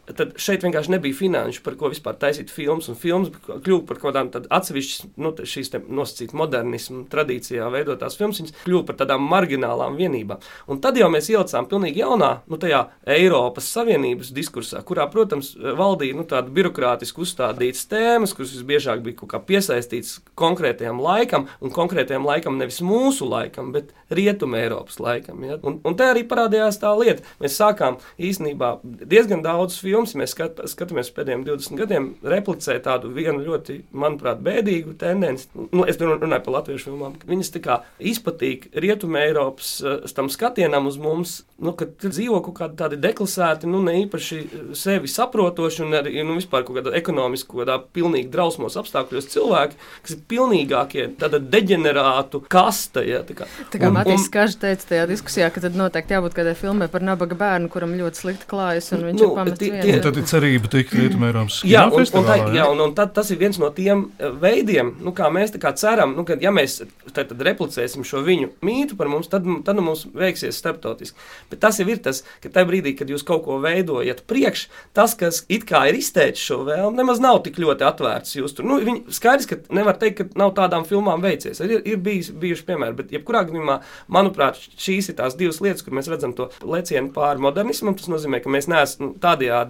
Tad 0.04 0.34
šeit 0.36 0.66
vienkārši 0.66 0.92
nebija 0.92 1.16
finanšu, 1.16 1.62
par 1.64 1.78
ko 1.80 1.88
vispār 1.88 2.18
taisīt 2.20 2.50
filmas. 2.52 2.90
Un 2.92 2.98
filmas 3.00 3.30
kļuva 3.48 3.86
par 3.88 4.00
kaut 4.02 4.10
kādām 4.10 4.32
atsevišķām, 4.52 5.14
nu, 5.24 5.32
šīs 5.48 5.72
nosacītas 5.88 6.36
modernismu 6.36 7.06
tradīcijā 7.12 7.70
veidotās 7.72 8.18
filmas, 8.20 8.42
viņas 8.42 8.58
kļuva 8.66 8.84
par 8.90 8.98
tādām 9.00 9.24
marginālām 9.32 9.96
vienībām. 9.96 10.44
Un 10.68 10.82
tad 10.84 11.00
jau 11.00 11.08
mēs 11.14 11.30
ielicām 11.32 11.70
pilnīgi 11.72 12.04
jaunā, 12.04 12.34
nu, 12.52 12.60
tajā 12.60 12.82
Eiropas 13.16 13.70
Savienības 13.72 14.34
diskursā, 14.36 14.82
kurā, 14.84 15.06
protams, 15.14 15.54
valdīja 15.56 16.20
nu, 16.20 16.28
tāda 16.28 16.52
birokrātiski 16.52 17.24
uzstādītas 17.24 17.88
tēmas, 17.88 18.36
kuras 18.36 18.52
visbiežāk 18.58 19.06
bija 19.08 19.22
kaut 19.22 19.32
kā 19.32 19.40
piesaistītas 19.54 20.20
konkrētajam 20.40 21.00
laikam, 21.00 21.48
un 21.64 21.72
konkrētajam 21.72 22.28
laikam 22.28 22.60
nevis 22.60 22.82
mūsu 22.84 23.30
laikam, 23.32 23.72
bet 23.72 23.96
Rietumē 24.12 24.66
Eiropas 24.68 25.00
laikam. 25.00 25.40
Ja? 25.48 25.58
Un, 25.64 25.80
un 25.88 25.96
te 25.98 26.12
arī 26.12 26.28
parādījās 26.28 26.84
tā 26.84 26.92
lieta. 27.00 27.24
Mēs 27.40 27.56
sākām 27.58 28.02
īstenībā 28.20 28.76
diezgan 28.84 29.42
daudz 29.46 29.80
filmu 29.80 29.93
filmas, 29.94 30.16
mēs 30.18 30.34
skat, 30.34 30.60
skatāmies 30.72 31.12
pēdējiem 31.14 31.44
20 31.48 31.80
gadiem, 31.80 32.10
replicē 32.26 32.78
tādu 32.84 33.12
vienu 33.14 33.44
ļoti, 33.46 33.80
manuprāt, 33.94 34.42
bēdīgu 34.44 34.96
tendenci. 35.00 35.50
Nu, 35.74 35.86
es 35.90 36.00
runāju 36.02 36.44
par 36.46 36.58
latviešu 36.58 36.90
filmām. 36.90 37.18
Viņas 37.30 37.54
tā 37.54 37.62
kā 37.64 37.80
izpatīk 38.02 38.72
rietumē 38.74 39.28
Eiropas 39.30 39.76
eh, 39.84 40.02
tam 40.16 40.32
skatienam 40.34 40.90
uz 40.90 40.98
mums, 41.02 41.42
nu, 41.64 41.76
kad 41.78 41.96
dzīvo 42.02 42.42
kaut 42.46 42.58
kādi 42.58 42.80
tādi 42.80 43.00
deklasēti, 43.04 43.70
nu, 43.70 43.82
ne 43.86 43.96
īpaši 44.04 44.40
sevi 44.78 45.12
saprotoši 45.12 45.86
un 45.86 45.98
arī, 46.00 46.16
nu, 46.26 46.38
vispār 46.40 46.66
kaut 46.66 46.80
kādā 46.80 46.96
ekonomiski, 46.98 47.52
kaut 47.52 47.64
kādā 47.64 47.78
pilnīgi 47.96 48.32
drausmos 48.34 48.78
apstākļos 48.80 49.30
cilvēki, 49.34 49.80
kas 50.06 50.16
ir 50.18 50.24
pilnīgākie 50.34 51.08
tāda 51.22 51.42
deģenerātu 51.42 52.44
kasta. 52.52 53.06
Ja, 53.06 53.22
tā 53.28 53.38
kā, 53.44 53.50
tā 53.74 53.82
kā 53.82 53.92
Matīs 53.94 54.30
Kažs 54.34 54.58
teica 54.62 54.88
tajā 54.90 55.08
diskusijā, 55.12 55.50
ka 55.54 55.62
tad 55.62 55.76
noteikti 55.78 56.16
jābūt 56.16 56.36
kādai 56.38 56.56
filmai 56.58 56.90
par 56.92 57.04
nabaga 57.06 57.38
bērnu, 57.38 57.70
kuram 57.74 57.94
ļoti 58.00 58.24
slikti 58.24 58.48
klājas 58.50 58.90
un 58.96 59.04
viņš 59.10 59.20
nu, 59.20 59.28
ir 59.28 59.36
pametis 59.38 59.62
tie, 59.62 59.83
tad 60.04 60.18
ir 60.20 60.28
cerība 60.30 60.70
tikt 60.72 60.94
Rietumēropas 60.98 61.62
jā, 61.68 61.84
un, 61.90 62.04
un, 62.04 62.28
tā, 62.28 62.38
jā, 62.56 62.68
un, 62.72 62.82
un 62.88 62.94
tad, 62.98 63.14
tas 63.16 63.30
ir 63.34 63.40
viens 63.42 63.60
no 63.62 63.70
tiem 63.76 64.06
eh, 64.18 64.32
veidiem, 64.44 64.94
nu, 65.04 65.14
kā 65.16 65.30
mēs 65.34 65.56
kā 65.62 65.74
ceram, 65.80 66.16
nu, 66.18 66.26
ka, 66.28 66.38
ja 66.42 66.54
mēs 66.56 66.80
tad, 67.14 67.30
tad 67.32 67.44
replicēsim 67.48 68.06
šo 68.08 68.24
viņu 68.26 68.52
mītu 68.66 68.98
par 69.00 69.12
mums, 69.12 69.30
tad, 69.32 69.48
tad 69.66 69.80
nu, 69.80 69.86
mums 69.86 70.06
veiksies 70.16 70.58
starptautiski. 70.60 71.20
Bet 71.52 71.62
tas 71.64 71.80
jau 71.82 71.88
ir 71.90 72.02
tas, 72.04 72.24
ka 72.44 72.52
tajā 72.54 72.70
brīdī, 72.70 72.96
kad 72.98 73.12
jūs 73.12 73.26
kaut 73.28 73.46
ko 73.48 73.60
veidojat 73.64 74.24
priekš, 74.30 74.66
tas, 74.98 75.16
kas 75.20 75.44
it 75.52 75.68
kā 75.70 75.86
ir 75.90 76.00
izteicis 76.00 76.44
šo 76.44 76.62
vēlmu, 76.68 76.96
nemaz 77.00 77.22
nav 77.24 77.42
tik 77.46 77.60
ļoti 77.62 77.88
atvērts. 77.88 78.38
Jūs 78.40 78.58
tur, 78.58 78.68
nu, 78.70 78.80
viņi, 78.84 79.16
skaidrs, 79.16 79.50
ka 79.50 79.60
nevar 79.76 80.00
teikt, 80.02 80.22
ka 80.22 80.40
nav 80.40 80.54
tādām 80.58 80.88
filmām 80.88 81.24
veicies. 81.24 81.62
Ir, 81.64 81.80
ir 81.88 82.02
bijis, 82.04 82.32
bijuši 82.44 82.68
piemēri, 82.70 82.98
bet 83.00 83.14
jebkurā 83.16 83.46
gadījumā, 83.48 83.80
manuprāt, 84.14 84.60
šīs 84.80 85.12
ir 85.12 85.20
tās 85.20 85.38
divas 85.40 85.62
lietas, 85.64 85.86
kur 85.86 85.96
mēs 85.98 86.10
redzam 86.12 86.36
to 86.38 86.50
lecienu 86.68 87.14
pāri 87.16 87.44
modernismam. 87.44 87.98
Tas 88.00 88.10
nozīmē, 88.12 88.42
ka 88.44 88.52
mēs 88.54 88.70
neesam 88.72 89.10
nu, 89.10 89.14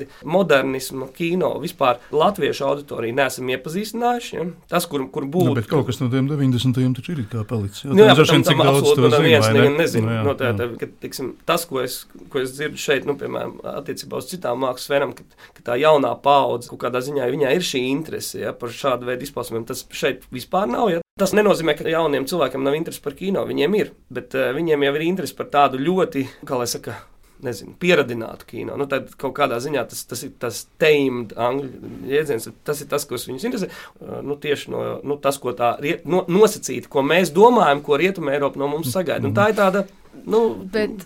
tādajādi 0.04 0.30
modernismu 0.34 1.08
kino 1.16 1.60
vispār 1.62 2.00
latviešu 2.12 2.66
auditoriju 2.68 3.16
neesam 3.16 3.50
iepazīstinājuši. 3.50 4.36
Ja? 4.36 4.46
Tas, 4.70 4.88
kur, 4.90 5.06
kur 5.12 5.26
būtu. 5.26 5.52
Nu, 5.52 5.56
bet 5.58 5.70
kaut 5.70 5.88
kas 5.88 6.00
no 6.02 6.10
tiem 6.10 6.28
90. 6.30 7.02
tur 7.04 7.20
ir 7.20 7.28
kā 7.32 7.44
palicis. 7.48 7.84
Jā, 7.84 7.94
nu, 7.94 8.04
jā, 8.04 8.16
tam, 8.16 8.44
tam 8.44 8.64
absolūti 8.64 9.10
no 9.10 9.22
viens 9.24 9.48
ne? 9.50 9.68
nezinu. 9.78 10.08
Nu, 10.08 10.16
jā, 10.16 10.24
no 10.28 10.36
tā, 10.40 10.54
tā, 10.58 10.70
ka, 10.80 10.90
tiksim, 11.04 11.34
tas, 11.46 11.66
ko 11.70 11.84
es, 11.84 12.04
ko 12.30 12.42
es 12.42 12.56
dzirdu 12.56 12.82
šeit, 12.82 13.08
nu, 13.10 13.18
piemēram, 13.20 13.60
attiecībā 13.80 14.20
uz 14.20 14.30
citām 14.32 14.64
mākslas 14.64 14.90
sfērām, 14.90 15.14
ka, 15.18 15.28
ka 15.58 15.68
tā 15.72 15.80
jaunā 15.82 16.14
paudze 16.24 16.72
kaut 16.72 16.84
kādā 16.86 17.04
ziņā 17.04 17.30
ir 17.54 17.64
šī 17.64 17.86
interese 17.92 18.44
ja, 18.44 18.54
par 18.58 18.74
šādu 18.74 19.10
veidu 19.10 19.28
izpausmēm. 19.28 19.68
Tas 19.70 19.86
šeit 19.94 20.28
vispār 20.34 20.70
nav. 20.72 20.92
Ja? 20.92 21.02
Tas 21.20 21.36
nenozīmē, 21.38 21.76
ka 21.78 21.86
jauniem 21.86 22.26
cilvēkiem 22.30 22.64
nav 22.66 22.78
interesi 22.80 23.04
par 23.04 23.14
kino. 23.18 23.46
Viņiem 23.46 23.80
ir, 23.80 23.94
bet 24.14 24.34
uh, 24.38 24.50
viņiem 24.56 24.88
jau 24.88 24.94
ir 24.98 25.08
interesi 25.12 25.38
par 25.38 25.52
tādu 25.54 25.82
ļoti, 25.82 26.26
kā 26.48 26.58
lai 26.58 26.70
saka, 26.72 26.98
nezinu, 27.46 27.76
pieradinātu 27.80 28.48
kino. 28.50 28.78
Nu, 28.80 28.88
tad 28.90 29.12
kaut 29.20 29.36
kādā 29.38 29.60
ziņā 29.64 29.86
tas, 29.90 30.04
tas 30.10 30.24
ir 30.26 30.34
tas 30.42 30.64
teimed 30.82 31.36
angļu 31.38 31.92
jēdziens, 32.12 32.50
tas 32.68 32.84
ir 32.84 32.90
tas, 32.92 33.08
kas 33.10 33.28
viņus 33.30 33.48
interesē. 33.50 33.70
Uh, 34.00 34.20
nu, 34.26 34.38
tieši 34.40 34.74
no, 34.74 34.84
nu, 35.04 35.18
tas, 35.22 35.40
ko 35.42 35.56
tā 35.58 35.74
riet, 35.84 36.08
no, 36.10 36.24
nosacīta, 36.32 36.92
ko 36.92 37.06
mēs 37.06 37.34
domājam, 37.36 37.84
ko 37.86 38.00
Rietuma 38.02 38.36
Eiropa 38.36 38.62
no 38.62 38.70
mums 38.72 38.92
sagaida. 38.94 39.28
Un 39.30 39.36
tā 39.38 39.50
ir 39.52 39.60
tāda, 39.60 39.86
nu, 40.26 40.44
Bet, 40.74 41.06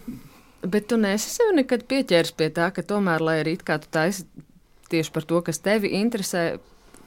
bet 0.66 0.88
tu 0.90 1.00
nesi 1.00 1.32
sev 1.32 1.54
nekad 1.58 1.86
pieķēries 1.90 2.36
pie 2.38 2.50
tā, 2.54 2.70
ka 2.76 2.86
tomēr, 2.86 3.24
lai 3.24 3.40
arī 3.44 3.58
it 3.58 3.66
kā 3.68 3.80
tu 3.82 3.90
taisi 3.94 4.28
tieši 4.92 5.14
par 5.16 5.26
to, 5.28 5.42
kas 5.46 5.60
tevi 5.64 5.92
interesē, 6.00 6.46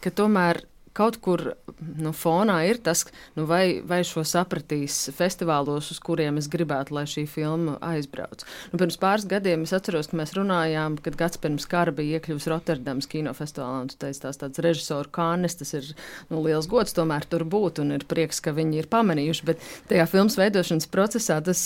ka 0.05 0.13
tomēr 0.15 0.63
kaut 1.01 1.19
kur 1.25 1.43
nu, 1.81 2.13
fonā 2.17 2.59
ir 2.69 2.81
tas, 2.85 3.07
nu, 3.37 3.47
vai, 3.49 3.81
vai 3.87 4.03
šo 4.07 4.25
sapratīs 4.27 4.99
festivālos, 5.17 5.91
uz 5.95 6.01
kuriem 6.05 6.41
es 6.41 6.49
gribētu, 6.53 6.95
lai 6.97 7.07
šī 7.09 7.25
filma 7.31 7.79
aizbrauc. 7.91 8.45
Nu, 8.73 8.81
pirms 8.81 8.99
pāris 9.01 9.27
gadiem 9.31 9.65
es 9.65 9.75
atceros, 9.77 10.11
ka 10.11 10.19
mēs 10.21 10.35
runājām, 10.37 10.99
kad 11.05 11.17
gads 11.21 11.41
pirms 11.41 11.69
kara 11.71 11.95
bija 11.97 12.21
iekļuvis 12.21 12.49
Rotterdamas 12.53 13.09
kinofestivālā, 13.11 13.85
un 13.87 13.93
tu 13.93 13.99
teici, 14.01 14.23
tās 14.27 14.41
tāds 14.41 14.63
režisoru 14.65 15.13
kānes, 15.15 15.57
tas 15.61 15.73
ir 15.79 15.89
nu, 16.31 16.43
liels 16.45 16.69
gods 16.71 16.97
tomēr 16.97 17.27
tur 17.31 17.47
būt, 17.49 17.83
un 17.85 17.97
ir 17.97 18.07
prieks, 18.11 18.43
ka 18.45 18.55
viņi 18.57 18.83
ir 18.83 18.91
pamanījuši, 18.93 19.49
bet 19.49 19.65
tajā 19.91 20.09
filmas 20.11 20.39
veidošanas 20.41 20.91
procesā 20.93 21.41
tas 21.45 21.65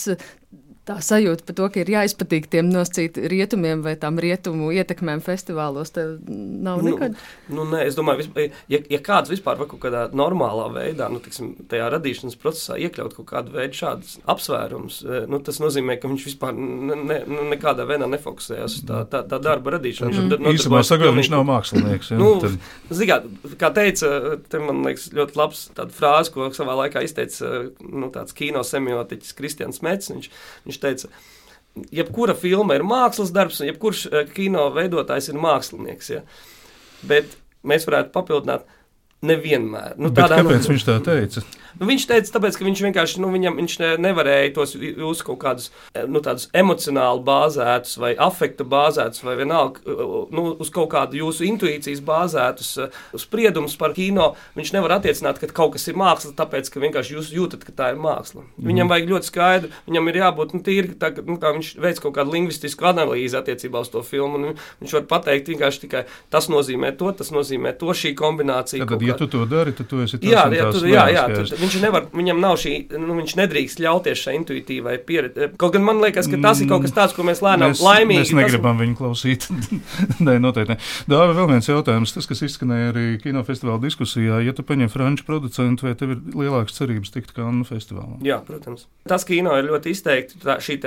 tā 0.85 0.99
sajūta 1.01 1.47
par 1.49 1.55
to, 1.57 1.68
ka 1.73 1.81
ir 1.81 1.90
jāizpatīk 1.94 2.47
tiem 2.53 2.68
noscīt 2.68 3.16
rietumiem 3.31 3.81
vai 3.85 3.94
tām 3.97 4.18
rietumu 4.20 4.68
ietekmēm 4.77 5.23
festivālos, 5.25 5.92
tev 5.97 6.18
nav 6.29 6.83
Nu, 6.85 6.90
nekad. 6.92 7.14
Nu, 7.49 7.64
nē, 7.70 7.87
es 7.88 7.97
domāju, 7.97 8.20
vispār, 8.25 8.51
ja, 8.68 8.81
ja 8.92 8.99
kāds 9.01 9.31
vispār 9.33 9.57
var 9.61 9.66
kaut 9.70 9.81
kādā 9.81 10.03
normālā 10.12 10.66
veidā, 10.75 11.09
nu, 11.12 11.20
tiksim, 11.25 11.55
tajā 11.70 11.87
radīšanas 11.94 12.37
procesā 12.42 12.77
iekļaut 12.85 13.14
kaut 13.16 13.29
kādu 13.31 13.55
veidu 13.57 13.79
šādus 13.81 14.18
apsvērumus, 14.29 14.99
eh, 15.09 15.25
nu, 15.31 15.40
tas 15.40 15.61
nozīmē, 15.62 15.97
ka 16.03 16.11
viņš 16.12 16.27
vispār 16.29 16.53
ne, 16.59 16.97
ne, 17.01 17.18
nu, 17.33 17.47
nekādā 17.55 17.87
veidā 17.88 18.09
nefokusējās 18.12 18.79
uz 18.81 18.85
tā, 18.88 19.05
tā, 19.09 19.23
tā 19.29 19.40
darba 19.40 19.77
radīšanu. 19.79 20.11
Viņš 20.12 20.20
Mm. 20.25 20.31
tad 20.31 20.40
Īsumā 20.40 20.53
nodarbojas 20.53 20.88
sakot, 20.92 21.14
viņš 21.16 21.31
nav 21.33 21.44
mākslinieks. 21.49 22.11
Ja? 22.12 22.18
Nu, 22.20 22.31
Tad- 22.40 22.59
Zināt, 22.94 23.25
kā 23.61 23.73
teica, 23.75 24.38
te 24.49 24.59
man 24.61 24.85
liekas, 24.85 25.09
ļoti 25.16 25.37
labs 25.37 25.64
tāda 25.75 25.90
frāze, 25.97 26.31
ko 26.33 26.51
savā 26.53 26.77
laikā 26.85 27.03
izteica 27.05 27.70
nu, 27.81 28.11
tāds 28.12 28.35
kino 28.37 28.61
semiotiķis 28.61 29.35
Kristians 29.38 29.81
Mets. 29.83 30.11
Viņš, 30.12 30.29
viņš 30.66 30.73
teica, 30.82 31.10
jebkura 31.94 32.37
filma 32.38 32.76
ir 32.78 32.84
mākslas 32.87 33.32
darbs, 33.34 33.60
un 33.62 33.70
jebkurš 33.70 34.06
eh, 34.10 34.28
kino 34.34 34.68
veidotājs 34.74 35.30
ir 35.32 35.40
mākslinieks. 35.40 36.10
Ja? 36.14 36.22
Bet 37.08 37.37
mēs 37.66 37.88
varētu 37.88 38.14
papildināt. 38.14 38.66
Nevienmēr. 39.24 39.94
Nu, 39.96 40.10
Bet 40.12 40.28
kāpēc 40.28 40.66
viņš 40.68 40.82
tā 40.84 40.98
teica? 41.00 41.40
Nu, 41.80 41.88
viņš 41.88 42.06
teica, 42.10 42.32
tāpēc, 42.37 42.58
ka 42.58 42.66
viņš 42.66 42.82
vienkārši 42.87 43.22
nu, 43.22 43.30
viņam, 43.34 43.58
viņš 43.58 43.76
ne, 43.82 43.90
nevarēja 44.04 44.52
tos 44.56 44.74
jūsu 44.78 45.26
kaut 45.26 45.40
kādus 45.42 45.70
eh, 45.94 46.04
nu, 46.06 46.22
emocionāli 46.54 47.24
bāzētus, 47.26 47.96
vai 48.00 48.12
afekta 48.14 48.66
bāzētus, 48.68 49.24
vai 49.26 49.37
vienalga 49.40 49.82
nu, 50.34 50.46
uz 50.62 50.70
kaut 50.74 50.92
kādu 50.94 51.18
jūsu 51.18 51.46
intuīcijas 51.48 52.02
bāzētus 52.04 52.70
spriedumus 53.24 53.76
par 53.80 53.94
kino. 53.96 54.32
Viņš 54.58 54.74
nevar 54.76 54.98
attiecināt, 54.98 55.40
ka 55.42 55.50
kaut 55.54 55.74
kas 55.76 55.88
ir 55.90 55.98
māksla, 55.98 56.34
tāpēc, 56.38 56.70
ka 56.70 56.82
vienkārši 56.82 57.18
jūs 57.18 57.32
jūtat, 57.34 57.66
ka 57.66 57.74
tā 57.74 57.90
ir 57.94 58.00
māksla. 58.02 58.44
Mhm. 58.44 58.68
Viņam 58.70 58.92
vajag 58.92 59.10
ļoti 59.10 59.30
skaidru, 59.30 59.72
viņam 59.88 60.10
ir 60.10 60.20
jābūt 60.22 60.54
nu, 60.56 60.62
tīri, 60.66 60.94
tā, 61.00 61.10
nu, 61.24 61.38
kā 61.42 61.54
viņš 61.56 61.74
veic 61.82 62.02
kaut 62.04 62.16
kādu 62.18 62.34
lingvistisku 62.37 62.88
analīzi 62.90 63.38
attiecībā 63.40 63.82
uz 63.84 63.90
to 63.92 64.04
filmu. 64.06 64.38
Un 64.38 64.58
viņš 64.82 64.96
var 64.98 65.06
pateikt 65.16 65.50
vienkārši 65.52 65.84
tikai 65.87 66.04
tas 66.32 66.48
nozīmē 66.52 66.94
to, 66.98 67.10
tas 67.16 67.30
nozīmē 67.34 67.74
to, 67.78 67.92
šī 67.94 68.14
kombinācija. 68.18 68.84
Tad, 68.84 68.94
kaut 68.94 69.06
ja 69.06 69.18
tu 69.18 69.28
to 69.30 69.44
dari, 69.48 69.74
tad 69.76 69.90
tu 69.90 70.02
esi 70.04 70.18
tas 70.18 70.30
Jā, 70.30 70.46
un 70.48 70.56
jā, 70.56 70.66
tās 70.68 70.78
tu, 70.78 70.88
jā, 70.90 71.04
jā 71.12 71.24
neaizskaisti. 71.28 71.58
tu, 71.58 71.63
viņš 71.64 71.77
nevar, 71.83 72.07
viņam 72.14 72.40
nav 72.42 72.57
šī, 72.61 72.74
nu, 73.00 73.16
viņš 73.18 73.35
nedrīkst 73.40 73.81
ļauties 73.83 74.22
šai 74.27 74.37
intuitīvai 74.38 74.96
pieredzei. 75.09 75.50
Kaut 75.61 75.74
gan 75.74 75.85
man 75.87 76.00
liekas, 76.05 76.29
ka 76.31 76.38
tas 76.42 76.61
ir 76.62 76.70
kaut 76.70 76.85
kas 76.87 76.94
tāds, 76.96 77.16
ko 77.16 77.27
mēs 77.27 77.42
lēnām 77.44 77.72
Mēs, 77.72 77.83
laimīgi. 77.85 78.20
mēs 78.20 78.35
negribam 78.38 78.81
viņu 78.81 78.98
klausīt. 78.98 79.48
Nē, 80.27 80.37
noteikti. 80.42 80.77
Ne. 80.77 80.79
Dāvi, 81.11 81.37
vēl 81.38 81.50
viens 81.55 81.68
jautājums, 81.70 82.14
tas, 82.16 82.29
kas 82.31 82.44
izskanēja 82.46 82.92
arī 82.92 83.07
kinofestivāla 83.22 83.83
diskusijā. 83.85 84.40
Ja 84.44 84.55
tu 84.57 84.64
paņem 84.66 84.92
franču 84.92 85.27
producentu, 85.29 85.88
vai 85.88 85.94
tev 85.98 86.14
ir 86.16 86.22
lielākas 86.35 86.77
cerības 86.79 87.14
tikt 87.14 87.35
Kannu 87.37 87.66
festivālā? 87.68 88.18
Jā, 88.27 88.38
protams. 88.46 88.87
Tas 89.09 89.27
kino 89.29 89.57
ir 89.59 89.68
ļoti 89.70 89.94
izteikti. 89.94 90.40
Tā, 90.44 90.59
šī 90.62 90.79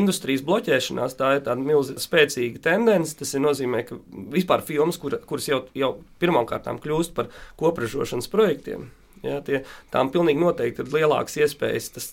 industrijas 0.00 0.44
bloķēšanās, 0.46 1.16
tā 1.18 1.34
ir 1.38 1.44
tāda 1.46 1.64
milzīga 1.64 2.02
spēcīga 2.04 2.62
tendence. 2.68 3.16
Tas 3.18 3.34
ir 3.34 3.44
nozīmē, 3.44 3.84
ka 3.88 3.98
vispār 4.34 4.64
filmas, 4.66 5.00
kur, 5.00 5.18
kuras 5.28 5.48
jau, 5.50 5.64
jau 5.78 5.94
pirmkārt 6.22 6.68
kļūst 6.68 7.14
par 7.16 7.32
kopražošanas 7.60 8.30
projektiem. 8.32 8.88
Jā, 9.24 9.38
tie, 9.46 9.62
tām 9.94 10.12
pilnīgi 10.14 10.42
noteikti 10.42 10.84
ir 10.84 10.92
lielākas 10.94 11.38
iespējas 11.42 11.88
tas, 11.94 12.10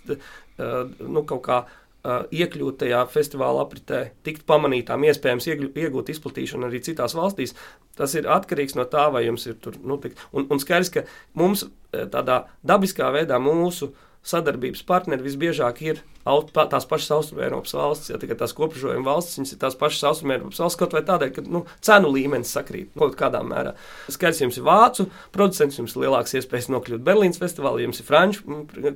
nu, 0.58 1.26
kaut 1.28 1.44
kā 1.46 1.60
iekļūt 2.06 2.80
tajā 2.84 3.02
festivāla 3.10 3.64
apritē, 3.66 4.02
tikt 4.26 4.46
pamanītām, 4.50 5.06
iespējams 5.10 5.48
iegūt 5.50 6.12
izplatīšanu 6.14 6.68
arī 6.68 6.82
citās 6.86 7.16
valstīs. 7.18 7.56
Tas 7.98 8.14
ir 8.18 8.30
atkarīgs 8.30 8.78
no 8.78 8.86
tā, 8.90 9.08
vai 9.14 9.24
jums 9.26 9.48
ir 9.50 9.58
tur. 9.62 9.80
Nu, 9.82 9.98
tik, 10.02 10.18
un, 10.36 10.46
un 10.52 10.62
skaidrs, 10.62 10.92
ka 10.94 11.06
mums 11.34 11.66
tādā 11.92 12.44
dabiskā 12.68 13.10
veidā 13.16 13.40
mūsu 13.42 13.94
sadarbības 14.26 14.86
partneri 14.86 15.26
visbiežāk 15.26 15.82
ir 15.86 16.04
aut- 16.26 16.52
tās 16.56 16.88
pašas 16.90 17.12
Austrumēropas 17.20 17.76
valstis. 17.78 18.10
Ja, 18.14 18.20
tikai 18.22 18.38
tās 18.40 18.54
kopražojuma 18.58 19.06
valstis, 19.06 19.40
viņas 19.40 19.54
ir 19.56 19.62
tās 19.62 19.78
pašas 19.80 20.04
Austrumēropas 20.12 20.62
valstis, 20.62 20.80
kaut 20.80 20.96
vai 20.98 21.04
tādēļ, 21.06 21.32
ka 21.36 21.44
nu, 21.46 21.66
cenu 21.86 22.12
līmenis 22.14 22.54
sakrīt 22.56 22.94
kaut 22.98 23.18
kādā 23.20 23.42
mērā. 23.46 23.76
Skaidrs, 24.10 24.42
jums 24.42 24.60
ir 24.60 24.66
vācu 24.66 25.08
producents, 25.36 25.80
jums 25.80 25.96
ir 25.96 26.06
lielāks 26.06 26.36
iespējas 26.40 26.70
nokļūt 26.74 27.06
Berlīnas 27.06 27.42
festivālā, 27.42 27.84
jums 27.86 28.02
ir 28.02 28.08
franču 28.10 28.44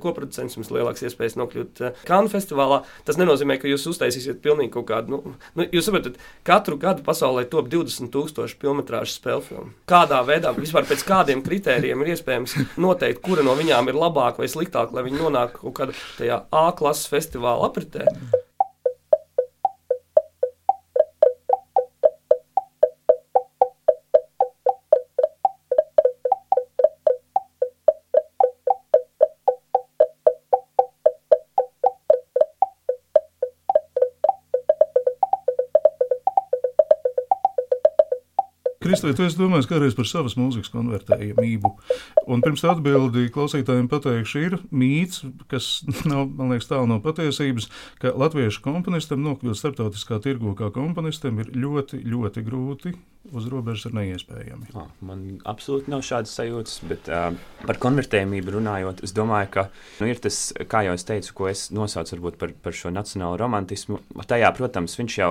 koproducents, 0.02 0.56
jums 0.58 0.70
ir 0.70 0.80
lielāks 0.80 1.04
iespējas 1.06 1.38
nokļūt 1.40 1.84
Kanu 2.08 2.32
festivālā. 2.32 2.82
Tas 3.06 3.18
nenozīmē, 3.20 3.58
ka 3.60 3.70
jūs 3.70 3.86
uztaisīsiet 3.92 4.42
pilnīgi 4.44 4.74
kaut 4.74 4.88
kādu, 4.90 5.14
nu, 5.14 5.34
nu 5.58 5.66
jūs 5.70 5.88
saprotat, 5.88 6.18
katru 6.46 6.78
gadu 6.80 7.04
pasaulē 7.06 7.46
top 7.50 7.70
20 7.72 8.10
tūkstoši 8.14 8.58
filmetrāžu 8.60 9.16
spēļu 9.16 9.44
filmu. 9.46 9.72
Kādā 9.90 10.20
veidā, 10.26 10.52
vispār 10.56 10.86
pēc 10.88 11.04
kādiem 11.06 11.44
kritērijiem 11.46 12.02
ir 12.04 12.12
iespējams 12.14 12.56
noteikt, 12.80 13.22
kura 13.24 13.44
no 13.46 13.54
viņām 13.58 13.90
ir 13.90 13.98
labāka 13.98 14.42
vai 14.42 14.50
sliktāka, 14.50 14.96
lai 14.96 15.06
viņi 15.06 15.20
nonāktu 15.20 15.62
kaut 15.64 15.76
kādā 15.80 16.40
A 16.50 16.70
klases 16.76 17.08
festivāla 17.20 17.68
apritē. 17.70 18.08
Kristē, 38.90 39.12
tu 39.14 39.22
esi 39.22 39.38
domājis 39.38 39.68
kādreiz 39.70 39.94
par 39.94 40.06
savas 40.10 40.34
mūzikas 40.34 40.72
konvertējamību. 40.72 41.70
Un 42.34 42.40
pirms 42.42 42.64
atbildi 42.66 43.28
klausītājiem 43.30 43.86
pateikšu, 43.86 44.40
ir 44.48 44.56
mīts, 44.74 45.22
kas 45.52 45.68
nav, 46.10 46.24
man 46.34 46.50
liekas, 46.50 46.66
tālu 46.72 46.88
no 46.90 46.96
patiesības, 47.04 47.68
ka 48.02 48.10
latviešu 48.18 48.64
komponistam 48.64 49.22
nokļūt 49.22 49.60
starptautiskā 49.60 50.18
tirgu 50.24 50.56
kā 50.58 50.72
komponistam 50.74 51.38
ir 51.38 51.52
ļoti, 51.54 52.02
ļoti 52.02 52.42
grūti. 52.48 52.96
Uz 53.36 53.46
robežas 53.52 53.86
ir 53.90 53.94
neiespējami. 53.98 54.70
Oh, 54.78 54.86
man 55.06 55.20
absolūti 55.48 55.92
nav 55.92 56.00
šādas 56.06 56.32
sajūtas, 56.38 56.78
bet 56.88 57.10
uh, 57.12 57.34
par 57.66 57.78
konvertējumību 57.82 58.54
runājot, 58.56 59.02
es 59.06 59.12
domāju, 59.14 59.50
ka 59.54 59.64
nu, 60.00 60.08
ir 60.10 60.22
tas, 60.22 60.38
kā 60.70 60.80
jau 60.86 60.94
es 60.96 61.04
teicu, 61.06 61.34
ko 61.36 61.50
es 61.50 61.66
nosaucu 61.74 62.16
varbūt, 62.16 62.38
par, 62.40 62.54
par 62.64 62.76
šo 62.76 62.90
nacionālo 62.94 63.36
romantismu. 63.40 64.00
Tajā, 64.30 64.50
protams, 64.56 64.96
viņš 64.96 65.18
jau 65.20 65.30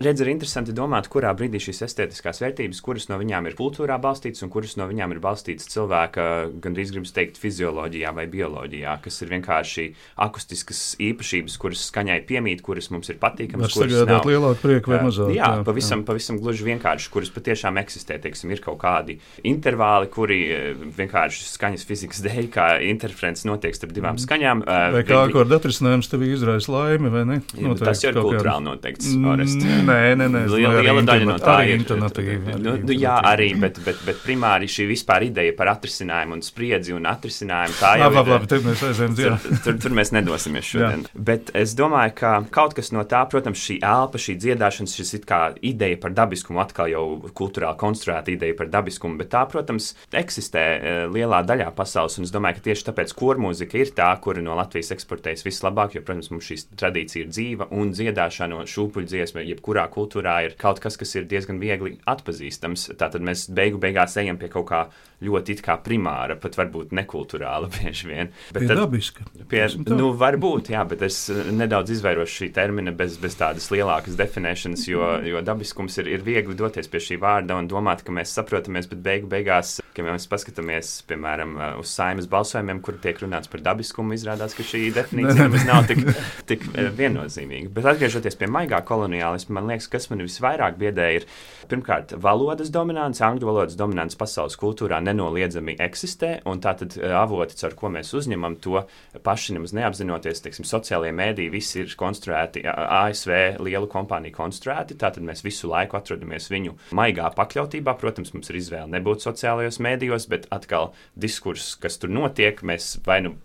redz, 0.00 0.22
ir 0.24 0.32
interesanti 0.32 0.74
domāt, 0.74 1.10
kurā 1.12 1.34
brīdī 1.36 1.60
šīs 1.62 1.84
estētiskās 1.88 2.42
vērtības, 2.42 2.82
kuras 2.82 3.08
no 3.12 3.20
viņām 3.20 3.50
ir 3.50 3.58
kultūrā 3.60 4.00
balstītas 4.02 4.42
un 4.46 4.52
kuras 4.54 4.78
no 4.80 4.88
viņām 4.90 5.14
ir 5.14 5.22
balstītas 5.22 5.68
cilvēka, 5.74 6.28
gandrīz 6.64 6.94
gribas 6.96 7.14
teikt, 7.14 7.40
fizioloģijā 7.42 8.14
vai 8.16 8.26
bioloģijā, 8.32 8.96
kas 9.04 9.20
ir 9.22 9.34
vienkārši 9.36 9.86
akustiskas 10.26 10.82
īpašības, 11.12 11.60
kuras 11.60 11.86
skaņai 11.92 12.18
piemīt, 12.26 12.64
kuras 12.64 12.90
mums 12.94 13.12
ir 13.12 13.20
patīkamas. 13.22 13.74
kuras 13.76 13.92
sagādāt 13.92 14.30
lielāku 14.32 14.62
prieku 14.64 14.96
vai 14.96 15.02
Uh, 15.02 15.08
mazāku. 15.08 15.34
Jā, 15.36 15.50
pavisam, 15.66 16.04
pavisam 16.06 16.38
gluži 16.40 16.66
vienkārši, 16.66 17.10
kuras 17.12 17.30
patiešām 17.34 17.78
eksistē. 17.82 18.18
Teiksim, 18.22 18.50
ir 18.54 18.60
kaut 18.64 18.78
kādi 18.82 19.18
intervāli, 19.44 20.08
kuri 20.12 20.40
eh, 20.52 20.74
vienkārši 20.98 21.46
skaņas 21.52 21.84
fizikas 21.88 22.22
dēļ, 22.24 22.48
kā 22.54 22.66
interferences 22.88 23.44
notiek 23.48 23.76
starp 23.76 23.92
divām 23.96 24.18
skaņām. 24.22 24.64
eh, 24.66 24.90
Vai 24.96 25.02
kā 25.06 25.20
vi- 25.26 25.32
akorda 25.32 25.58
atrisinājums 25.60 26.08
tev 26.10 26.24
izraisa 26.26 26.72
laimi, 26.72 27.10
vai 27.12 27.24
ne? 27.28 27.40
Bet 27.52 27.84
Tas 27.84 28.02
jau 28.02 28.10
ir 28.10 28.16
kāda- 28.16 28.24
kultūrāli 28.28 28.64
noteikts. 28.70 29.12
Nē, 29.16 30.16
nē, 30.16 30.26
nē. 30.30 30.42
Liela- 30.52 30.82
liela 30.82 31.02
daļa 31.06 31.26
no 31.26 31.36
tā 31.38 31.56
ir- 31.66 31.78
intonatīvi. 31.80 32.58
Nu, 32.62 32.76
nu, 32.76 32.94
jā, 32.96 33.14
arī, 33.32 33.48
bet, 33.60 33.78
bet, 33.84 33.96
bet 34.06 34.16
primāri 34.24 34.68
šī 34.70 34.86
vispār 34.90 35.26
ideja 35.28 35.54
par 35.56 35.70
atrisinājumu 35.74 36.38
un 36.38 36.42
spriedzi 36.44 36.94
un 36.96 37.04
atrisinājumu 37.10 37.76
tā 37.80 37.92
jau 37.98 38.08
labi, 38.10 38.16
labi, 38.20 38.30
labi, 38.36 38.46
tad 38.52 38.66
mēs 38.66 38.82
aizējām 38.88 39.16
dziļāk. 39.18 39.42
Tur, 39.48 39.58
tur, 39.66 39.78
tur 39.84 39.96
mēs 39.98 40.12
nedosimies 40.16 40.68
šodien. 40.72 41.06
Bet 41.14 41.50
es 41.54 41.74
domāju, 41.78 42.14
ka 42.22 42.32
kaut 42.50 42.74
kas 42.78 42.92
no 42.92 43.04
tā, 43.04 43.22
protams, 43.30 43.58
šī 43.62 43.78
elpa, 43.82 44.18
šī 44.22 44.36
dziedāšana, 44.44 44.88
šis 44.92 45.14
it 45.20 45.26
kā 45.26 45.42
ideja 45.62 46.00
par 46.00 46.10
dabiskumu, 46.16 46.60
atkal 46.64 46.90
jau 46.92 47.01
kultūrāli 47.36 47.78
konstruēta 47.80 48.32
ideja 48.32 48.56
par 48.58 48.70
dabiskumu, 48.72 49.18
bet 49.20 49.32
tā, 49.34 49.44
protams, 49.50 49.92
eksistē 50.16 50.62
eh, 50.62 51.00
lielā 51.12 51.42
daļā 51.48 51.70
pasaules. 51.76 52.18
Un 52.18 52.28
es 52.28 52.34
domāju, 52.34 52.58
ka 52.58 52.66
tieši 52.68 52.88
tāpēc 52.90 53.14
kormūzika 53.18 53.80
ir 53.80 53.94
tā, 53.96 54.10
kura 54.24 54.44
no 54.44 54.56
Latvijas 54.58 54.92
eksportējas 54.96 55.46
vislabāk, 55.46 55.96
jo, 55.96 56.04
protams, 56.06 56.32
mums 56.32 56.48
šī 56.48 56.58
tradīcija 56.80 57.26
ir 57.26 57.32
dzīva 57.32 57.70
un 57.76 57.94
dziedāšana 57.96 58.62
un 58.62 58.70
šūpuļdziesma, 58.70 59.46
jebkurā 59.52 59.86
kultūrā 59.92 60.38
ir 60.46 60.58
kaut 60.60 60.82
kas, 60.82 60.98
kas 61.00 61.16
ir 61.18 61.28
diezgan 61.30 61.62
viegli 61.62 61.96
atpazīstams. 62.08 62.92
Tātad 63.00 63.24
mēs 63.24 63.48
beigu 63.52 63.80
beigās 63.82 64.18
ejam 64.20 64.40
pie 64.40 64.52
kaut 64.52 64.70
kā 64.70 64.86
ļoti 65.22 65.56
it 65.56 65.62
kā 65.64 65.76
primāra, 65.82 66.36
pat 66.40 66.56
varbūt 66.58 66.92
nekulturāla 66.96 67.70
bieži 67.76 68.08
vien. 68.10 68.32
Bet 68.54 68.66
pie 68.66 68.76
dabiska. 68.78 69.26
Pie, 69.50 69.64
nu, 69.90 70.10
varbūt, 70.18 70.72
jā, 70.74 70.82
bet 70.88 71.04
es 71.06 71.24
eh, 71.32 71.50
nedaudz 71.54 71.94
izvairos 71.96 72.32
šī 72.32 72.50
termina 72.54 72.94
bez, 72.96 73.18
bez 73.22 73.36
tādas 73.38 73.68
lielākas 73.72 74.18
definēšanas, 74.18 74.86
jo, 74.90 75.08
jo 75.28 75.42
dabiskums 75.46 75.98
ir, 76.02 76.10
ir 76.16 76.26
viegli 76.26 76.56
doties 76.58 76.90
pie 76.92 77.00
šī 77.02 77.18
vārda 77.22 77.56
un 77.58 77.68
domāt, 77.70 78.04
ka 78.04 78.14
mēs 78.14 78.34
saprotamies, 78.36 78.88
bet 78.90 79.00
beigu 79.04 79.30
beigās, 79.32 79.78
kad 79.96 80.06
mēs 80.06 80.28
paskatāmies, 80.30 80.90
piemēram, 81.08 81.54
eh, 81.56 81.74
uz 81.80 81.92
saimas 81.92 82.28
balsojumiem, 82.30 82.80
kur 82.84 82.98
tiek 83.02 83.18
runāts 83.22 83.50
par 83.52 83.62
dabiskumu, 83.64 84.16
izrādās, 84.16 84.56
ka 84.56 84.66
šī 84.66 84.84
definīcija 84.98 85.48
nemaz 85.48 85.66
nav 85.68 85.86
tik, 85.90 86.04
tik 86.48 86.66
eh, 86.72 86.88
viennozīmīga. 86.98 87.72
Bet 87.76 87.88
atgriežoties 87.92 88.38
pie 88.40 88.48
maigā 88.52 88.82
koloniālisma, 88.88 89.58
man 89.58 89.70
liekas, 89.72 89.90
kas 89.92 90.08
man 90.12 90.24
visvairāk 90.24 90.78
biedē 90.80 91.08
ir 91.18 91.28
pirmkārt 91.70 92.16
valodas 92.20 92.72
dominants, 92.74 93.22
angļu 93.24 93.48
valodas 93.48 93.76
dominants 93.78 94.18
pasaules 94.18 94.58
kultūrā 94.60 95.00
nenoliedzami 95.04 95.76
eksistē, 95.82 96.34
un 96.48 96.60
tātad 96.64 96.96
avoti, 96.98 97.56
ar 97.66 97.76
ko 97.78 97.92
mēs 97.92 98.12
uzņemam 98.16 98.56
to 98.62 98.82
paši 99.24 99.56
nemaz 99.56 99.74
neapzinoties, 99.76 100.42
teiksim, 100.44 100.66
sociālajie 100.68 101.14
mēdīji 101.16 101.52
visi 101.52 101.80
ir 101.82 101.94
konstruēti, 101.98 102.64
ASV 102.66 103.62
lielu 103.62 103.88
kompāniju 103.90 104.36
konstruēti, 104.36 104.96
tātad 105.00 105.24
mēs 105.26 105.44
visu 105.44 105.70
laiku 105.70 105.98
atrodamies 105.98 106.48
viņu 106.52 106.76
maigā 106.96 107.30
pakļautībā. 107.36 107.94
Protams, 108.00 108.32
mums 108.34 108.50
ir 108.50 108.58
izvēle 108.58 108.90
nebūt 108.92 109.24
sociālajos 109.24 109.81
mēdījos, 109.82 110.28
bet 110.32 110.48
atkal 110.54 110.92
diskurss, 111.18 111.76
kas 111.82 111.98
tur 112.02 112.12
notiek, 112.12 112.62
mēs 112.66 112.94
vai 113.06 113.20
nu 113.26 113.36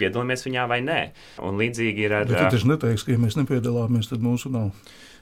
piedalāmies 0.00 0.46
viņā 0.46 0.64
vai 0.70 0.80
nē. 0.84 1.00
Un 1.44 1.58
līdzīgi 1.60 2.06
ir 2.06 2.16
ar. 2.20 2.28
Bet 2.28 2.40
tu 2.40 2.56
taču 2.56 2.70
neteiksi, 2.70 3.08
ka 3.08 3.14
ja 3.14 3.22
mēs 3.22 3.36
nepiedalāmies, 3.38 4.10
tad 4.12 4.24
mūsu 4.24 4.52
nav. 4.52 4.72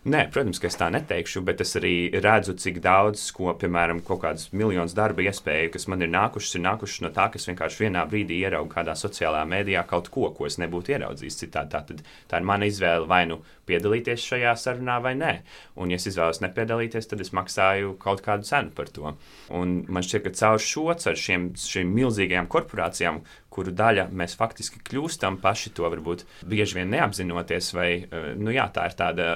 Nē, 0.07 0.21
protams, 0.31 0.61
ka 0.63 0.69
es 0.69 0.77
tā 0.79 0.87
neteikšu, 0.95 1.41
bet 1.43 1.59
es 1.65 1.73
arī 1.81 2.13
redzu, 2.23 2.53
cik 2.63 2.77
daudz, 2.79 3.25
ko, 3.35 3.49
piemēram, 3.59 3.99
kaut 4.07 4.21
kādas 4.23 4.53
miljonus 4.55 4.93
darba 4.95 5.25
iespēju, 5.25 5.73
kas 5.75 5.89
man 5.91 6.05
ir 6.07 6.13
nākušas, 6.13 6.53
ir 6.55 6.63
nākušas 6.63 7.03
no 7.03 7.11
tā, 7.17 7.25
ka 7.33 7.41
es 7.41 7.49
vienkārši 7.51 7.83
vienā 7.83 8.05
brīdī 8.07 8.37
ieraugu 8.45 8.71
kādā 8.71 8.95
sociālā 8.95 9.41
mēdījā 9.51 9.83
kaut 9.91 10.07
ko, 10.15 10.29
ko 10.37 10.47
es 10.47 10.61
nebūtu 10.63 10.95
ieraudzījis 10.95 11.41
citādi. 11.41 11.73
Tā, 11.73 11.81
tad, 11.89 12.05
tā 12.31 12.39
ir 12.39 12.47
mana 12.47 12.69
izvēle 12.71 13.11
vai 13.11 13.25
nu 13.27 13.41
piedalīties 13.67 14.29
šajā 14.31 14.53
sarunā 14.63 15.01
vai 15.03 15.17
nē. 15.19 15.33
Un, 15.75 15.91
ja 15.91 15.99
es 15.99 16.07
izvēlos 16.07 16.39
nepiedalīties, 16.45 17.11
tad 17.11 17.27
es 17.27 17.35
maksāju 17.35 17.97
kaut 17.99 18.23
kādu 18.23 18.47
cenu 18.47 18.71
par 18.79 18.95
to. 18.95 19.17
Un 19.59 19.75
man 19.91 20.07
šķiet, 20.07 20.29
ka 20.29 20.35
caur 20.39 20.63
šo, 20.63 20.87
caur 21.03 21.19
šiem, 21.19 21.51
šiem 21.59 21.91
milzīgajām 21.99 22.47
korporācijām, 22.55 23.25
kuru 23.57 23.73
daļa 23.77 24.09
mēs 24.17 24.37
faktiski 24.39 24.83
kļūstam 24.87 25.41
paši 25.43 25.73
to 25.77 25.89
varbūt 25.89 26.25
bieži 26.49 26.79
vien 26.79 26.93
neapzinoties, 26.93 27.73
vai 27.77 27.89
nu, 28.37 28.53
jā, 28.55 28.69
tā 28.75 28.87
ir 28.91 28.97
tāda 28.99 29.29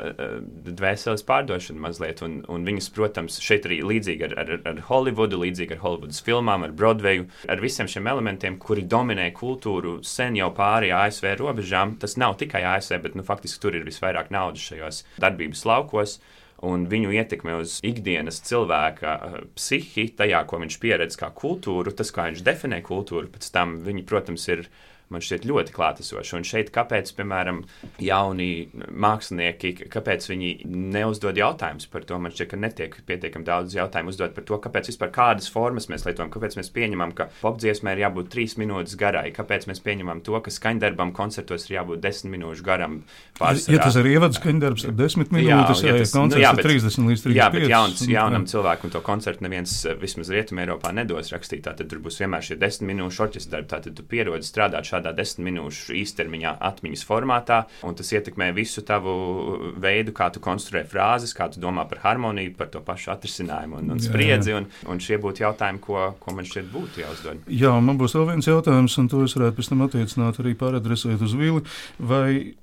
dvēseles 0.68 1.24
pārdošana 1.28 1.85
mazliet. 1.87 2.22
Un, 2.26 2.40
un 2.52 2.66
viņas, 2.68 2.90
protams, 2.96 3.40
šeit 3.44 3.68
arī 3.68 3.80
līdzīgi 3.87 4.28
ar, 4.28 4.37
ar, 4.42 4.52
ar 4.72 4.83
Hollywoodu, 4.90 5.40
līdzīgi 5.44 5.76
ar 5.76 5.83
Hollywoodas 5.85 6.22
filmām, 6.26 6.66
ar 6.66 6.74
Broadwayu, 6.76 7.28
ar 7.50 7.62
visiem 7.64 7.88
šiem 7.90 8.11
elementiem, 8.12 8.59
kuri 8.61 8.85
dominē 8.85 9.30
kultūru 9.37 9.98
sen 10.06 10.37
jau 10.38 10.50
pāri 10.56 10.92
ASV 10.94 11.33
robežām. 11.40 11.96
Tas 12.02 12.18
nav 12.20 12.37
tikai 12.40 12.64
ASV, 12.74 13.00
bet 13.06 13.16
nu, 13.18 13.26
faktiski 13.26 13.62
tur 13.62 13.78
ir 13.78 13.88
visvairāk 13.88 14.33
naudas 14.35 14.68
šajos 14.70 15.04
darbības 15.22 15.64
laukos 15.68 16.20
un 16.66 16.87
viņu 16.90 17.12
ietekme 17.16 17.57
uz 17.61 17.79
ikdienas 17.87 18.40
cilvēka 18.46 19.16
psihi, 19.57 20.09
tajā, 20.16 20.42
ko 20.49 20.61
viņš 20.62 20.79
pieredz 20.83 21.18
kā 21.20 21.31
kultūru, 21.37 21.94
tas, 21.96 22.12
kā 22.14 22.29
viņš 22.29 22.44
definē 22.46 22.81
kultūru, 22.87 23.31
pēc 23.33 23.49
tam 23.55 23.79
viņi, 23.87 24.05
protams, 24.09 24.46
ir 24.53 24.66
man 25.11 25.25
šķiet 25.25 25.46
ļoti 25.49 25.75
klātesoši. 25.75 26.35
Un 26.38 26.46
šeit, 26.46 26.70
kāpēc, 26.75 27.11
piemēram, 27.18 27.62
jauni 28.03 28.68
mākslinieki, 28.75 29.75
kāpēc 29.90 30.29
viņi 30.31 30.53
neuzdod 30.70 31.38
jautājumus 31.40 31.88
par 31.90 32.07
to, 32.07 32.18
man 32.23 32.35
šķiet, 32.35 32.51
ka 32.53 32.61
netiek 32.61 32.96
pietiekami 33.09 33.46
daudz 33.46 33.75
jautājumu 33.77 34.14
uzdot 34.14 34.37
par 34.37 34.46
to, 34.46 34.61
kāpēc 34.62 34.90
vispār 34.92 35.12
kādas 35.14 35.51
formas 35.53 35.90
mēs 35.90 36.07
lietojam, 36.07 36.31
kāpēc 36.33 36.57
mēs 36.61 36.73
pieņemam, 36.75 37.14
ka 37.18 37.29
popdziesmai 37.40 37.96
ir 37.96 38.05
jābūt 38.05 38.31
trīs 38.33 38.57
minūtes 38.61 38.96
garai, 39.01 39.29
kāpēc 39.35 39.66
mēs 39.70 39.83
pieņemam 39.85 40.23
to, 40.27 40.38
ka 40.44 40.55
skaņdarbam 40.55 41.14
koncertos 41.16 41.66
ir 41.68 41.81
jābūt 41.81 42.05
desmit 42.05 42.37
minūšu 42.37 42.66
garam. 42.66 43.01
Pārsvarā. 43.40 43.77
Ja 43.77 43.83
tas 43.83 43.99
ir 43.99 44.11
ievads 44.12 44.38
skaņdarbs, 44.40 44.87
tad 44.87 44.99
desmit 45.01 45.35
minūtes, 45.35 45.83
jā, 45.83 45.94
ja 45.94 46.05
tas, 46.05 46.14
koncerts 46.14 46.38
nu, 46.38 46.44
jā, 46.44 46.55
bet, 46.57 46.68
30 46.70 47.11
līdz 47.11 47.25
35. 47.27 47.40
Jā, 47.40 47.49
bet 47.55 47.66
jauns, 47.75 48.05
jaunam 48.07 48.46
jā. 48.46 48.53
cilvēkam 48.55 48.94
to 48.94 49.03
koncertu 49.05 49.46
neviens 49.46 49.75
vismaz 50.01 50.31
Rietumē 50.35 50.66
Eiropā 50.66 50.92
nedos 50.94 51.33
rakstīt, 51.35 51.64
tad 51.66 51.83
tur 51.83 52.03
būs 52.05 52.20
vienmēr 52.23 52.44
šie 52.46 52.59
desmit 52.61 52.92
minūšu 52.92 53.25
orķestra 53.27 53.57
darbi, 53.57 53.70
tātad 53.73 53.96
tu 53.99 54.07
pierodi 54.07 54.46
strādāt 54.46 54.88
šādā 54.90 54.99
šādā 55.00 55.14
desmit 55.16 55.48
minūšu 55.48 55.96
īstermiņā 55.96 56.56
atmiņas 56.60 57.04
formātā, 57.08 57.64
un 57.86 57.96
tas 57.96 58.12
ietekmē 58.12 58.50
visu 58.56 58.84
tavu 58.86 59.72
veidu, 59.80 60.12
kā 60.12 60.30
tu 60.32 60.40
konstruē 60.40 60.84
frāzes, 60.84 61.34
kā 61.36 61.48
tu 61.50 61.60
domā 61.60 61.88
par 61.88 62.02
harmoniju, 62.04 62.54
par 62.58 62.70
to 62.72 62.80
pašu 62.84 63.14
atrisinājumu 63.14 63.80
un, 63.80 63.90
un 63.96 64.00
spriedzi. 64.00 64.54
Un, 64.54 64.68
un 64.90 65.00
šie 65.00 65.18
būtu 65.20 65.44
jautājumi, 65.44 65.80
ko, 65.82 66.10
ko 66.20 66.34
man 66.36 66.48
šķiet 66.48 66.72
būtu 66.72 67.04
jāuzdod. 67.04 67.44
Jā, 67.48 67.72
man 67.80 68.00
būs 68.00 68.16
vēl 68.16 68.32
viens 68.34 68.48
jautājums, 68.50 68.98
un 69.00 69.10
to 69.10 69.24
es 69.24 69.36
varētu 69.38 69.60
pēc 69.60 69.70
tam 69.72 69.86
attiecināt 69.86 70.42
arī 70.42 70.56
pāradresēt 70.58 71.22
uz 71.24 71.36
Vili. 71.38 71.64
Vai 71.98 72.56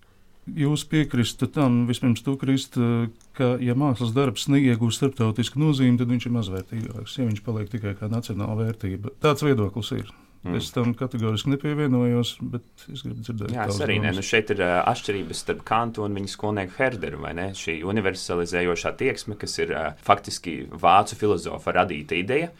jūs 0.47 0.85
piekristu 0.87 1.49
tam, 1.51 1.85
vispirms 1.89 2.23
tu 2.23 2.37
krist, 2.39 2.77
ka, 3.37 3.55
ja 3.63 3.75
mākslas 3.77 4.13
darbs 4.15 4.47
neiegūst 4.51 5.01
starptautisku 5.01 5.59
nozīmi, 5.61 5.97
tad 5.99 6.13
viņš 6.13 6.29
ir 6.29 6.37
mazvērtīgāks, 6.37 7.17
ja 7.19 7.27
viņš 7.27 7.43
paliek 7.45 7.73
tikai 7.73 7.97
kā 7.99 8.11
nacionāla 8.11 8.61
vērtība. 8.61 9.17
Tāds 9.23 9.45
viedoklis 9.45 9.93
ir. 9.97 10.15
Mm. 10.43 10.55
Es 10.59 10.69
tam 10.71 10.93
kategoriski 10.97 11.51
nepievienojos, 11.51 12.35
bet 12.53 12.85
es 12.93 13.01
gribu 13.03 13.23
dzirdēt, 13.25 13.51
kāda 13.55 13.73
ir 13.73 13.81
tā 13.81 13.89
līnija. 13.89 14.13
Nu 14.15 14.23
šeit 14.25 14.53
ir 14.53 14.61
uh, 14.61 14.77
atšķirības 14.91 15.43
starp 15.43 15.63
Kantu 15.67 16.05
un 16.05 16.15
viņa 16.17 16.31
skolnieku 16.31 16.77
Herderu. 16.77 17.23
Šī 17.57 17.79
universalizējošā 17.87 18.93
tieksme, 19.01 19.37
kas 19.41 19.57
ir 19.63 19.73
uh, 19.73 19.91
faktiski 20.07 20.59
vācu 20.71 21.17
filozofa 21.19 21.73
radīta 21.79 22.15
ideja, 22.19 22.51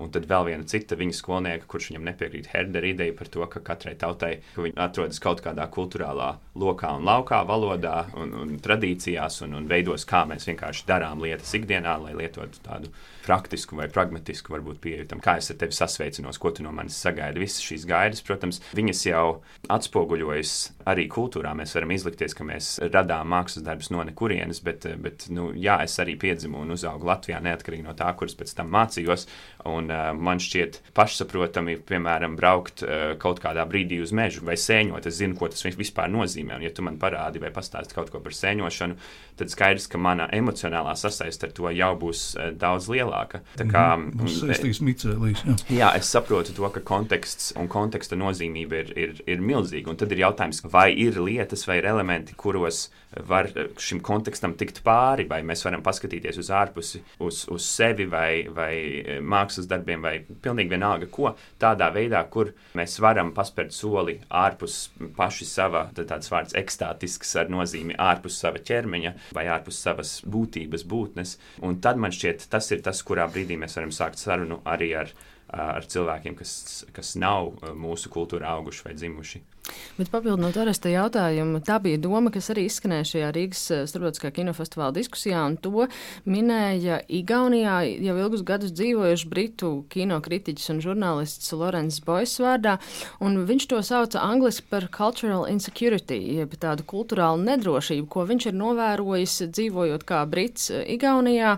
un 0.00 0.10
tad 0.10 0.26
vēl 0.26 0.48
viena 0.48 0.66
cita 0.66 0.98
viņa 0.98 1.14
skolnieka, 1.14 1.68
kurš 1.70 1.90
viņam 1.92 2.08
nepiekrīt 2.08 2.48
Herdera 2.50 2.90
ideja 2.90 3.14
par 3.18 3.30
to, 3.30 3.44
ka 3.50 3.62
katrai 3.68 3.94
tautai 3.98 4.32
ka 4.56 4.66
atrodas 4.82 5.20
kaut 5.22 5.42
kādā 5.44 5.68
kultūrālā 5.72 6.32
lokā 6.58 6.94
un 6.98 7.06
laukā, 7.06 7.42
valodā 7.46 8.06
un, 8.18 8.32
un 8.42 8.56
tradīcijās 8.62 9.42
un, 9.46 9.54
un 9.60 9.68
veidos, 9.70 10.08
kā 10.08 10.24
mēs 10.26 10.48
vienkārši 10.50 10.88
darām 10.88 11.22
lietas 11.22 11.54
ikdienā, 11.58 11.98
lai 12.02 12.16
lietotu 12.18 12.64
tādu 12.66 12.90
praktisku 13.26 13.78
vai 13.78 13.88
pragmatisku 13.92 14.54
varbūt 14.54 14.80
pieeju 14.82 15.08
tam, 15.10 15.20
kā 15.24 15.36
es 15.40 15.50
ar 15.52 15.58
tevi 15.60 15.74
sasveicinos, 15.76 16.38
ko 16.40 16.52
tu 16.54 16.64
no 16.64 16.72
manis 16.74 16.98
sagaidi. 17.02 17.42
Visas 17.42 17.64
šīs 17.64 17.86
gaidas, 17.88 18.22
protams, 18.26 18.60
viņas 18.76 19.02
jau 19.08 19.26
atspoguļojas 19.72 20.54
arī 20.90 21.06
kultūrā. 21.10 21.54
Mēs 21.58 21.74
varam 21.76 21.94
izlikties, 21.94 22.36
ka 22.36 22.46
mēs 22.46 22.70
radām 22.94 23.30
mākslas 23.32 23.64
darbus 23.66 23.90
no 23.94 24.04
nekurienes, 24.06 24.62
bet, 24.64 24.86
bet 25.02 25.26
nu, 25.34 25.50
jā, 25.58 25.80
es 25.86 25.96
arī 26.02 26.16
piedzimu 26.20 26.62
un 26.62 26.74
uzaugu 26.76 27.08
Latvijā 27.08 27.40
neatkarīgi 27.44 27.86
no 27.86 27.96
tā, 27.98 28.12
kuras 28.18 28.36
pēc 28.38 28.54
tam 28.58 28.70
mācījos. 28.74 29.26
Un, 29.66 29.90
uh, 29.90 30.12
man 30.14 30.40
šķiet 30.42 30.80
pašsaprotami, 30.96 31.78
piemēram, 31.86 32.36
braukt 32.38 32.84
uh, 32.86 33.16
kaut 33.22 33.42
kādā 33.42 33.66
brīdī 33.68 33.98
uz 34.04 34.14
mežu 34.14 34.44
vai 34.46 34.54
sēņot. 34.60 35.10
Es 35.10 35.18
zinu, 35.18 35.38
ko 35.38 35.50
tas 35.50 35.66
vispār 35.66 36.12
nozīmē. 36.12 36.60
Un, 36.60 36.66
ja 36.68 36.72
tu 36.74 36.86
man 36.86 37.00
parādi 37.02 37.42
vai 37.42 37.50
pastāsti 37.54 37.96
kaut 37.96 38.12
ko 38.14 38.22
par 38.22 38.36
sēņošanu, 38.36 38.98
tad 39.40 39.52
skaidrs, 39.52 39.88
ka 39.90 39.98
mana 40.00 40.28
emocionālā 40.32 40.94
sasaiste 40.96 41.50
ar 41.50 41.56
to 41.56 41.72
jau 41.74 41.92
būs 41.98 42.26
uh, 42.36 42.52
daudz 42.54 42.86
lielāka 42.92 43.15
lielāka. 43.16 43.40
Tā 43.56 43.66
kā 43.70 43.84
mhm. 43.96 44.28
saistīs 44.28 44.80
micēlīs. 44.84 45.42
Jā. 45.46 45.56
jā, 45.78 45.90
es 46.00 46.10
saprotu 46.12 46.54
to, 46.56 46.68
ka 46.72 46.80
konteksts 46.80 47.54
un 47.56 47.68
konteksta 47.68 48.16
nozīmība 48.16 48.82
ir, 48.82 48.92
ir, 48.96 49.16
ir 49.26 49.40
milzīga. 49.40 49.90
Un 49.90 49.96
tad 49.96 50.12
ir 50.12 50.24
jautājums, 50.24 50.62
vai 50.72 50.92
ir 50.92 51.18
lietas 51.20 51.66
vai 51.66 51.80
ir 51.80 51.88
elementi, 51.88 52.36
kuros 52.36 52.88
var 53.28 53.48
šim 53.80 54.00
kontekstam 54.04 54.54
tikt 54.58 54.82
pāri, 54.84 55.26
vai 55.28 55.40
mēs 55.46 55.64
varam 55.64 55.82
paskatīties 55.84 56.38
uz 56.42 56.50
ārpusi, 56.52 57.00
uz, 57.22 57.44
uz 57.52 57.64
sevi 57.64 58.06
vai, 58.10 58.46
vai 58.52 59.18
mākslas 59.22 59.68
darbiem, 59.70 60.02
vai 60.04 60.18
pilnīgi 60.42 60.74
vienalga, 60.74 61.08
ko 61.10 61.32
tādā 61.60 61.88
veidā, 61.94 62.22
kur 62.30 62.52
mēs 62.76 62.98
varam 63.02 63.32
paspērt 63.36 63.72
soli 63.72 64.18
ārpus 64.28 64.90
paši 65.16 65.48
sava, 65.48 65.86
tāds 65.96 66.30
vārds 66.32 66.56
ekstātisks 66.58 67.34
ar 67.40 67.52
nozīmi 67.52 67.96
ārpus 67.96 68.40
sava 68.42 68.60
ķermeņa 68.60 69.14
vai 69.36 69.46
ārpus 69.52 69.80
savas 69.86 70.18
būtības, 70.26 70.84
būtnes. 70.88 71.36
Un 71.64 71.80
tad 71.80 72.00
man 72.00 72.14
šķiet, 72.14 72.48
tas 72.52 72.68
ir 72.74 72.84
tas, 72.84 73.02
kurā 73.06 73.28
brīdī 73.30 73.58
mēs 73.60 73.78
varam 73.78 73.94
sākt 73.94 74.20
sarunu 74.22 74.62
arī 74.66 74.92
ar 75.02 75.14
ar 75.46 75.84
cilvēkiem, 75.86 76.34
kas, 76.34 76.84
kas 76.92 77.12
nav 77.22 77.52
mūsu 77.78 78.10
kultūrā 78.10 78.50
auguši 78.56 78.82
vai 78.88 78.94
dzimuši. 78.98 79.40
Bet 79.96 80.10
papildinot 80.12 80.56
Aresta 80.60 80.90
jautājumu, 80.92 81.62
tā 81.64 81.78
bija 81.80 81.96
doma, 82.04 82.28
kas 82.32 82.50
arī 82.52 82.66
izskanēja 82.68 83.06
šajā 83.08 83.28
Rīgas 83.32 83.62
starptautiskā 83.88 84.28
kinofestivāla 84.36 84.92
diskusijā, 84.92 85.40
un 85.48 85.56
to 85.56 85.86
minēja 86.28 86.98
Igaunijā 87.08 87.78
jau 88.04 88.16
ilgus 88.20 88.44
gadus 88.46 88.74
dzīvojuši 88.76 89.30
britu 89.30 89.70
kinokritiķis 89.94 90.74
un 90.74 90.82
žurnālists 90.84 91.48
Lorenz 91.56 92.02
Boys 92.04 92.36
vārdā, 92.44 92.76
un 93.24 93.40
viņš 93.48 93.68
to 93.70 93.80
sauca 93.88 94.20
angliski 94.20 94.66
par 94.68 94.88
cultural 94.92 95.46
insecurity, 95.48 96.18
jeb 96.42 96.52
tādu 96.60 96.84
kulturālu 96.84 97.40
nedrošību, 97.48 98.04
ko 98.12 98.26
viņš 98.28 98.50
ir 98.50 98.60
novērojis 98.60 99.38
dzīvojot 99.56 100.04
kā 100.04 100.20
brits 100.28 100.68
Igaunijā, 100.76 101.56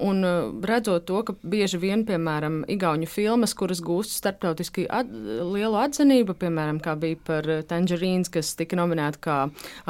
un 0.00 0.24
redzot 0.64 1.04
to, 1.12 1.20
ka 1.28 1.36
bieži 1.44 1.82
vien, 1.84 2.06
piemēram, 2.08 2.62
Igauņu 2.72 3.10
filmas, 3.10 3.52
kuras 3.58 3.84
gūst 3.84 4.16
starptautiski 4.16 4.88
at 4.88 5.12
lielu 5.12 5.76
atzinību, 5.84 6.40
piemēram, 6.40 6.80
kā 6.80 6.96
bija 6.96 7.19
par 7.26 7.46
Tangerīns, 7.70 8.30
kas 8.32 8.52
tika 8.58 8.78
nominēta 8.78 9.20
kā 9.22 9.36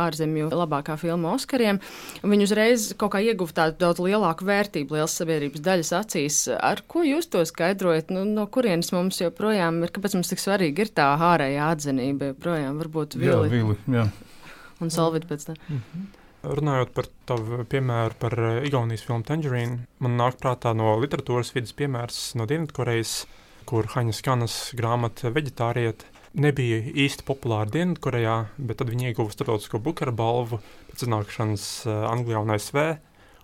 ārzemju 0.00 0.50
labākā 0.52 0.96
filma 1.00 1.34
Oskariem. 1.36 1.80
Viņi 2.22 2.48
uzreiz 2.48 2.86
kaut 3.00 3.14
kā 3.14 3.22
ieguva 3.24 3.56
tādu 3.56 3.80
daudz 3.80 4.02
lielāku 4.04 4.46
vērtību 4.48 4.98
lielas 4.98 5.16
sabiedrības 5.20 5.64
daļas 5.66 5.92
acīs. 6.00 6.40
Ar 6.56 6.84
ko 6.90 7.04
jūs 7.06 7.30
to 7.32 7.44
skaidrojat? 7.48 8.12
Nu, 8.14 8.24
no 8.28 8.46
kurienes 8.52 8.92
mums 8.96 9.20
joprojām 9.22 9.82
ir, 9.84 9.94
kāpēc 9.94 10.18
mums 10.18 10.32
tik 10.32 10.42
svarīgi 10.42 10.86
ir 10.86 10.94
tā 10.96 11.10
ārējā 11.16 11.72
atzinība? 11.74 12.32
Projām 12.40 12.80
varbūt 12.82 13.18
Vili. 13.20 13.32
Jā, 13.32 13.42
Vili, 13.52 13.76
jā. 13.90 14.08
Un 14.80 14.90
Solvit 14.92 15.28
pēc 15.28 15.46
tam. 15.50 15.60
Mm 15.68 15.82
-hmm. 15.82 16.08
Runājot 16.40 16.94
par 16.96 17.04
tavu 17.28 17.64
piemēru 17.68 18.16
par 18.18 18.32
Igaunijas 18.64 19.02
filmu 19.04 19.26
Tangerine, 19.28 19.82
man 19.98 20.16
nāk 20.16 20.38
prātā 20.40 20.72
no 20.72 20.94
literatūras 20.96 21.52
vidas 21.52 21.74
piemērs 21.76 22.20
no 22.40 22.46
Dienvidkorejas, 22.48 23.26
kur 23.68 23.84
Haņas 23.92 24.22
Kanas 24.24 24.56
grāmata 24.78 25.28
Veģetārieta 25.34 26.08
nebija 26.34 26.80
īsti 27.06 27.24
populāra 27.26 27.70
Dienvidkorejā, 27.70 28.36
bet 28.58 28.80
tad 28.80 28.90
viņi 28.92 29.10
ieguva 29.10 29.32
starptautisko 29.34 29.80
Bukara 29.82 30.14
balvu 30.14 30.60
pēc 30.90 31.06
iznākšanas 31.06 31.66
uh, 31.86 32.04
Anglijā 32.10 32.42
un 32.42 32.54
ASV 32.54 32.82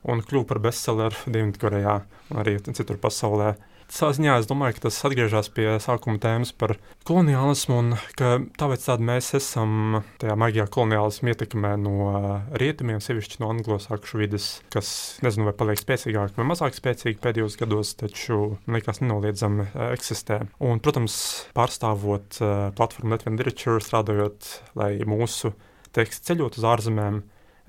un 0.06 0.22
kļuva 0.22 0.46
par 0.52 0.62
bestselleru 0.68 1.32
Dienvidkorejā 1.34 1.96
un 2.30 2.42
arī 2.42 2.58
citur 2.68 3.00
pasaulē. 3.02 3.56
Savā 3.86 4.14
ziņā 4.16 4.34
es 4.40 4.48
domāju, 4.50 4.76
ka 4.76 4.86
tas 4.88 4.98
atgriežas 5.06 5.48
pie 5.54 5.66
sākuma 5.82 6.18
tēmas 6.22 6.50
par 6.58 6.74
koloniālismu, 7.06 7.76
un 7.78 7.92
ka 8.18 8.32
tāpēc 8.58 8.86
mēs 9.06 9.30
esam 9.38 10.00
tajā 10.20 10.34
maigajā 10.38 10.66
koloniālismu 10.74 11.30
ietekmē 11.30 11.70
no 11.78 12.10
rietumiem, 12.58 12.98
sevišķi 13.04 13.40
no 13.42 13.52
anglosakšu 13.54 14.20
vidas, 14.20 14.48
kas 14.74 14.90
nezinu, 15.22 15.46
vai 15.48 15.54
paliek 15.56 15.80
spēcīgāk 15.80 16.34
vai 16.36 16.48
mazāk 16.50 16.74
spēcīgi 16.76 17.22
pēdējos 17.22 17.58
gados, 17.62 17.94
taču 18.02 18.56
nekas 18.66 19.00
nenoliedzami 19.04 19.70
eksistē. 19.92 20.42
Un, 20.58 20.82
protams, 20.82 21.16
pārstāvot 21.56 22.42
platformu 22.76 23.14
Latvijas 23.14 23.38
Literature, 23.38 23.86
strādājot, 23.86 24.50
lai 24.78 24.92
mūsu 25.06 25.54
teksts 25.96 26.26
ceļot 26.26 26.58
uz 26.58 26.68
ārzemēm, 26.74 27.22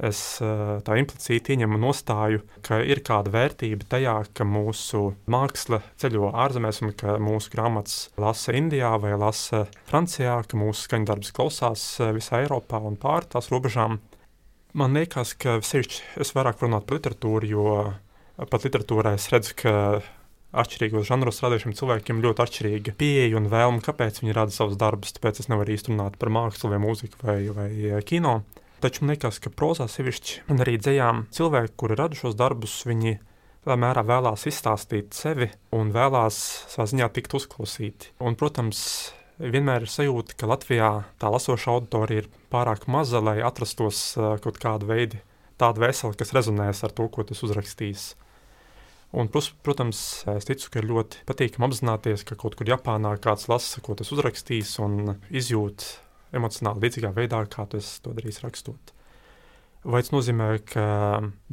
es 0.03 0.19
eh, 0.43 0.73
tā 0.85 0.97
implicīti 1.01 1.55
ieņemu 1.55 1.79
nostāju, 1.81 2.43
ka 2.65 2.79
ir 2.85 3.01
kāda 3.05 3.31
vērtība 3.33 3.87
tajā, 3.89 4.15
ka 4.37 4.45
mūsu 4.47 5.03
māksla 5.31 5.81
ceļo 6.01 6.31
ārzemēs 6.45 6.81
un 6.85 6.93
ka 6.97 7.17
mūsu 7.21 7.53
grāmatas 7.53 8.09
lasa 8.21 8.55
Indijā 8.57 8.93
vai 9.01 9.15
lasa 9.17 9.65
Francijā, 9.89 10.39
ka 10.47 10.59
mūsu 10.59 10.85
skaņdarbs 10.87 11.33
klausās 11.37 11.87
eh, 12.01 12.13
visā 12.17 12.43
Eiropā 12.43 12.81
un 12.85 12.99
pāri 13.01 13.31
tās 13.33 13.49
robežām. 13.53 13.99
Man 14.77 14.93
liekas, 14.93 15.33
ka 15.39 15.57
sevišķi 15.65 16.21
es 16.21 16.35
vairāk 16.37 16.61
runātu 16.61 16.89
par 16.89 16.99
literatūru, 16.99 17.49
jo 17.49 17.71
pat 18.37 18.67
literatūrā 18.67 19.15
es 19.17 19.25
redzu, 19.33 19.55
ka 19.63 19.73
atšķirīgos 20.57 21.07
žanros 21.09 21.39
strādājušiem 21.39 21.73
cilvēkiem 21.77 22.21
ļoti 22.23 22.43
atšķirīga 22.43 22.93
pieeja 22.99 23.39
un 23.39 23.49
vēlme, 23.51 23.81
kāpēc 23.83 24.21
viņi 24.21 24.35
rada 24.37 24.53
savus 24.53 24.77
darbus. 24.79 25.15
Tāpēc 25.17 25.41
es 25.41 25.49
nevaru 25.51 25.73
īstenībā 25.73 25.97
runāt 25.97 26.21
par 26.21 26.31
mākslu, 26.33 26.71
vai 26.71 26.79
mūziku, 26.83 27.19
vai, 27.23 27.39
vai 27.57 28.01
kino. 28.07 28.39
Taču 28.83 29.01
man 29.01 29.15
liekas, 29.15 29.39
ka 29.41 29.49
prozā 29.49 29.87
sevišķi 29.89 30.43
un 30.53 30.61
arī 30.61 30.75
dzējām 30.77 31.23
cilvēki, 31.33 31.73
kuri 31.81 31.97
rada 31.97 32.17
šos 32.17 32.35
darbus, 32.37 32.75
viņi 32.85 33.15
lielā 33.65 33.77
mērā 33.81 34.03
vēlās 34.05 34.45
izstāstīt 34.49 35.17
sevi 35.17 35.49
un 35.73 35.89
vēlās 35.95 36.37
savā 36.69 36.85
ziņā 36.91 37.07
tikt 37.15 37.33
uzklausīti. 37.39 38.13
Un, 38.21 38.37
protams, 38.37 38.79
vienmēr 39.41 39.87
ir 39.87 39.91
sajūta, 39.91 40.37
ka 40.37 40.51
Latvijā 40.53 40.91
tā 41.17 41.31
lasoša 41.33 41.73
auditorija 41.73 42.23
ir 42.23 42.29
pārāk 42.53 42.85
maza, 42.85 43.19
lai 43.23 43.39
atrastos 43.41 44.11
uh, 44.15 44.35
kaut 44.43 44.61
kāda 44.61 44.87
veida 44.87 45.19
tāda 45.57 45.87
vesela, 45.87 46.13
kas 46.13 46.33
rezonēs 46.37 46.83
ar 46.85 46.93
to, 46.93 47.09
ko 47.09 47.25
tas 47.25 47.41
uzrakstījis. 47.45 48.07
Un, 49.17 49.29
plus, 49.31 49.49
protams, 49.63 49.99
es 50.35 50.45
ticu, 50.45 50.69
ka 50.69 50.81
ir 50.81 50.89
ļoti 50.89 51.23
patīkami 51.25 51.65
apzināties, 51.69 52.25
ka 52.27 52.35
kaut 52.39 52.57
kur 52.59 52.67
Japānā 52.69 53.13
kāds 53.23 53.47
lasa, 53.49 53.81
ko 53.81 53.95
tas 53.97 54.11
uzrakstījis 54.13 54.73
un 54.83 55.15
izjūt 55.31 55.85
emocionāli 56.35 56.87
līdzīgā 56.87 57.13
veidā, 57.15 57.43
kā 57.51 57.67
tu 57.71 57.81
to 58.03 58.15
darīsi 58.17 58.43
rakstot. 58.43 58.93
Vai 59.87 60.01
tas 60.03 60.11
nozīmē, 60.11 60.49
ka 60.67 60.87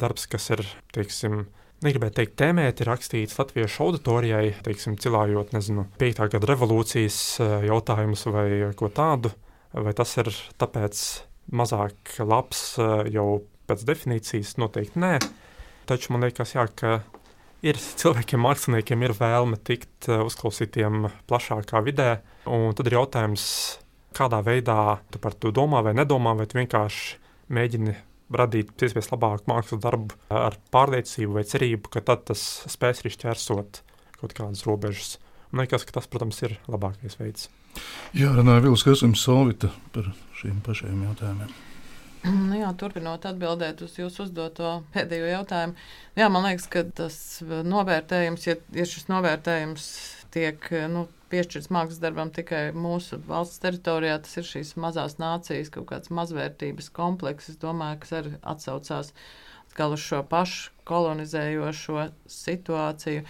darbs, 0.01 0.27
kas 0.31 0.49
ir, 0.57 0.65
teiksim, 0.97 1.45
negribētu 1.85 2.19
teikt, 2.19 2.37
tēmēt, 2.41 2.81
ir 2.81 2.91
rakstīts 2.91 3.39
latviešu 3.39 3.85
auditorijai, 3.87 4.55
teiksim, 4.67 4.97
cilājot, 5.01 5.53
nezinu, 5.55 5.87
5. 6.01 6.23
gada 6.33 6.51
revolūcijas 6.51 7.19
eh, 7.45 7.55
jautājumus 7.69 8.27
vai 8.33 8.49
ko 8.79 8.91
tādu, 8.93 9.35
vai 9.75 9.95
tas 9.97 10.17
ir 10.21 10.31
tāpēc 10.61 11.03
mazāk 11.55 12.17
labs 12.25 12.65
eh, 12.81 13.11
jau 13.15 13.45
pēc 13.69 13.85
definīcijas 13.89 14.57
noteikti 14.61 15.03
nē. 15.05 15.19
Taču 15.89 16.15
man 16.15 16.25
liekas, 16.25 16.55
jā, 16.57 16.65
ka 16.73 16.99
ir 17.65 17.79
cilvēkiem, 17.81 18.41
māksliniekiem, 18.45 19.05
ir 19.05 19.17
vēlme 19.21 19.61
tikt 19.63 20.09
eh, 20.09 20.25
uzklausītiem 20.25 21.09
plašākā 21.29 21.85
vidē, 21.85 22.11
un 22.49 22.73
tad 22.77 22.89
ir 22.89 22.99
jautājums, 22.99 23.47
kādā 24.17 24.41
veidā 24.45 24.99
tu 25.13 25.21
par 25.23 25.37
to 25.39 25.53
domā 25.55 25.83
vai 25.85 25.95
nedomā, 25.97 26.35
vai 26.39 26.47
vienkārši 26.51 27.19
mēģini 27.55 27.97
radīt 28.35 28.73
pēc 28.73 28.89
iespējas 28.89 29.11
labāku 29.13 29.51
mākslas 29.51 29.83
darbu 29.83 30.17
ar 30.33 30.57
pārliecību 30.75 31.37
vai 31.39 31.45
cerību, 31.49 31.91
ka 31.93 32.03
tad 32.05 32.25
tas 32.31 32.45
spēs 32.71 33.03
arī 33.03 33.13
šķērsot 33.15 33.83
kaut 34.21 34.35
kādas 34.37 34.65
robežas. 34.69 35.19
Man 35.51 35.65
liekas, 35.65 35.85
ka 35.87 35.99
tas, 35.99 36.09
protams, 36.11 36.41
ir 36.43 36.57
labākais 36.71 37.19
veids. 37.21 37.51
Jā, 38.15 38.33
runāja 38.35 38.65
Vils 38.65 38.85
Kasums 38.87 39.23
Solvita 39.23 39.71
par 39.95 40.11
šiem 40.39 40.59
pašiem 40.65 41.05
jautājumiem. 41.09 41.55
Nu 42.25 42.57
jā, 42.57 42.71
turpinot 42.81 43.27
atbildēt 43.29 43.83
uz 43.85 43.99
jūsu 44.01 44.25
uzdoto 44.25 44.79
pēdējo 44.95 45.27
jautājumu, 45.29 45.75
jā, 46.17 46.29
man 46.33 46.47
liekas, 46.47 46.71
ka 46.73 46.83
tas 47.03 47.19
novērtējums, 47.45 48.47
ja, 48.49 48.55
ja 48.73 48.87
šis 48.89 49.11
novērtējums 49.11 49.89
tiek 50.35 50.69
nu, 50.93 51.07
piešķirts 51.33 51.71
mākslas 51.75 52.03
darbam 52.03 52.31
tikai 52.35 52.69
mūsu 52.77 53.19
valsts 53.29 53.63
teritorijā. 53.63 54.19
Tas 54.23 54.37
ir 54.41 54.51
šīs 54.51 54.75
mazās 54.81 55.19
nācijas 55.23 55.73
kaut 55.75 55.89
kāds 55.91 56.13
mazvērtības 56.15 56.93
komplekss, 56.95 57.59
domāju, 57.63 58.03
kas 58.05 58.15
arī 58.21 58.37
atsaucās 58.43 59.15
atkal 59.69 59.97
uz 59.97 60.05
šo 60.05 60.23
pašu 60.31 60.71
kolonizējošo 60.87 62.09
situāciju. 62.31 63.25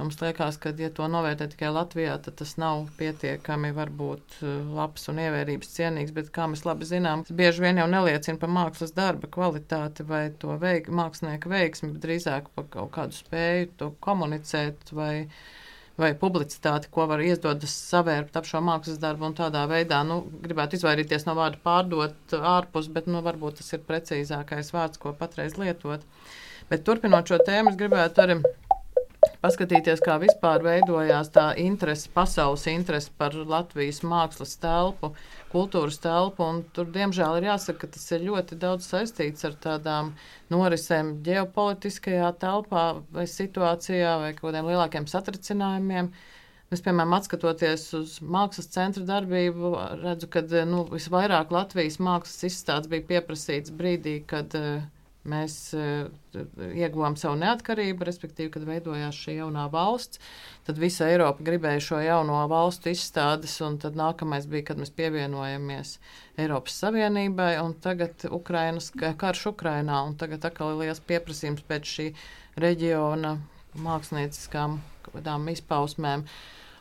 Mums 0.00 0.16
liekas, 0.22 0.56
ka, 0.56 0.70
ja 0.80 0.88
to 0.96 1.04
novērtē 1.12 1.44
tikai 1.52 1.68
Latvijā, 1.76 2.14
tad 2.24 2.38
tas 2.40 2.54
nav 2.56 2.86
pietiekami 2.96 3.68
varbūt 3.76 4.38
labs 4.72 5.04
un 5.12 5.20
ievērības 5.20 5.74
cienīgs, 5.74 6.14
bet, 6.16 6.30
kā 6.32 6.46
mēs 6.48 6.64
labi 6.64 6.88
zinām, 6.88 7.26
tas 7.28 7.36
bieži 7.36 7.66
vien 7.66 7.82
jau 7.82 7.84
neliecina 7.92 8.40
par 8.40 8.48
mākslas 8.54 8.96
darba 8.96 9.28
kvalitāti 9.28 10.06
vai 10.08 10.22
to 10.40 10.56
veik, 10.62 10.88
mākslinieka 10.88 11.52
veiksmi, 11.52 11.92
bet 11.92 12.06
drīzāk 12.06 12.48
par 12.56 12.70
kaut 12.72 12.94
kādu 12.96 13.18
spēju 13.18 13.68
to 13.82 13.90
komunicēt 14.08 14.94
vai 14.96 15.12
vai 16.00 16.10
publicitāti, 16.18 16.90
ko 16.92 17.06
var 17.10 17.22
iezdodas 17.24 17.74
savērpt 17.90 18.38
ap 18.40 18.48
šo 18.48 18.62
mākslas 18.64 19.00
darbu 19.02 19.28
un 19.28 19.36
tādā 19.38 19.66
veidā, 19.70 20.00
nu, 20.06 20.22
gribētu 20.44 20.78
izvairīties 20.78 21.26
no 21.28 21.36
vārda 21.38 21.60
pārdot 21.64 22.36
ārpus, 22.36 22.88
bet, 22.92 23.10
nu, 23.10 23.22
varbūt 23.26 23.60
tas 23.60 23.72
ir 23.76 23.84
precīzākais 23.86 24.72
vārds, 24.74 25.00
ko 25.00 25.12
patreiz 25.16 25.58
lietot. 25.60 26.06
Bet 26.70 26.86
turpinot 26.86 27.30
šo 27.30 27.40
tēmu, 27.46 27.72
es 27.72 27.78
gribētu 27.80 28.24
arī 28.24 28.40
paskatīties, 29.40 30.02
kā 30.04 30.16
vispār 30.22 30.64
veidojās 30.64 31.32
tā 31.34 31.50
interese, 31.60 32.08
pasaules 32.14 32.66
interese 32.72 33.12
par 33.20 33.34
Latvijas 33.34 34.02
mākslas 34.06 34.56
telpu, 34.60 35.12
kultūras 35.52 35.98
telpu. 36.02 36.46
Tur, 36.76 36.88
diemžēl, 36.94 37.38
ir 37.40 37.48
jāsaka, 37.50 37.84
ka 37.84 37.94
tas 37.96 38.06
ir 38.16 38.26
ļoti 38.28 38.58
daudz 38.60 38.88
saistīts 38.90 39.46
ar 39.48 39.56
tādām 39.64 40.12
norisēm 40.52 41.16
ģeopolitiskajā 41.26 42.32
telpā 42.42 42.84
vai 43.14 43.26
situācijā 43.30 44.16
vai 44.24 44.34
kādiem 44.38 44.70
lielākiem 44.70 45.08
satricinājumiem. 45.10 46.12
Es, 46.70 46.84
piemēram, 46.86 47.16
skatoties 47.26 47.88
uz 47.98 48.18
mākslas 48.22 48.70
centra 48.70 49.02
darbību, 49.08 49.72
redzu, 50.04 50.28
ka 50.30 50.44
nu, 50.70 50.84
visvairāk 50.92 51.50
Latvijas 51.50 51.98
mākslas 51.98 52.46
izstādes 52.46 52.90
bija 52.92 53.08
pieprasīts 53.08 53.74
brīdī, 53.74 54.20
kad 54.30 54.54
uh, 54.54 54.84
Mēs 55.28 55.54
uh, 55.76 56.06
ieguvām 56.72 57.12
savu 57.20 57.36
neatkarību, 57.42 58.06
respektīvi, 58.08 58.48
kad 58.54 58.64
veidojās 58.64 59.18
šī 59.20 59.34
jaunā 59.36 59.66
valsts. 59.72 60.20
Tad 60.64 60.80
visa 60.80 61.10
Eiropa 61.12 61.44
gribēja 61.44 61.82
šo 61.84 61.98
jauno 62.00 62.38
valstu 62.48 62.88
izstādes, 62.94 63.58
un 63.66 63.76
tad 63.82 63.98
nākamais 64.00 64.48
bija, 64.48 64.70
kad 64.70 64.80
mēs 64.80 64.94
pievienojamies 64.96 65.98
Eiropas 66.40 66.78
Savienībai, 66.80 67.52
tagad 67.84 68.24
Ukrainas 68.32 68.88
karš 68.96 69.50
Ukrainā, 69.52 70.00
un 70.08 70.16
tagad 70.16 70.46
atkal 70.48 70.72
ir 70.72 70.86
liels 70.86 71.04
pieprasījums 71.04 71.66
pēc 71.68 71.92
šī 71.96 72.08
reģiona 72.64 73.36
mākslinieckām 73.76 74.80
izpausmēm. 75.52 76.24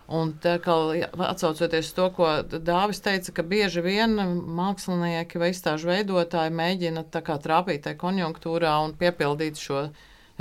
Un 0.10 0.32
atsaucoties 0.42 1.92
to, 1.94 2.08
ko 2.18 2.28
Dāvis 2.50 3.02
teica, 3.06 3.34
ka 3.38 3.44
bieži 3.46 3.84
vien 3.86 4.16
mākslinieki 4.58 5.38
vai 5.38 5.52
izstāžu 5.54 5.92
veidotāji 5.92 6.54
mēģina 6.58 7.04
trāpīt 7.14 7.84
tajā 7.86 8.00
konjunktūrā 8.02 8.72
un 8.88 8.96
piepildīt 8.98 9.62
šo 9.62 9.84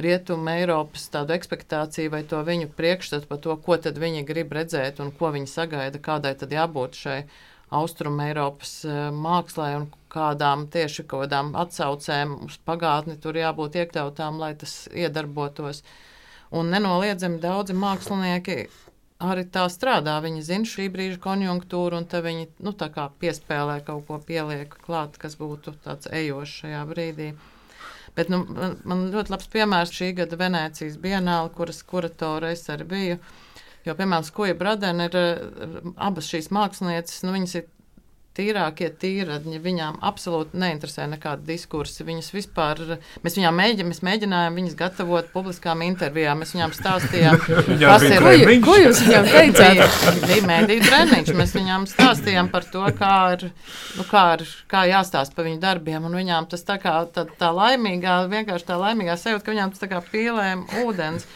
rietumu 0.01 0.55
Eiropas 0.55 1.11
tādu 1.13 1.37
ekspektāciju 1.37 2.15
vai 2.15 2.23
to 2.31 2.41
viņu 2.47 2.71
priekšstatu 2.79 3.29
par 3.29 3.43
to, 3.45 3.59
ko 3.61 3.77
tad 3.77 4.01
viņi 4.01 4.25
grib 4.25 4.57
redzēt 4.57 5.03
un 5.05 5.13
ko 5.13 5.35
viņi 5.37 5.53
sagaida, 5.53 6.01
kādai 6.01 6.33
tad 6.39 6.55
jābūt 6.55 6.97
šai 7.03 7.21
austrumu 7.69 8.25
Eiropas 8.25 8.75
eh, 8.89 8.99
mākslē 9.13 9.71
un 9.83 9.89
kādām 10.09 10.69
tieši 10.73 11.05
kādām 11.11 11.53
atsaucēm 11.59 12.39
uz 12.49 12.57
pagātni 12.65 13.19
tur 13.21 13.37
jābūt 13.37 13.77
iekļautām, 13.83 14.41
lai 14.41 14.55
tas 14.57 14.87
iedarbotos. 14.97 15.83
Un 16.57 16.71
nenoliedzami 16.73 17.43
daudzi 17.43 17.77
mākslinieki 17.77 18.63
arī 19.19 19.45
tā 19.51 19.67
strādā. 19.73 20.17
Viņi 20.23 20.45
zina 20.47 20.69
šī 20.69 20.89
brīža 20.95 21.21
konjunktūru, 21.23 21.99
un 21.99 22.07
viņi 22.07 22.49
nu, 22.65 22.73
piespēlē 23.23 23.81
kaut 23.87 24.07
ko 24.09 24.19
pieliek 24.19 24.75
klāt, 24.85 25.19
kas 25.19 25.37
būtu 25.41 25.75
tāds 25.85 26.11
ejošs 26.11 26.63
šajā 26.63 26.83
brīdī. 26.91 27.33
Bet 28.17 28.31
nu, 28.33 28.43
man, 28.49 28.79
man 28.89 29.09
ļoti 29.13 29.31
labs 29.31 29.51
piemērs 29.53 29.95
šī 29.95 30.13
gada 30.23 30.39
Venecijas 30.39 30.97
bienāla, 30.99 31.51
kuras 31.55 31.83
kuratore 31.87 32.53
es 32.55 32.65
arī 32.73 32.87
biju. 32.89 33.19
Jo, 33.87 33.95
piemēram, 33.95 34.25
Skoja 34.27 34.57
Bradena 34.59 35.07
ir 35.07 35.19
abas 35.97 36.29
šīs 36.29 36.51
mākslinieces, 36.55 37.23
nu, 37.25 37.35
viņas 37.37 37.55
ir 37.61 37.69
tīrākie 38.39 38.89
tīradņi. 39.03 39.59
Viņām 39.63 39.99
absolūti 40.07 40.59
neinteresē 40.61 41.09
nekāda 41.11 41.43
diskursa. 41.49 42.07
Viņas 42.07 42.31
vispār, 42.35 42.81
mēs 43.25 43.39
viņām 43.39 43.59
mēģinājām, 43.59 43.91
mēs 43.91 44.03
mēģinājām 44.07 44.59
viņas 44.61 44.77
gatavot 44.79 45.31
publiskām 45.33 45.83
intervijām. 45.87 46.43
Mēs 46.43 46.55
viņām 46.55 46.75
stāstījām, 46.77 47.41
kas 47.83 48.07
ir 48.07 48.23
treniņš. 48.23 48.63
Ko 48.65 48.77
jūs 48.79 49.03
viņām 49.07 49.31
teicāt? 49.35 49.99
Bija 50.23 50.47
mēdīja 50.53 50.87
treniņš. 50.87 51.33
Mēs 51.39 51.55
viņām 51.59 51.89
stāstījām 51.91 52.51
par 52.53 52.69
to, 52.71 52.85
kā, 52.99 53.15
ir, 53.35 53.47
nu, 53.99 54.07
kā, 54.09 54.25
ir, 54.39 54.47
kā 54.71 54.85
jāstāst 54.91 55.35
par 55.35 55.49
viņu 55.49 55.61
darbiem. 55.65 56.07
Un 56.07 56.17
viņām 56.21 56.49
tas 56.53 56.63
tā 56.69 56.79
kā 56.83 56.95
tā, 57.15 57.27
tā 57.41 57.51
laimīgā, 57.55 58.21
vienkārši 58.31 58.71
tā 58.71 58.79
laimīgā 58.79 59.19
sajūta, 59.19 59.47
ka 59.47 59.57
viņām 59.57 59.75
tas 59.75 59.83
tā 59.83 59.91
kā 59.91 60.03
pīlēm 60.13 60.65
ūdens. 60.85 61.27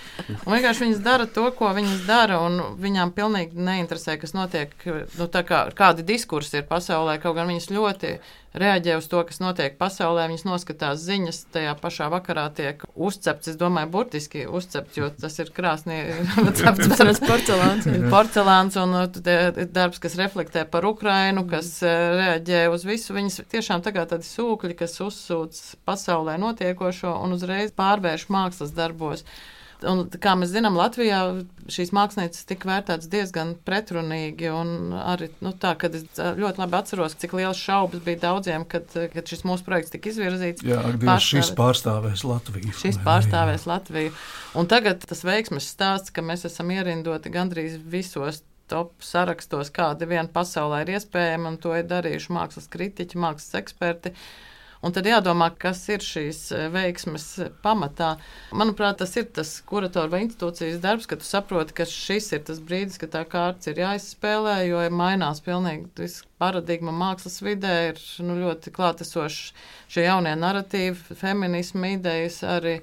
Un 0.45 0.55
vienkārši 0.55 0.87
viņas 0.87 1.03
dara 1.03 1.27
to, 1.27 1.49
ko 1.59 1.75
viņas 1.75 2.07
dara, 2.07 2.39
un 2.47 2.79
viņām 2.83 3.15
pilnīgi 3.17 3.59
neinteresē, 3.59 4.19
kas 4.23 4.37
notiek, 4.37 4.75
nu, 4.87 5.29
kā, 5.33 5.65
kādi 5.77 6.07
diskursi 6.07 6.61
ir 6.61 6.67
pasaulē 6.69 6.92
pasaulē, 6.93 7.17
kaut 7.23 7.37
gan 7.39 7.49
viņas 7.49 7.71
ļoti 7.73 8.09
reaģē 8.53 8.99
uz 9.01 9.07
to, 9.09 9.23
kas 9.25 9.39
notiek 9.41 9.79
pasaulē. 9.81 10.27
Viņas 10.29 10.45
noskatās 10.45 11.01
ziņas, 11.01 11.39
tajā 11.55 11.73
pašā 11.81 12.11
vakarā 12.13 12.51
tiek 12.53 12.83
uzcepts, 12.93 13.49
es 13.49 13.57
domāju, 13.57 13.89
burtiski 13.95 14.45
uzcepts, 14.45 14.99
jo 15.01 15.09
tas 15.09 15.39
ir 15.41 15.53
krāsnī 15.57 16.03
cepts 16.59 17.23
porcelāns. 17.25 17.89
porcelāns 18.13 18.77
un 18.83 18.93
uh, 18.99 19.63
darbs, 19.73 20.03
kas 20.03 20.19
reflektē 20.21 20.67
par 20.69 20.85
Ukrainu, 20.85 21.47
kas 21.49 21.79
uh, 21.81 22.13
reaģē 22.21 22.67
uz 22.75 22.85
visu. 22.85 23.17
Viņas 23.17 23.41
tiešām 23.49 23.85
tagad 23.87 24.13
tādi 24.13 24.29
sūkļi, 24.29 24.77
kas 24.85 25.01
uzsūc 25.01 25.63
pasaulē 25.89 26.37
notiekošo 26.45 27.17
un 27.25 27.39
uzreiz 27.39 27.73
pārvērš 27.73 28.29
mākslas 28.29 28.77
darbos. 28.77 29.25
Un, 29.89 30.03
kā 30.23 30.35
mēs 30.39 30.53
zinām, 30.53 30.77
Latvijā 30.79 31.21
šīs 31.73 31.93
mākslinieces 31.97 32.47
tika 32.49 32.69
vērtētas 32.69 33.09
diezgan 33.13 33.55
pretrunīgi. 33.67 34.51
Arī 34.99 35.29
nu, 35.45 35.53
tā, 35.59 35.75
es 35.89 36.05
ļoti 36.19 36.63
labi 36.63 36.79
atceros, 36.79 37.17
cik 37.21 37.35
liels 37.39 37.61
šaubas 37.61 38.05
bija 38.05 38.21
daudziem, 38.27 38.67
kad, 38.69 38.87
kad 39.15 39.33
šis 39.33 39.45
mūsu 39.49 39.67
projekts 39.67 39.95
tika 39.95 40.13
izvirzīts. 40.13 40.65
Jā, 40.67 40.83
Dievs, 40.95 41.29
šis 41.33 41.53
pārstāvēs 41.59 42.25
Latviju. 42.29 42.77
Šis 42.83 43.01
pārstāvēs 43.03 43.67
Latviju. 43.71 44.15
Un 44.59 44.71
tagad 44.71 45.05
tas 45.09 45.25
veiksmes 45.27 45.71
stāsts, 45.75 46.15
ka 46.15 46.25
mēs 46.25 46.47
esam 46.49 46.71
ierindoti 46.75 47.33
gandrīz 47.33 47.79
visos 47.81 48.43
top 48.73 48.95
sarakstos, 49.05 49.73
kāda 49.75 50.07
vien 50.09 50.31
pasaulē 50.33 50.85
ir 50.85 50.95
iespējama, 50.97 51.53
un 51.53 51.61
to 51.61 51.75
ir 51.77 51.85
darījuši 51.91 52.33
mākslas 52.33 52.71
kritiķi, 52.73 53.21
mākslas 53.21 53.61
eksperti. 53.61 54.15
Uh, 54.15 54.49
Un 54.83 54.91
tad 54.91 55.07
jādomā, 55.07 55.47
kas 55.63 55.85
ir 55.95 56.03
šīs 56.03 56.39
e, 56.51 56.65
veiksmes 56.75 57.27
pamatā. 57.63 58.17
Manuprāt, 58.59 58.97
tas 58.99 59.13
ir 59.21 59.29
tas 59.37 59.53
kuratora 59.69 60.11
vai 60.11 60.25
institūcijas 60.25 60.81
darbs, 60.83 61.07
ka 61.07 61.21
tu 61.21 61.27
saproti, 61.29 61.77
ka 61.79 61.87
šis 61.87 62.33
ir 62.35 62.43
tas 62.49 62.59
brīdis, 62.59 62.99
kad 62.99 63.13
tā 63.13 63.23
kārtas 63.31 63.71
ir 63.71 63.79
jāizspēlē, 63.79 64.57
jo 64.67 64.81
mainās 64.91 65.39
pilnīgi 65.47 66.11
paradigma 66.43 66.91
mākslas 66.91 67.39
vidē, 67.47 67.77
ir 67.93 68.03
nu, 68.27 68.41
ļoti 68.41 68.75
klātesoši 68.75 69.55
šie 69.95 70.09
jaunie 70.09 70.35
narratīvi, 70.41 71.15
feminisma 71.21 71.95
idejas 71.95 72.43
arī 72.43 72.81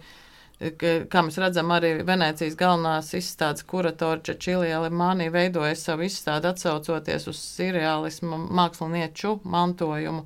kā 0.59 1.21
mēs 1.23 1.37
redzam, 1.39 1.71
arī 1.71 1.91
Venecijas 2.03 2.57
galvenās 2.59 3.13
izstādes 3.15 3.63
kuratora 3.67 4.19
Čečilija 4.23 4.81
Limānī 4.83 5.29
veidoja 5.31 5.75
savu 5.79 6.03
izstādi 6.07 6.49
atsaucoties 6.51 7.27
uz 7.31 7.39
seriālismu 7.39 8.39
mākslinieču 8.59 9.37
mantojumu. 9.43 10.25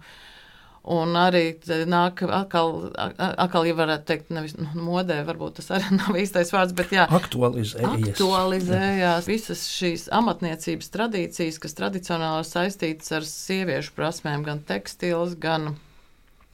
Un 0.84 1.16
arī 1.16 1.54
nāk 1.88 2.26
atkal, 2.28 2.74
atkal 3.16 3.68
ja 3.70 3.76
varētu 3.78 4.04
teikt, 4.10 4.34
nevis 4.36 4.58
nu, 4.58 4.68
modē, 4.84 5.22
varbūt 5.24 5.62
tas 5.62 5.70
arī 5.78 5.94
nav 6.02 6.18
īstais 6.20 6.52
vārds, 6.52 6.76
bet 6.76 6.92
jā, 6.92 7.06
aktualizējās. 7.08 8.10
aktualizējās 8.12 9.30
visas 9.32 9.64
šīs 9.72 10.10
amatniecības 10.12 10.92
tradīcijas, 10.92 11.62
kas 11.64 11.80
tradicionāli 11.80 12.44
saistītas 12.50 13.16
ar 13.16 13.28
sieviešu 13.30 13.96
prasmēm, 13.96 14.44
gan 14.44 14.60
tekstils, 14.68 15.38
gan 15.40 15.72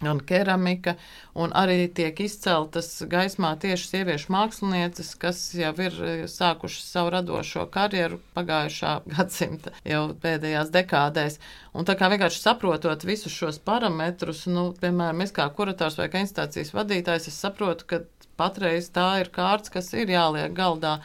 un 0.07 0.19
keramika, 0.23 0.95
un 1.35 1.51
arī 1.57 1.87
tiek 1.95 2.19
izceltas 2.23 2.91
gaismā 3.09 3.51
tieši 3.59 3.89
sieviešu 3.91 4.31
mākslinieces, 4.33 5.11
kas 5.19 5.41
jau 5.57 5.73
ir 5.83 5.97
eh, 6.05 6.21
sākušas 6.31 6.91
savu 6.93 7.13
radošo 7.15 7.65
karjeru 7.73 8.21
pagājušā 8.37 8.93
gadsimta 9.15 9.73
jau 9.87 10.05
pēdējās 10.23 10.71
dekādēs. 10.75 11.39
Un 11.73 11.87
tā 11.87 11.97
kā 11.99 12.09
vienkārši 12.11 12.43
saprotot 12.43 13.03
visus 13.07 13.35
šos 13.35 13.59
parametrus, 13.65 14.45
nu, 14.51 14.69
piemēram, 14.79 15.25
es 15.25 15.35
kā 15.35 15.49
kurators 15.55 15.99
vai 15.99 16.09
kā 16.13 16.23
instācijas 16.23 16.73
vadītājs, 16.75 17.29
es 17.31 17.41
saprotu, 17.43 17.89
ka 17.89 18.03
patreiz 18.39 18.87
tā 18.95 19.09
ir 19.23 19.33
kārts, 19.35 19.71
kas 19.73 19.91
ir 19.97 20.11
jāliek 20.15 20.55
galdā. 20.55 20.99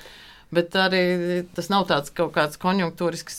Bet 0.54 0.76
arī 0.78 1.02
tas 1.56 1.70
nav 1.72 1.86
tāds 1.88 2.12
kaut 2.14 2.34
kāds 2.36 2.58
konjunktūrisks, 2.60 3.38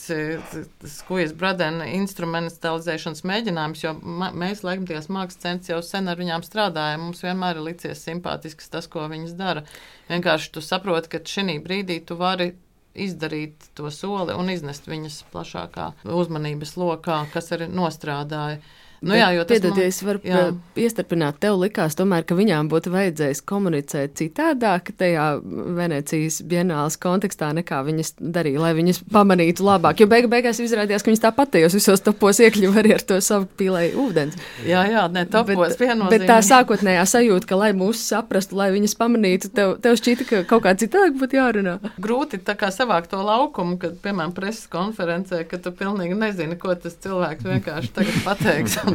skujas 0.96 1.34
bradena 1.38 1.88
instrumentalizēšanas 1.94 3.24
mēģinājums, 3.30 3.84
jo 3.86 3.94
mēs 4.36 4.64
laikmatīgās 4.66 5.10
mākslas 5.14 5.44
centrs 5.44 5.72
jau 5.72 5.80
sen 5.86 6.12
ar 6.12 6.20
viņām 6.20 6.46
strādājam. 6.46 7.08
Mums 7.08 7.24
vienmēr 7.26 7.60
ir 7.60 7.68
licies 7.70 8.04
simpātisks 8.08 8.72
tas, 8.74 8.90
ko 8.92 9.06
viņas 9.12 9.36
dara. 9.40 9.66
Vienkārši 10.10 10.54
tu 10.56 10.64
saproti, 10.66 11.14
ka 11.14 11.24
šī 11.24 11.60
brīdī 11.64 12.02
tu 12.06 12.18
vari 12.20 12.54
izdarīt 12.96 13.70
to 13.76 13.92
soli 13.92 14.36
un 14.36 14.50
iznest 14.52 14.88
viņas 14.88 15.22
plašākā 15.34 15.92
uzmanības 16.08 16.76
lokā, 16.80 17.26
kas 17.34 17.52
arī 17.56 17.68
nostrādāja. 17.72 18.62
Nu, 19.06 19.14
jā, 19.14 19.28
jo 19.36 19.44
tas 19.46 19.62
man, 19.62 19.80
es 19.86 20.00
varu 20.02 20.20
jā. 20.26 20.40
iestarpināt, 20.82 21.38
tev 21.44 21.60
likās 21.62 21.94
tomēr, 21.98 22.24
ka 22.26 22.38
viņām 22.38 22.70
būtu 22.72 22.90
vajadzējis 22.94 23.44
komunicēt 23.46 24.16
citādāk 24.18 24.90
tajā 24.98 25.28
Venecijas 25.78 26.40
bienālas 26.50 26.98
kontekstā, 27.02 27.52
nekā 27.54 27.84
viņas 27.86 28.16
darīja, 28.18 28.64
lai 28.64 28.72
viņas 28.78 29.04
pamanītu 29.14 29.66
labāk. 29.68 30.02
Jo 30.02 30.10
beigu 30.10 30.32
beigās 30.32 30.62
izrādījās, 30.64 31.06
ka 31.06 31.12
viņas 31.12 31.22
tāpat 31.28 31.54
tajos 31.54 31.78
visos 31.78 32.02
topos 32.06 32.42
iekļuva 32.42 32.82
arī 32.82 32.96
ar 32.96 33.06
to 33.06 33.20
savu 33.22 33.46
pīlēju 33.60 34.08
ūdens. 34.08 34.40
Jā, 34.66 34.82
jā, 34.90 35.06
ne, 35.14 35.28
topos 35.30 35.78
bet, 35.78 36.02
bet 36.10 36.26
tā 36.32 36.40
sākotnējā 36.50 37.06
sajūta, 37.14 37.50
ka, 37.52 37.62
lai 37.62 37.70
mūs 37.78 38.02
saprastu, 38.10 38.58
lai 38.58 38.72
viņas 38.74 38.98
pamanītu, 38.98 39.54
tev, 39.54 39.76
tev 39.86 40.00
šķita, 40.02 40.30
ka 40.32 40.42
kaut 40.50 40.66
kā 40.66 40.74
citādāk 40.82 41.20
būtu 41.22 41.38
jārunā. 41.38 41.78
Grūti 42.02 42.42
tā 42.42 42.58
kā 42.58 42.74
savākt 42.74 43.14
to 43.14 43.22
laukumu, 43.22 43.78
kad, 43.82 44.02
piemēram, 44.02 44.34
preses 44.34 44.66
konferencē, 44.72 45.44
ka 45.46 45.62
tu 45.62 45.76
pilnīgi 45.78 46.18
nezini, 46.18 46.58
ko 46.58 46.74
tas 46.74 46.98
cilvēks 47.06 47.46
vienkārši 47.54 47.96
tagad 48.00 48.22
pateiks. 48.26 48.82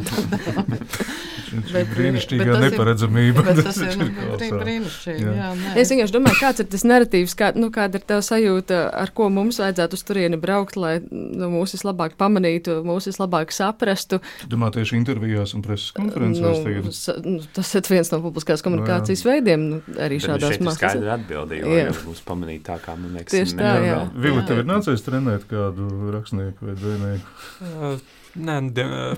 bet, 1.71 1.91
brīnišķīgā 1.95 2.57
neparedzamība. 2.65 3.43
Bet 3.47 3.61
tas 3.65 3.79
ir 3.85 3.97
nu, 3.99 4.07
brīnišķīgi. 4.39 5.25
Jā. 5.25 5.33
Jā, 5.37 5.49
nē. 5.57 5.73
es 5.81 5.91
vienkārši 5.91 6.15
domāju, 6.15 6.39
kāds 6.39 6.63
ir 6.63 6.69
tas 6.71 6.85
narratīvs, 6.87 7.35
kā, 7.39 7.51
nu, 7.57 7.71
kāda 7.73 7.99
ir 7.99 8.05
tā 8.07 8.19
sajūta, 8.25 8.83
ar 9.01 9.13
ko 9.17 9.29
mums 9.33 9.59
vajadzētu 9.61 9.99
uz 9.99 10.05
turieni 10.07 10.39
braukt, 10.41 10.77
lai 10.79 10.93
nu, 11.03 11.51
mūs 11.53 11.75
vislabāk 11.77 12.15
pamanītu, 12.19 12.79
mūs 12.87 13.09
vislabāk 13.11 13.53
saprastu. 13.55 14.21
Domā 14.51 14.71
tieši 14.75 14.97
intervijās 14.99 15.55
un 15.57 15.65
preses 15.65 15.91
konferencēs 15.97 16.63
nu, 16.85 16.95
sa, 16.95 17.17
nu, 17.25 17.39
tas 17.55 17.73
ir 17.77 17.91
viens 17.91 18.13
no 18.13 18.21
publiskās 18.23 18.63
komunikācijas 18.65 19.25
no, 19.25 19.31
veidiem, 19.31 19.67
nu, 19.73 19.81
arī 19.99 20.21
šādās 20.23 20.57
mākslas. 20.61 20.79
Tas 20.79 20.95
ir 20.95 21.01
skaidri 21.01 21.13
atbildīgi, 21.17 21.67
lai 21.67 21.83
mums 22.05 22.23
pamanītu 22.27 22.67
tā, 22.69 22.79
kā 22.83 22.95
man 22.99 23.19
liekas. 23.19 23.35
Tieši 23.35 23.59
tā, 23.59 23.75
jā. 23.85 23.99
Vili, 24.15 24.47
tev 24.47 24.63
ir 24.63 24.71
nācies 24.71 25.05
trenēt 25.05 25.47
kādu 25.51 25.91
rakstnieku 26.15 26.71
vai 26.71 26.79
dzēnieku? 26.79 28.01
Nē, 28.31 28.55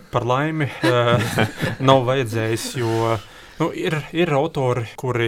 par 0.09 0.23
laimi 0.25 0.65
eh, 0.65 1.25
nav 1.85 2.01
vajadzējis, 2.07 2.63
jo 2.81 3.13
nu, 3.59 3.67
ir, 3.77 3.99
ir 4.09 4.31
autori, 4.33 4.87
kuri 4.97 5.27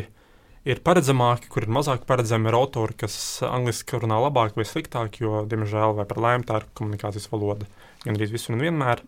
ir 0.66 0.82
paredzamāki, 0.82 1.52
kur 1.54 1.68
ir 1.68 1.74
mazāk 1.74 2.08
paredzami, 2.10 2.50
ir 2.50 2.58
autori, 2.58 2.96
kas 2.98 3.44
angliski 3.46 4.00
runā 4.02 4.18
labāk 4.24 4.58
vai 4.58 4.66
sliktāk, 4.66 5.20
jo, 5.22 5.44
diemžēl, 5.46 5.94
vai 6.00 6.08
par 6.10 6.22
laimi 6.24 6.48
tā 6.50 6.64
ir 6.64 6.66
komunikācijas 6.78 7.30
valoda 7.30 7.70
gandrīz 8.08 8.34
visur 8.34 8.56
un 8.58 8.66
vienmēr. 8.66 9.04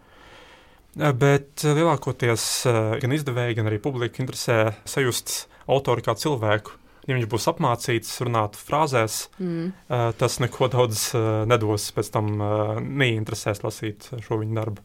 Eh, 0.98 1.14
bet 1.26 1.66
lielākoties 1.66 2.46
eh, 2.70 2.82
gan 3.02 3.18
izdevēji, 3.18 3.58
gan 3.58 3.72
arī 3.72 3.82
publika 3.82 4.22
interesē 4.22 4.76
sajust 4.86 5.48
autoru 5.66 6.06
kā 6.06 6.14
cilvēku, 6.22 6.78
ja 7.08 7.16
viņš 7.18 7.28
būs 7.32 7.48
apmācīts 7.54 8.14
runāt 8.28 8.60
frāzēs, 8.60 9.30
Mm. 9.40 9.72
uh, 9.90 10.12
tas 10.18 10.40
neko 10.44 10.68
daudz 10.74 11.14
uh, 11.16 11.46
nedos. 11.50 11.90
Pēc 11.96 12.12
tam 12.14 12.34
uh, 12.42 12.80
neinteresēs 12.82 13.64
lasīt 13.64 14.10
šo 14.22 14.40
viņa 14.44 14.60
darbu. 14.62 14.84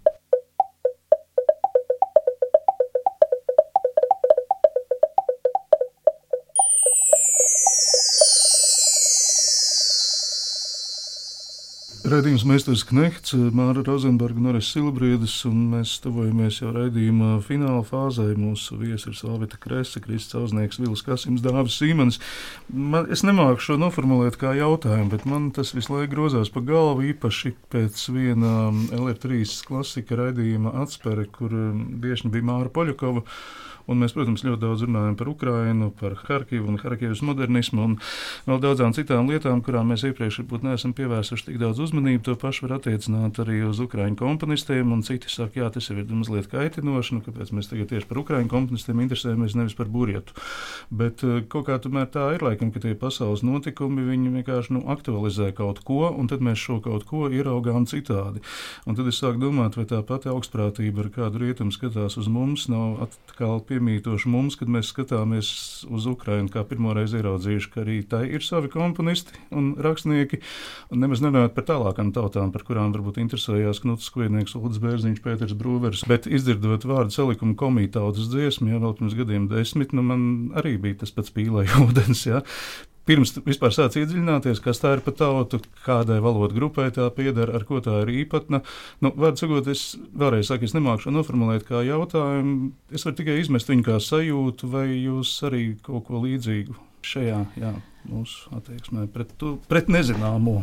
Radījums 12.13 12.43
Meistars 12.45 12.83
Knehts, 12.85 13.33
Māra 13.57 13.81
Rozenberga 13.87 14.37
un 14.37 14.51
Aris 14.51 14.67
Silbrīdis, 14.75 15.37
un 15.49 15.63
mēs 15.71 15.95
tuvojamies 16.05 16.59
jau 16.59 16.73
raidījuma 16.75 17.39
fināla 17.47 17.81
fāzē. 17.89 18.27
Mūsu 18.37 18.77
viesi 18.81 19.09
ir 19.09 19.17
Salvita 19.17 19.57
Kresa, 19.63 20.03
Kristis 20.05 20.37
Auznieks, 20.37 20.81
Vils 20.83 21.05
Kasims, 21.07 21.41
Dāvis 21.45 21.79
Sīmanis. 21.81 22.21
Man, 22.69 23.09
es 23.09 23.25
nemāku 23.25 23.65
šo 23.65 23.79
noformulēt 23.81 24.37
kā 24.43 24.53
jautājumu, 24.59 25.09
bet 25.15 25.25
man 25.31 25.49
tas 25.57 25.73
visu 25.73 25.95
laiku 25.95 26.13
grozās 26.13 26.53
pa 26.53 26.61
galvu, 26.69 27.07
īpaši 27.15 27.55
pēc 27.73 28.05
viena 28.13 28.69
LR3 28.93 29.47
klasika 29.71 30.21
raidījuma 30.21 30.77
atspere, 30.85 31.25
kur 31.33 31.57
viešņi 32.05 32.35
bija 32.35 32.51
Māra 32.53 32.73
Poļakova. 32.77 33.25
Un 33.91 33.99
mēs, 33.99 34.15
protams, 34.15 34.45
ļoti 34.47 34.63
daudz 34.63 34.85
runājam 34.87 35.17
par 35.19 35.31
Ukrajinu, 35.33 35.89
par 35.99 36.15
Harkivu 36.29 36.71
un 36.71 36.79
Harkivas 36.79 37.23
modernismu 37.27 37.83
un 37.83 37.97
vēl 38.47 38.61
daudzām 38.63 38.95
citām 38.95 39.31
lietām, 39.31 39.63
kurām 39.65 39.91
mēs 39.91 40.05
iepriekš 40.07 40.43
varbūt 40.43 40.67
neesam 40.69 40.95
pievērsuši 40.97 41.49
tik 41.49 41.59
daudz 41.63 41.83
uzmanību. 42.03 42.25
To 42.27 42.35
pašu 42.37 42.67
var 42.67 42.79
attiecināt 42.81 43.39
arī 43.39 43.63
uz 43.67 43.79
Ukraiņu 43.81 44.17
komponistiem. 44.19 44.91
Citi 45.03 45.31
saka, 45.31 45.61
jā, 45.61 45.71
tas 45.71 45.89
ir 45.91 46.03
mazliet 46.11 46.49
kaitinoši, 46.51 47.15
nu, 47.15 47.23
kāpēc 47.23 47.53
mēs 47.55 47.71
tagad 47.71 47.91
tieši 47.91 48.09
par 48.09 48.19
Ukraiņu 48.23 48.51
komponistiem 48.51 49.01
interesējamies, 49.03 49.55
nevis 49.55 49.77
par 49.79 49.87
burietu. 49.87 50.35
Bet 50.91 51.23
eh, 51.23 51.43
kaut 51.49 51.67
kā 51.69 51.79
tomēr 51.79 52.09
tā 52.11 52.33
ir, 52.35 52.43
laikam, 52.43 52.73
ka 52.73 52.83
tie 52.83 52.95
pasaules 52.99 53.43
notikumi 53.43 54.03
vienkārši 54.03 54.75
nu, 54.75 54.83
aktualizē 54.91 55.53
kaut 55.55 55.83
ko, 55.87 56.11
un 56.11 56.29
tad 56.29 56.43
mēs 56.43 56.59
šo 56.59 56.81
kaut 56.83 57.07
ko 57.07 57.29
ieraugām 57.31 57.87
citādi. 57.87 58.43
Un 58.87 58.99
tad 58.99 59.07
es 59.09 59.21
sāku 59.23 59.41
domāt, 59.43 59.79
vai 59.79 59.87
tā 59.87 60.03
pati 60.07 60.31
augstprātība, 60.33 61.07
ar 61.07 61.13
kādu 61.15 61.43
rietumu 61.43 61.75
skatās 61.75 62.19
uz 62.19 62.29
mums, 62.31 62.69
nav 62.73 63.03
atkal 63.07 63.63
piemītoši 63.69 64.31
mums, 64.31 64.59
kad 64.59 64.71
mēs 64.71 64.91
skatāmies 64.93 65.53
uz 65.91 66.09
Ukrajinu, 66.11 66.51
kā 66.53 66.67
pirmoreiz 66.67 67.15
ieraudzījuši, 67.17 67.73
ka 67.73 67.83
arī 67.85 68.01
tai 68.07 68.25
ir 68.31 68.45
savi 68.47 68.71
komponisti 68.73 69.39
un 69.55 69.73
rakstnieki, 69.83 70.43
un 70.93 71.03
nemaz 71.05 71.23
nerunājot 71.25 71.57
par 71.57 71.67
tālākām 71.93 72.13
tautām, 72.13 72.53
par 72.53 72.65
kurām 72.65 72.93
varbūt 72.95 73.21
interesējās 73.21 73.83
Knuts 73.83 74.09
Skviednieks, 74.09 74.55
Ulds 74.57 74.81
Bērziņš, 74.81 75.21
Pēters 75.23 75.57
Brūvers, 75.57 76.07
bet 76.09 76.27
izdzirdot 76.27 76.85
vārdu 76.85 77.13
salikumu 77.13 77.55
komītautas 77.55 78.31
dziesmu, 78.33 78.71
jau 78.73 78.81
vēl 78.81 78.97
pirms 78.97 79.17
gadiem 79.19 79.49
desmit, 79.51 79.93
nu 79.93 80.03
man 80.03 80.23
arī 80.57 80.79
bija 80.81 81.03
tas 81.03 81.13
pats 81.13 81.33
pīlēja 81.35 81.83
ūdens, 81.85 82.25
jā. 82.27 82.43
Pirms 83.03 83.35
vispār 83.43 83.73
sāc 83.75 83.97
iedziļināties, 83.99 84.61
kas 84.63 84.79
tā 84.79 84.93
ir 84.95 85.01
pa 85.03 85.11
tautu, 85.11 85.59
kādai 85.83 86.21
valodu 86.23 86.55
grupai 86.55 86.87
tā 86.95 87.09
pieder, 87.11 87.51
ar 87.51 87.65
ko 87.67 87.81
tā 87.83 88.05
ir 88.05 88.13
īpatna. 88.23 88.61
Nu, 89.03 89.11
Vārds 89.19 89.43
sakot, 89.43 89.67
es 89.67 89.97
vēlreiz 90.15 90.47
saku, 90.47 90.69
es 90.69 90.77
nemāku 90.77 91.09
šo 91.09 91.15
noformulēt 91.17 91.67
kā 91.67 91.83
jautājumu. 91.83 92.71
Es 92.95 93.03
varu 93.03 93.19
tikai 93.19 93.41
izmest 93.43 93.73
viņu 93.73 93.89
kā 93.89 93.99
sajūtu, 93.99 94.71
vai 94.71 94.87
jūs 95.01 95.35
arī 95.51 95.65
kaut 95.83 96.07
ko 96.07 96.23
līdzīgu 96.23 96.79
šajā 97.03 97.41
jā, 97.59 97.73
mūsu 98.07 98.55
attieksmē 98.55 99.09
pret, 99.11 99.35
tu, 99.35 99.57
pret 99.67 99.91
nezināmo. 99.91 100.61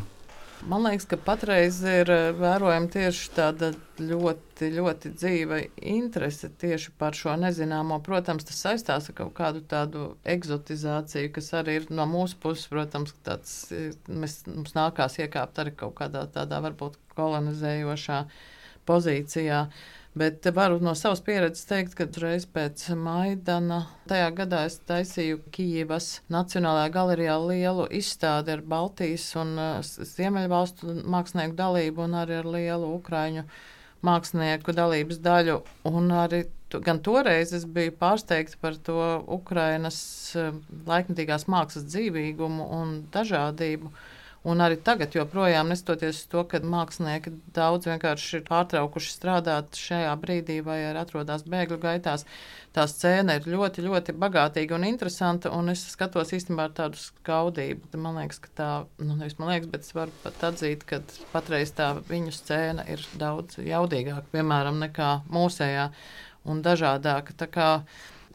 Man 0.68 0.84
liekas, 0.84 1.06
ka 1.08 1.16
patreiz 1.24 1.78
ir 1.88 2.10
eh, 2.12 2.30
vērojama 2.36 2.90
tieši 2.92 3.30
tāda 3.32 3.70
ļoti, 4.04 4.68
ļoti 4.76 5.12
dzīva 5.16 5.60
interese 5.88 6.50
tieši 6.60 6.92
par 7.00 7.16
šo 7.16 7.38
nezināmo. 7.40 8.02
Protams, 8.04 8.44
tas 8.50 8.60
saistās 8.66 9.08
ar 9.08 9.16
kaut 9.22 9.32
kādu 9.38 9.64
tādu 9.72 10.10
egzotizāciju, 10.28 11.32
kas 11.38 11.48
arī 11.62 11.78
ir 11.80 11.88
no 11.96 12.04
mūsu 12.12 12.36
puses, 12.44 12.68
protams, 12.72 13.16
tāds, 13.24 13.54
eh, 13.72 13.96
mēs, 14.12 14.42
mums 14.52 14.76
nākās 14.76 15.16
iekāpt 15.24 15.64
arī 15.64 15.78
kaut 15.80 15.96
kādā 16.02 16.26
tādā 16.34 16.60
varbūt 16.68 17.00
kolonizējošā 17.16 18.20
pozīcijā. 18.90 19.64
Bet 20.18 20.46
varu 20.56 20.80
no 20.82 20.96
savas 20.98 21.20
pieredzes 21.22 21.68
teikt, 21.70 21.94
ka 21.94 22.08
reiz 22.18 22.48
pēc 22.50 22.88
Maidana 22.98 23.84
tajā 24.10 24.32
gadā 24.40 24.64
es 24.66 24.80
taisīju 24.90 25.44
Kijivas 25.54 26.08
Nacionālajā 26.34 26.90
galerijā 26.96 27.36
lielu 27.44 27.86
izstādi 27.94 28.56
ar 28.56 28.64
Baltijas 28.66 29.28
un 29.38 29.54
uh, 29.62 29.84
Ziemeļvalstu 29.86 30.96
mākslinieku 31.06 31.54
dalību 31.60 32.08
un 32.08 32.18
arī 32.24 32.40
ar 32.40 32.50
lielu 32.58 32.90
Ukraiņu 32.96 33.46
mākslinieku 34.10 34.74
dalības 34.74 35.22
daļu. 35.22 35.60
Un 35.92 36.10
arī 36.18 36.42
gan 36.74 37.04
toreiz 37.06 37.54
es 37.54 37.70
biju 37.70 37.94
pārsteigta 38.02 38.58
par 38.66 38.82
to 38.82 38.98
Ukrainas 39.30 40.00
uh, 40.34 40.56
laikmetīgās 40.90 41.46
mākslas 41.54 41.86
dzīvīgumu 41.86 42.66
un 42.82 42.98
dažādību. 43.14 43.94
Un 44.48 44.62
arī 44.64 44.78
tagad, 44.80 45.12
joprojām 45.18 45.68
nestoties 45.68 46.22
uz 46.22 46.28
to, 46.32 46.46
ka 46.48 46.62
mākslinieki 46.64 47.34
daudz 47.56 47.90
vienkārši 47.90 48.38
ir 48.38 48.44
pārtraukuši 48.48 49.12
strādāt 49.12 49.76
šajā 49.76 50.14
brīdī 50.22 50.62
vai 50.64 50.78
atrodas 50.96 51.44
bēgļu 51.44 51.76
gaitās, 51.84 52.24
tā 52.72 52.86
scēna 52.88 53.36
ir 53.36 53.50
ļoti, 53.52 53.84
ļoti 53.84 54.16
bagātīga 54.16 54.78
un 54.78 54.88
interesanta. 54.88 55.52
Un 55.52 55.74
es 55.74 55.84
skatos 55.92 56.32
īstenībā 56.38 56.70
ar 56.70 56.78
tādu 56.78 57.02
skaudību. 57.02 57.92
Man 58.00 58.22
liekas, 58.22 58.40
ka 58.46 58.54
tā, 58.56 58.70
nu 59.04 59.18
nevis 59.20 59.36
man 59.42 59.52
liekas, 59.52 59.72
bet 59.74 59.84
es 59.84 59.98
varu 59.98 60.16
pat 60.24 60.48
atzīt, 60.54 60.88
ka 60.88 61.02
patreiz 61.34 61.76
tā 61.76 61.92
viņu 62.08 62.32
scēna 62.38 62.88
ir 62.96 63.04
daudz 63.20 63.60
jaudīgāka, 63.60 64.24
piemēram, 64.38 64.80
nekā 64.86 65.12
mūsējā 65.36 65.90
un 66.48 66.64
dažādāka. 66.64 67.36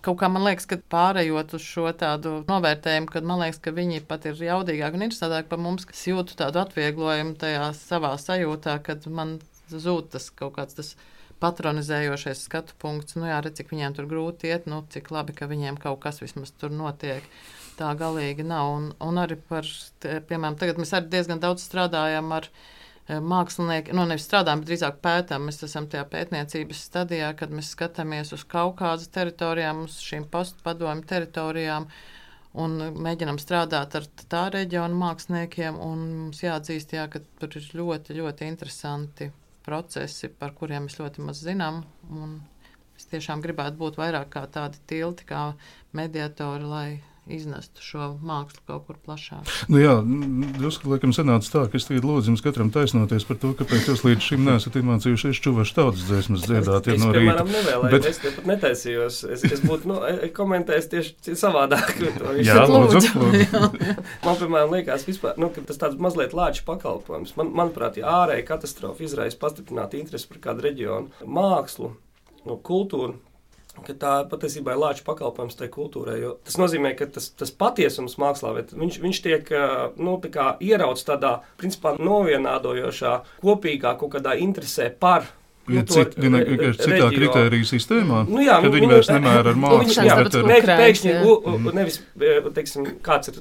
Kaut 0.05 0.19
kā 0.21 0.29
man 0.29 0.45
liekas, 0.45 0.67
ka 0.69 0.77
pārējot 0.93 1.55
uz 1.57 1.65
šo 1.65 1.89
tādu 1.97 2.35
novērtējumu, 2.49 3.09
kad 3.09 3.25
man 3.25 3.41
liekas, 3.41 3.61
ka 3.65 3.73
viņi 3.73 4.03
pat 4.09 4.27
ir 4.29 4.43
jaudīgāki 4.51 4.99
un 4.99 5.07
interesantāki 5.07 5.49
par 5.49 5.63
mums, 5.65 5.87
kas 5.89 6.03
jūtu 6.11 6.37
tādu 6.37 6.61
atvieglojumu 6.61 7.39
tajā 7.41 7.71
savā 7.79 8.13
sajūtā, 8.21 8.77
kad 8.85 9.07
man 9.09 9.39
zūd 9.73 10.11
tas 10.13 10.29
kaut 10.37 10.59
kāds 10.59 10.77
tas 10.77 10.93
patronizējošais 11.41 12.45
skatu 12.47 12.77
punkts. 12.81 13.17
Nu 13.17 13.31
jā, 13.31 13.41
redz, 13.45 13.63
cik 13.63 13.73
viņiem 13.73 13.97
tur 13.97 14.09
grūti 14.11 14.53
iet, 14.53 14.69
nu 14.71 14.83
cik 14.93 15.09
labi, 15.15 15.37
ka 15.37 15.49
viņiem 15.51 15.81
kaut 15.81 16.03
kas 16.05 16.21
vismaz 16.21 16.53
tur 16.53 16.73
notiek. 16.75 17.25
Tā 17.79 17.91
galīgi 17.99 18.45
nav. 18.47 18.71
Un, 18.77 18.93
un 19.03 19.25
arī 19.25 19.41
par, 19.49 19.67
te, 20.05 20.21
piemēram, 20.29 20.61
tagad 20.61 20.79
mēs 20.79 20.95
arī 20.95 21.11
diezgan 21.17 21.41
daudz 21.43 21.65
strādājam 21.65 22.29
ar 22.37 22.47
eh, 22.47 22.74
mākslinieki, 23.09 23.93
nu, 23.97 24.07
nevis 24.09 24.25
strādājam, 24.25 24.63
bet 24.63 24.71
drīzāk 24.71 24.99
pētām. 25.05 25.47
Mēs 25.49 25.63
esam 25.67 25.89
tajā 25.93 26.07
pētniecības 26.09 26.83
stadijā, 26.89 27.31
kad 27.37 27.53
mēs 27.53 27.75
skatāmies 27.75 28.33
uz 28.33 28.47
Kaukāzes 28.49 29.13
teritorijām, 29.13 29.85
uz 29.85 29.99
šīm 30.01 30.25
postpadomju 30.33 31.05
teritorijām. 31.11 31.89
Un 32.65 32.77
mēģinām 33.03 33.41
strādāt 33.43 33.97
ar 33.99 34.05
tā 34.31 34.45
reģiona 34.55 34.95
māksliniekiem. 34.97 35.77
Mums 35.77 36.41
jāatzīst, 36.45 36.95
jā, 36.97 37.09
ka 37.11 37.21
tur 37.41 37.57
ir 37.59 37.71
ļoti, 37.75 38.17
ļoti 38.21 38.49
interesanti 38.49 39.31
procesi, 39.65 40.31
par 40.31 40.55
kuriem 40.57 40.87
mēs 40.87 41.01
ļoti 41.01 41.25
maz 41.27 41.43
zinām. 41.45 41.83
Un 42.15 42.39
es 42.97 43.09
tiešām 43.11 43.43
gribētu 43.45 43.81
būt 43.81 43.99
vairāk 44.01 44.31
kā 44.37 44.47
tādi 44.55 44.81
tilti, 44.87 45.27
kā 45.29 45.51
mediatori, 45.99 46.71
lai 46.71 46.89
iznestu 47.31 47.81
šo 47.81 48.07
mākslu 48.21 48.61
kaut 48.69 48.85
kur 48.89 48.97
plašāk. 49.01 49.49
Nu 49.73 49.79
jā, 49.81 49.95
drusku 50.59 50.91
laikam 50.93 51.13
sanāca 51.17 51.49
tā, 51.53 51.63
ka 51.73 51.79
es 51.81 51.87
tagad 51.89 52.05
lūdzu 52.05 52.33
jums 52.33 52.43
katram 52.45 52.69
taisnoties 52.75 53.25
par 53.29 53.39
to, 53.41 53.53
kāpēc 53.57 53.89
jūs 53.89 54.03
līdz 54.05 54.27
šim 54.29 54.45
neesat 54.49 54.77
iemācījušies 54.81 55.41
čuvašu 55.47 55.77
tautas 55.79 56.05
dziesmas 56.09 56.45
dziedāt 56.45 56.91
ja 56.91 56.97
es, 56.99 57.01
no 57.05 57.11
piemēram, 57.17 57.49
rīta. 57.49 57.57
nevēlējos, 57.57 57.95
Bet- 57.95 58.09
es 58.11 58.21
pat 58.25 58.49
netaisījos. 58.53 59.21
Es, 59.35 59.45
es 59.49 59.65
būtu 59.65 59.89
nu, 59.93 59.99
e- 60.09 60.31
komentējis 60.37 60.91
tieši 60.93 61.37
savādāk. 61.41 61.95
Jā, 62.45 62.61
lūdzu. 62.69 63.13
Man, 64.25 64.37
piemēram, 64.41 64.73
liekas, 64.77 65.07
vispār, 65.09 65.39
nu, 65.41 65.49
ka 65.55 65.65
tas 65.69 65.81
tāds 65.81 65.97
mazliet 66.01 66.37
lāču 66.37 66.65
pakalpojums. 66.69 67.35
Man, 67.41 67.53
manuprāt, 67.57 67.97
ja 68.01 68.11
ārēja 68.25 68.45
katastrofa 68.53 69.05
izraisa 69.07 69.41
pastiprinātu 69.41 69.99
interesi 70.01 70.29
par 70.31 70.43
kādu 70.51 70.67
reģionu 70.69 71.25
mākslu, 71.25 71.95
nu, 72.45 72.59
kultūru. 72.61 73.17
Ka 73.87 73.95
Tā 73.99 74.13
patiesībā 74.31 74.73
ir 74.75 74.79
lāča 74.81 75.03
pakalpojums 75.05 75.57
tai 75.59 75.67
kultūrai. 75.69 76.21
jo 76.23 76.37
Tas 76.47 76.57
nozīmē, 76.61 76.95
ka 76.97 77.07
tas, 77.07 77.31
tas 77.37 77.51
patiesums 77.51 78.15
mākslā 78.23 78.55
bet 78.55 78.73
viņš, 78.73 78.99
viņš 79.03 79.23
tiek 79.27 79.51
nu, 79.99 80.19
tā 80.23 80.57
ierauts 80.63 81.05
tādā 81.05 81.41
principā 81.61 81.97
novienādojošā, 81.99 83.15
kopīgā 83.43 83.97
kaut 83.99 84.15
kādā 84.15 84.37
interesē 84.41 84.91
par. 84.99 85.27
Ja 85.65 85.81
nu, 85.81 85.87
to 85.89 85.95
cit, 85.97 86.19
vienkārši 86.21 86.83
citā 86.85 87.07
kritērija 87.09 87.65
sistēmā, 87.65 88.19
Nu, 88.29 88.43
jā, 88.45 88.59
kad 88.61 88.69
nu, 88.69 88.75
viņi 88.77 88.85
nu, 88.85 88.93
vairs 88.93 89.09
nemēra 89.09 89.49
ar 89.49 89.57
nu, 89.57 89.63
mākslu, 89.63 89.79
viņš 89.81 89.95
tāds 89.97 90.19
bet 90.19 90.35
ar 90.37 90.45
Ukrāns, 90.45 90.81
Pēkšņi 90.83 91.09
jā. 91.09 91.23
u- 91.25 91.73
nevis 91.79 91.97
teiksim, 92.59 92.89
kāds 93.07 93.31
ir 93.33 93.39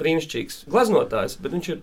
brīnišķīgs 0.00 0.56
glezotājs, 0.66 1.36
bet 1.40 1.54
viņš 1.54 1.68
ir 1.76 1.78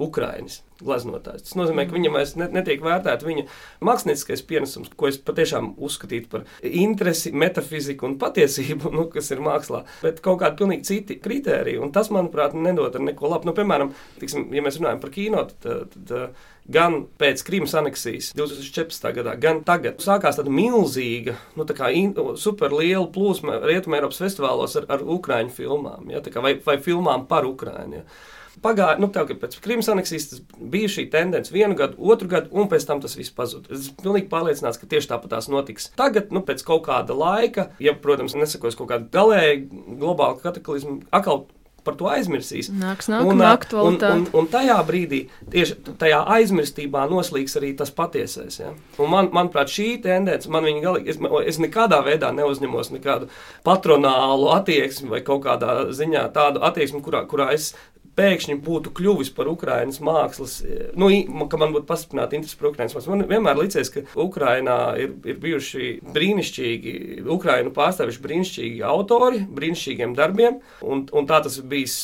Ukraiņas 0.00 0.60
glaznotājs. 0.84 1.44
Tas 1.46 1.56
nozīmē, 1.58 1.86
ka 1.86 1.96
viņam 1.96 2.16
vairs 2.16 2.34
netiek 2.40 2.82
vērtēta 2.84 3.26
viņa 3.26 3.46
mākslinieckais 3.84 4.44
pienesums, 4.48 4.92
ko 4.96 5.10
es 5.10 5.18
patiešām 5.22 5.74
uzskatītu 5.80 6.30
par 6.32 6.46
interesi, 6.66 7.32
metafiziku 7.36 8.08
un 8.08 8.16
patiesību, 8.20 8.92
nu, 8.96 9.06
kas 9.12 9.30
ir 9.34 9.42
mākslā, 9.44 9.84
bet 10.04 10.22
kaut 10.24 10.40
kādi 10.42 10.60
pilnīgi 10.62 10.88
citi 10.90 11.18
kriteriji. 11.22 11.80
Un 11.82 11.92
tas, 11.94 12.12
manuprāt, 12.14 12.56
nedod 12.56 12.96
neko 13.00 13.34
labu. 13.34 13.50
Nu, 13.50 13.56
piemēram, 13.56 13.92
tiksim, 14.20 14.48
ja 14.56 14.64
mēs 14.64 14.80
runājam 14.80 15.02
par 15.02 15.14
kino, 15.14 15.44
tad, 15.64 15.94
tad 16.08 16.34
gan 16.70 17.00
pēc 17.20 17.42
Krimas 17.46 17.74
aneksijas 17.78 18.32
2014. 18.38 19.08
gadā, 19.16 19.36
gan 19.40 19.62
tagad 19.66 20.02
sākās 20.04 20.38
tāda 20.38 20.52
milzīga, 20.54 21.36
nu, 21.58 21.66
tā 21.66 21.92
superliela 22.40 23.06
plūsma 23.10 23.62
Rietumē 23.64 23.98
Eiropas 24.00 24.20
festivālos 24.22 24.76
ar, 24.78 24.86
ar 24.92 25.02
Ukrāņu 25.02 25.54
filmām, 25.56 26.12
ja, 26.12 26.22
vai, 26.38 26.54
vai 26.64 26.76
filmām 26.82 27.26
par 27.30 27.48
Ukrāņu. 27.48 28.02
Ja. 28.02 28.38
Pagāja, 28.60 28.98
nu, 29.00 29.08
tā, 29.12 29.24
pēc 29.24 29.56
Krimas 29.64 29.88
aneksijas 29.92 30.42
bija 30.72 30.90
šī 30.92 31.06
tendence 31.12 31.52
vienu 31.54 31.76
gadu, 31.78 31.96
otru 32.12 32.28
gadu, 32.28 32.50
un 32.52 32.68
pēc 32.68 32.84
tam 32.88 33.00
tas 33.00 33.16
viss 33.16 33.32
pazuda. 33.32 33.70
Es 33.72 33.86
esmu 33.86 34.04
pilnīgi 34.04 34.28
pārliecināts, 34.32 34.80
ka 34.80 34.88
tieši 34.90 35.12
tāpat 35.14 35.32
tās 35.32 35.48
notiks. 35.52 35.88
Tagad, 35.96 36.28
nu, 36.34 36.44
pēc 36.44 36.64
kaut 36.66 36.84
kāda 36.88 37.16
laika, 37.16 37.70
ja, 37.80 37.96
protams, 37.96 38.36
nesakos 38.36 38.76
kaut 38.76 38.92
kāda 38.92 39.08
galēja 39.14 39.62
globāla 39.70 40.36
kataklizma, 40.42 41.00
atkal 41.14 41.46
par 41.84 41.96
to 41.98 42.08
aizmirsīs. 42.10 42.70
Nāks 42.76 43.08
nākamā 43.10 43.50
aktualitāte. 43.54 44.12
Un, 44.12 44.24
un, 44.26 44.42
un 44.42 44.48
tajā 44.52 44.76
brīdī, 44.86 45.20
tieši 45.52 45.76
tajā 46.00 46.20
aizmirstībā 46.36 47.06
noslīgs 47.10 47.56
arī 47.60 47.72
tas 47.78 47.92
patiesais. 47.94 48.60
Ja? 48.60 48.72
Un 49.00 49.12
man, 49.12 49.30
manuprāt, 49.34 49.72
šī 49.72 49.88
tendence, 50.04 50.50
man 50.52 50.66
viņa 50.68 50.84
galīgi, 50.84 51.14
es, 51.14 51.20
es 51.54 51.60
nekādā 51.62 52.02
veidā 52.06 52.32
neuzņemos 52.36 52.92
nekādu 52.94 53.30
patronālu 53.66 54.50
attieksmi 54.56 55.10
vai 55.14 55.22
kaut 55.26 55.44
kādā 55.46 55.78
ziņā 55.96 56.26
tādu 56.36 56.64
attieksmi, 56.68 57.02
kurā, 57.04 57.24
kurā 57.30 57.50
es 57.56 57.72
pēkšņi 58.20 58.58
būtu 58.64 58.92
kļuvis 58.96 59.32
par 59.36 59.50
Ukraiņas 59.50 60.00
mākslas, 60.04 60.56
nu, 61.00 61.10
ka 61.50 61.60
man 61.60 61.74
būtu 61.74 61.88
pastiprināta 61.88 62.38
interese 62.38 62.58
par 62.60 62.70
Ukraiņas 62.72 62.96
mākslu. 62.96 63.16
Man 63.16 63.28
vienmēr 63.30 63.60
licies, 63.60 63.92
ka 63.94 64.04
Ukrainā 64.20 64.78
ir, 65.00 65.14
ir 65.26 65.40
bijuši 65.42 65.90
brīnišķīgi, 66.14 66.96
Ukrainu 67.30 67.74
pārstāvuši 67.76 68.24
brīnišķīgi 68.24 68.82
autori, 68.86 69.44
brīnišķīgiem 69.60 70.16
darbiem, 70.18 70.60
un, 70.84 71.06
un 71.10 71.30
tā 71.30 71.42
tas 71.44 71.58
ir 71.60 71.68
bijis 71.70 71.96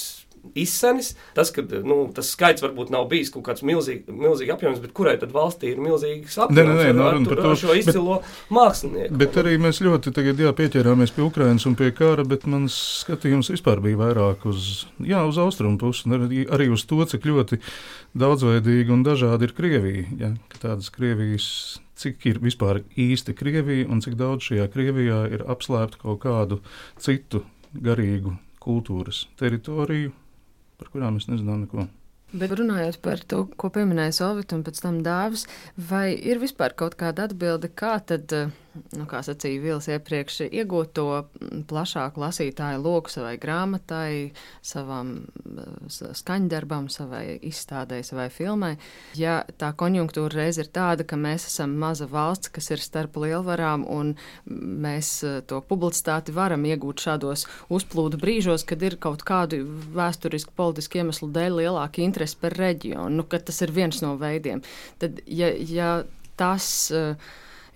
izsenis. 0.54 1.14
Tas, 1.36 1.50
ka 1.54 1.64
nu, 1.86 1.98
tas 2.14 2.30
skaits 2.34 2.64
varbūt 2.64 2.92
nav 2.94 3.08
bijis 3.10 3.32
kaut 3.34 3.46
kāds 3.48 3.64
milzīgs 3.66 4.10
milzīgi 4.10 4.52
apjoms, 4.54 4.80
bet 4.82 4.94
kurai 4.96 5.16
tad 5.20 5.34
valstī 5.34 5.72
ir 5.74 5.82
milzīgs 5.82 6.38
apjoms 6.46 6.58
nē, 6.58 6.64
nē, 6.68 6.88
nē, 6.96 7.06
ar, 7.06 7.20
ar, 7.20 7.42
ar 7.52 7.60
šo 7.60 7.76
izcilo 7.78 8.18
bet, 8.20 8.34
mākslinieku? 8.58 9.20
Bet 9.22 9.38
arī 9.42 9.56
mēs 9.62 9.82
ļoti 9.84 10.12
tagad 10.16 10.42
jā, 10.42 10.52
pieķērāmies 10.56 11.14
pie 11.16 11.24
Ukrainas 11.26 11.66
un 11.68 11.78
pie 11.78 11.90
kara, 11.96 12.26
bet 12.28 12.46
mans 12.50 12.76
skatījums 13.02 13.50
vispār 13.54 13.82
bija 13.84 14.00
vairāk 14.04 14.46
uz, 14.50 14.86
jā, 15.02 15.22
uz 15.28 15.40
austrumu 15.42 15.80
pusi 15.80 16.06
un 16.08 16.20
arī, 16.20 16.44
arī 16.52 16.70
uz 16.74 16.86
to, 16.88 17.02
cik 17.08 17.26
ļoti 17.28 17.60
daudzveidīgi 18.16 18.94
un 18.94 19.02
dažādi 19.06 19.48
ir 19.48 19.56
Krievija. 19.56 20.06
Ja, 20.20 20.32
tādas 20.60 20.92
Krievijas 20.94 21.48
cik 21.96 22.26
ir 22.28 22.40
vispār 22.44 22.82
īsti 23.00 23.34
Krievija 23.36 23.88
un 23.92 24.02
cik 24.04 24.18
daudz 24.20 24.50
šajā 24.50 24.68
Krievijā 24.72 25.22
ir 25.32 25.44
apslēpta 25.48 26.02
kaut 26.02 26.20
kādu 26.24 26.60
citu 27.00 27.42
garīgu 27.72 28.36
kultūras 28.62 29.26
teritoriju, 29.40 30.12
par 30.80 30.90
kurām 30.92 31.20
es 31.20 31.28
nezinām 31.30 31.64
neko. 31.64 31.86
Bet 32.36 32.52
runājot 32.58 32.98
par 33.04 33.22
to, 33.30 33.44
ko 33.56 33.70
pieminēja 33.72 34.16
Solvita 34.18 34.56
un 34.58 34.64
pēc 34.66 34.80
tam 34.82 34.98
dāvis, 35.06 35.46
vai 35.78 36.10
ir 36.16 36.40
vispār 36.42 36.74
kaut 36.76 36.96
kāda 36.98 37.28
atbilde, 37.28 37.70
kā 37.70 37.96
tad, 38.02 38.34
nu, 38.96 39.06
kā 39.08 39.22
sacīja 39.24 39.62
Vils 39.62 39.88
iepriekš, 39.90 40.40
iegūt 40.46 40.92
to 40.96 41.06
plašāku 41.70 42.22
lasītāju 42.22 42.82
loku 42.84 43.12
savai 43.12 43.34
grāmatai, 43.40 44.32
savam 44.64 45.14
skaņdarbam, 45.90 46.88
savai 46.92 47.38
izstādē, 47.46 48.02
savai 48.06 48.28
filmai? 48.32 48.74
Ja 49.18 49.38
tā 49.60 49.72
konjunktūra 49.78 50.42
reiz 50.42 50.60
ir 50.62 50.70
tāda, 50.74 51.06
ka 51.08 51.18
mēs 51.20 51.48
esam 51.50 51.76
maza 51.80 52.08
valsts, 52.10 52.52
kas 52.54 52.70
ir 52.74 52.82
starp 52.82 53.18
lielvarām, 53.22 53.86
un 53.88 54.14
mēs 54.46 55.12
to 55.50 55.62
publicitāti 55.68 56.34
varam 56.36 56.66
iegūt 56.68 57.06
šādos 57.06 57.46
uzplūdu 57.72 58.20
brīžos, 58.22 58.66
kad 58.68 58.82
ir 58.86 58.98
kaut 59.02 59.24
kādu 59.26 59.62
vēsturisku 59.96 60.54
politisku 60.56 61.02
iemeslu 61.02 61.30
dēļ 61.34 61.60
lielāka 61.62 62.04
interese 62.04 62.38
par 62.40 62.56
reģionu, 62.58 63.20
nu, 63.20 63.26
ka 63.28 63.40
tas 63.42 63.62
ir 63.64 63.74
viens 63.76 64.02
no 64.04 64.16
veidiem. 64.20 64.62
Tad, 65.02 65.20
ja, 65.26 65.50
ja 65.54 65.90
tas 66.36 66.68
uh, 66.94 67.16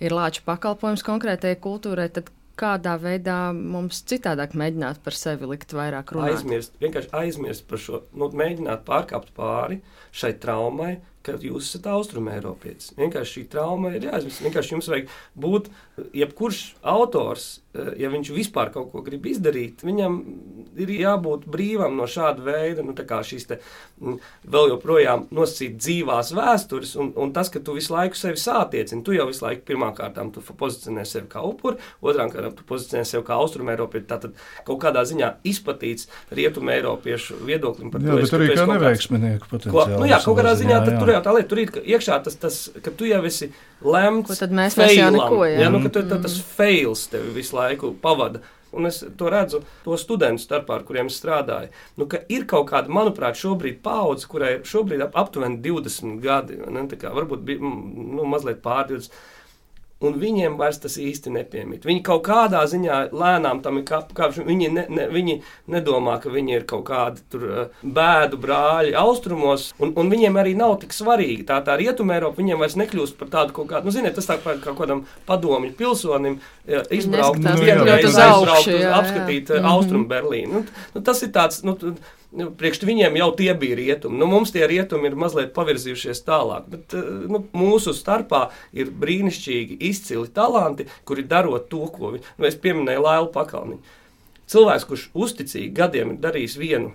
ir 0.01 0.15
lāča 0.15 0.43
pakalpojums 0.45 1.05
konkrētajai 1.05 1.59
kultūrai, 1.61 2.09
tad 2.13 2.31
kādā 2.61 2.97
veidā 3.01 3.37
mums 3.55 4.03
citādāk 4.09 4.53
mēģināt 4.57 5.01
par 5.05 5.17
sevi 5.17 5.49
likt 5.49 5.73
vairāk 5.75 6.13
runāt? 6.15 6.35
Aizmirst, 6.35 6.75
vienkārši 6.81 7.13
aizmirst 7.21 7.67
par 7.69 7.81
šo, 7.81 8.03
nu, 8.17 8.29
mēģināt 8.37 8.83
pārkāpt 8.87 9.31
pāri 9.37 9.79
šai 10.11 10.33
traumai, 10.41 10.95
ka 11.25 11.37
jūs 11.41 11.69
esat 11.69 11.89
austrumēropietis. 11.91 12.93
Vienkārši 12.97 13.37
šī 13.37 13.43
trauma 13.51 13.93
ir 13.95 14.07
jāizmirst. 14.09 14.43
Vienkārši 14.45 14.75
jums 14.75 14.89
vajag 14.91 15.11
būt, 15.37 15.69
jebkurš 16.17 16.61
autors, 16.81 17.59
eh, 17.73 17.93
ja 18.01 18.09
viņš 18.09 18.31
vispār 18.33 18.71
kaut 18.73 18.91
ko 18.91 19.03
grib 19.05 19.25
izdarīt, 19.29 19.83
viņam 19.85 20.17
ir 20.81 20.93
jābūt 20.95 21.45
brīvam 21.51 21.95
no 21.99 22.07
šāda 22.09 22.43
veida, 22.45 22.85
nu, 22.85 22.95
šīs 22.95 23.47
te, 23.47 23.59
mm, 24.01 24.17
vēl 24.47 24.71
joprojām 24.73 25.27
nosacīt 25.31 25.77
dzīvās 25.77 26.31
vēstures, 26.33 26.95
un, 26.99 27.11
un 27.15 27.33
tas, 27.35 27.49
ka 27.49 27.59
tu 27.59 27.75
visu 27.77 27.93
laiku 27.93 28.17
sevi 28.17 28.39
sātiecini, 28.39 29.03
tu 29.03 29.15
jau 29.15 29.27
visu 29.29 29.45
laiku 29.45 29.65
pirmām 29.67 29.93
kārtām 29.95 30.31
tu 30.33 30.41
pozicionē 30.41 31.05
sevi 31.05 31.27
kā 31.31 31.43
upuri, 31.45 31.77
otrām 32.01 32.31
kārtām 32.33 32.55
tu 32.57 32.65
pozicionē 32.67 33.05
sevi 33.05 33.25
kā 33.27 33.37
austrumēropietis, 33.41 34.09
tātad 34.09 34.35
kaut 34.65 34.81
kādā 34.81 35.03
ziņā 35.07 35.33
izplatīts 35.47 36.09
rietumēropiešu 36.31 37.41
viedoklim 37.45 37.91
par 37.91 38.01
to. 38.01 38.11
Jā, 38.11 38.19
bet 38.23 38.37
arī 38.39 38.49
kā 38.55 38.67
neveiksminieku 38.69 39.51
potenciāli. 39.51 39.99
Nu 40.01 40.09
jā, 40.09 40.21
kaut 40.23 40.39
kādā 40.39 40.55
ziņā 40.59 40.77
jā, 40.77 40.81
jā. 40.81 40.99
tur 40.99 41.10
jau 41.13 41.21
tā 41.25 41.35
lieta, 41.35 41.49
tur 41.51 41.61
ir 41.61 41.75
iekšā 41.95 42.21
tas, 42.25 42.37
tas, 42.39 42.61
ka 42.83 42.93
tu 42.95 43.09
jau 43.09 43.21
esi 43.27 43.51
lemts. 43.81 44.31
Ko 44.31 44.39
tad 44.39 44.55
mēs 44.55 44.77
failam, 44.79 45.17
neko, 45.17 45.43
jā. 45.47 45.59
jā, 45.65 45.69
nu, 45.73 45.83
ka 45.83 45.93
tu, 45.93 46.03
tas 46.11 46.33
mm. 46.33 46.49
fails 46.57 47.05
tevi 47.11 47.35
visu 47.37 47.57
laiku 47.57 47.93
pavada. 48.01 48.43
Un 48.71 48.87
es 48.87 49.01
to 49.19 49.27
redzu 49.27 49.59
to 49.83 49.97
studentu 49.99 50.39
starpā, 50.45 50.77
ar 50.77 50.85
kuriem 50.87 51.09
strādāju. 51.11 51.73
Nu, 51.99 52.07
ir 52.31 52.45
kaut 52.47 52.69
kāda, 52.69 52.87
manuprāt, 52.93 53.35
šobrīd 53.35 53.81
paudze, 53.83 54.29
kurai 54.31 54.53
šobrīd 54.63 55.03
ap, 55.03 55.17
aptuveni 55.19 55.59
20 55.65 56.21
gadi, 56.23 56.55
ne, 56.71 56.85
kā, 56.95 57.11
varbūt 57.11 57.43
bija, 57.49 57.59
nu, 57.59 58.23
mazliet 58.31 58.63
pār 58.63 58.87
20 58.93 59.11
un 60.05 60.17
viņiem 60.21 60.57
vairs 60.59 60.79
tas 60.81 60.97
īsti 61.01 61.33
nepiemīt. 61.35 61.85
Viņi 61.87 62.03
kaut 62.05 62.23
kādā 62.25 62.63
ziņā 62.69 63.01
lēnām 63.13 63.61
tam 63.65 63.79
ir 63.81 63.85
kāpši. 63.87 64.45
Viņi, 64.47 64.69
ne, 64.73 64.85
ne, 64.89 65.07
viņi 65.11 65.37
nedomā, 65.71 66.17
ka 66.23 66.33
viņi 66.33 66.57
ir 66.57 66.65
kaut 66.69 66.85
kādi 66.89 67.23
tur, 67.31 67.45
uh, 67.47 67.81
bēdu 67.81 68.39
brāļi 68.41 68.95
austrumos, 68.97 69.69
un, 69.81 69.93
un 69.97 70.11
viņiem 70.11 70.39
arī 70.41 70.55
nav 70.57 70.79
tik 70.81 70.95
svarīgi. 70.95 71.45
Tā 71.49 71.61
tā 71.65 71.77
rietumē 71.79 72.17
Eiropa 72.17 72.41
viņiem 72.41 72.61
vairs 72.61 72.77
nekļūst 72.81 73.19
par 73.19 73.31
tādu 73.33 73.57
kaut 73.57 73.69
kādu, 73.71 73.89
nu, 73.89 73.95
ziniet, 73.95 74.17
tas 74.17 74.29
tā 74.29 74.39
kā 74.41 74.57
kaut 74.63 74.79
kādam 74.79 75.05
padomju 75.29 75.75
pilsonim 75.77 76.39
izbraukt, 76.67 77.41
nu, 77.45 77.67
jā, 77.67 77.77
jā, 77.85 77.99
uz 78.07 78.17
augšu, 78.25 78.73
jā, 78.73 78.81
jā. 78.87 78.95
apskatīt 79.01 79.53
uh, 79.53 79.69
austrumu 79.75 80.09
Berlīnu. 80.09 80.51
Nu, 80.51 80.87
nu, 80.95 81.05
tas 81.05 81.21
ir 81.25 81.31
tāds. 81.35 81.61
Nu, 81.67 81.77
Nu, 82.31 82.47
priekš 82.55 82.85
viņiem 82.87 83.17
jau 83.19 83.27
tie 83.35 83.51
bija 83.59 83.75
rietumi. 83.75 84.15
Nu, 84.21 84.27
mums 84.31 84.53
tie 84.55 84.63
rietumi 84.69 85.09
ir 85.09 85.17
mazliet 85.19 85.51
pavirzījušies 85.55 86.23
tālāk. 86.23 86.69
Bet 86.71 86.95
eh, 86.95 87.09
nu, 87.27 87.43
mūsu 87.57 87.91
starpā 87.95 88.45
ir 88.71 88.93
brīnišķīgi, 89.01 89.81
izcili 89.89 90.31
talanti, 90.31 90.87
kuri 91.07 91.27
darot 91.27 91.67
to, 91.71 91.83
ko 91.91 92.13
viņi. 92.15 92.23
Nu, 92.37 92.47
es 92.47 92.55
pieminēju 92.63 93.03
Lailu 93.03 93.27
Pakalniņu. 93.35 93.97
Cilvēks, 94.51 94.87
kurš 94.87 95.05
uzticīgi 95.15 95.73
gadiem 95.75 96.15
ir 96.15 96.23
darījis 96.23 96.55
vienu 96.59 96.93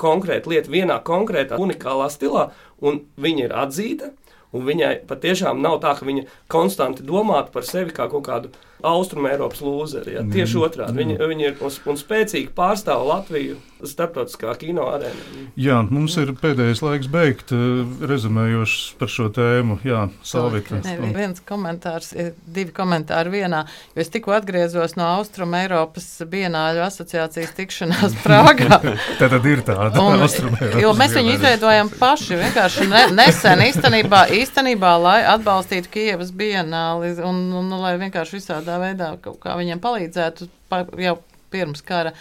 konkrētu 0.00 0.50
lietu, 0.50 0.74
vienā 0.74 0.98
konkrētā, 1.06 1.58
unikālā 1.62 2.10
stilā, 2.10 2.48
un 2.82 3.04
viņa 3.14 3.46
ir 3.46 3.58
atzīta. 3.62 4.10
Viņai 4.54 5.00
patiešām 5.10 5.58
nav 5.62 5.80
tā, 5.82 5.96
ka 5.98 6.06
viņa 6.06 6.28
konstanti 6.50 7.02
domātu 7.06 7.50
par 7.54 7.66
sevi 7.66 7.94
kā 7.94 8.06
kaut 8.10 8.26
kādu 8.26 8.52
austrumu 8.84 9.30
Eiropas 9.32 9.62
lūzeri. 9.64 10.18
Ja? 10.18 10.24
Tieši 10.24 10.58
mm. 10.58 10.64
otrādi. 10.68 10.98
Viņi, 11.00 11.18
mm. 11.18 11.30
viņi 11.32 11.48
ir 11.50 11.62
un, 11.64 11.78
un 11.92 12.00
spēcīgi 12.00 12.52
pārstāv 12.56 13.06
Latviju 13.08 13.60
starptautiskā 13.88 14.54
kino 14.60 14.86
arēnā. 14.92 15.44
Jā, 15.60 15.80
mums 15.92 16.16
ir 16.20 16.32
pēdējais 16.40 16.80
laiks 16.84 17.08
beigt, 17.12 17.52
eh, 17.54 17.82
rezumējoši 18.08 18.96
par 19.00 19.10
šo 19.12 19.28
tēmu. 19.34 19.78
Jā, 19.86 20.06
Salvita. 20.24 20.80
Ne, 20.84 20.96
viens 21.14 21.42
komentārs, 21.44 22.12
divi 22.46 22.72
komentāri 22.74 23.34
vienā, 23.34 23.64
jo 23.94 24.04
es 24.04 24.12
tikko 24.12 24.34
atgriezos 24.36 24.96
no 24.98 25.06
Austrum 25.18 25.54
Eiropas 25.58 26.06
bienāļu 26.30 26.84
asociācijas 26.86 27.54
tikšanās 27.58 28.16
Prāgā. 28.24 28.80
Tā 29.20 29.28
tad 29.28 29.50
ir 29.50 29.64
tāda 29.66 30.00
Austrum 30.00 30.56
Eiropas. 30.58 30.80
Jo 30.82 30.94
mēs 30.98 31.16
viņu 31.18 31.36
izveidojam 31.36 31.92
paši, 31.98 32.40
vienkārši 32.40 32.88
ne, 32.90 33.04
nesen 33.20 33.64
īstenībā, 33.68 34.24
īstenībā, 34.40 34.94
lai 35.02 35.18
atbalstītu 35.34 35.92
Kievas 35.94 36.32
bienāli 36.34 37.14
un, 37.20 37.44
un, 37.52 37.72
un 37.74 37.84
lai 37.84 37.94
vienkārši 38.00 38.40
visādā 38.40 38.73
veidā 38.82 39.10
kaut 39.24 39.38
kā 39.42 39.56
viņiem 39.60 39.82
palīdzētu 39.84 40.48
pa, 40.70 40.82
jau 41.00 41.18
pirms 41.54 41.84
kara. 41.86 42.14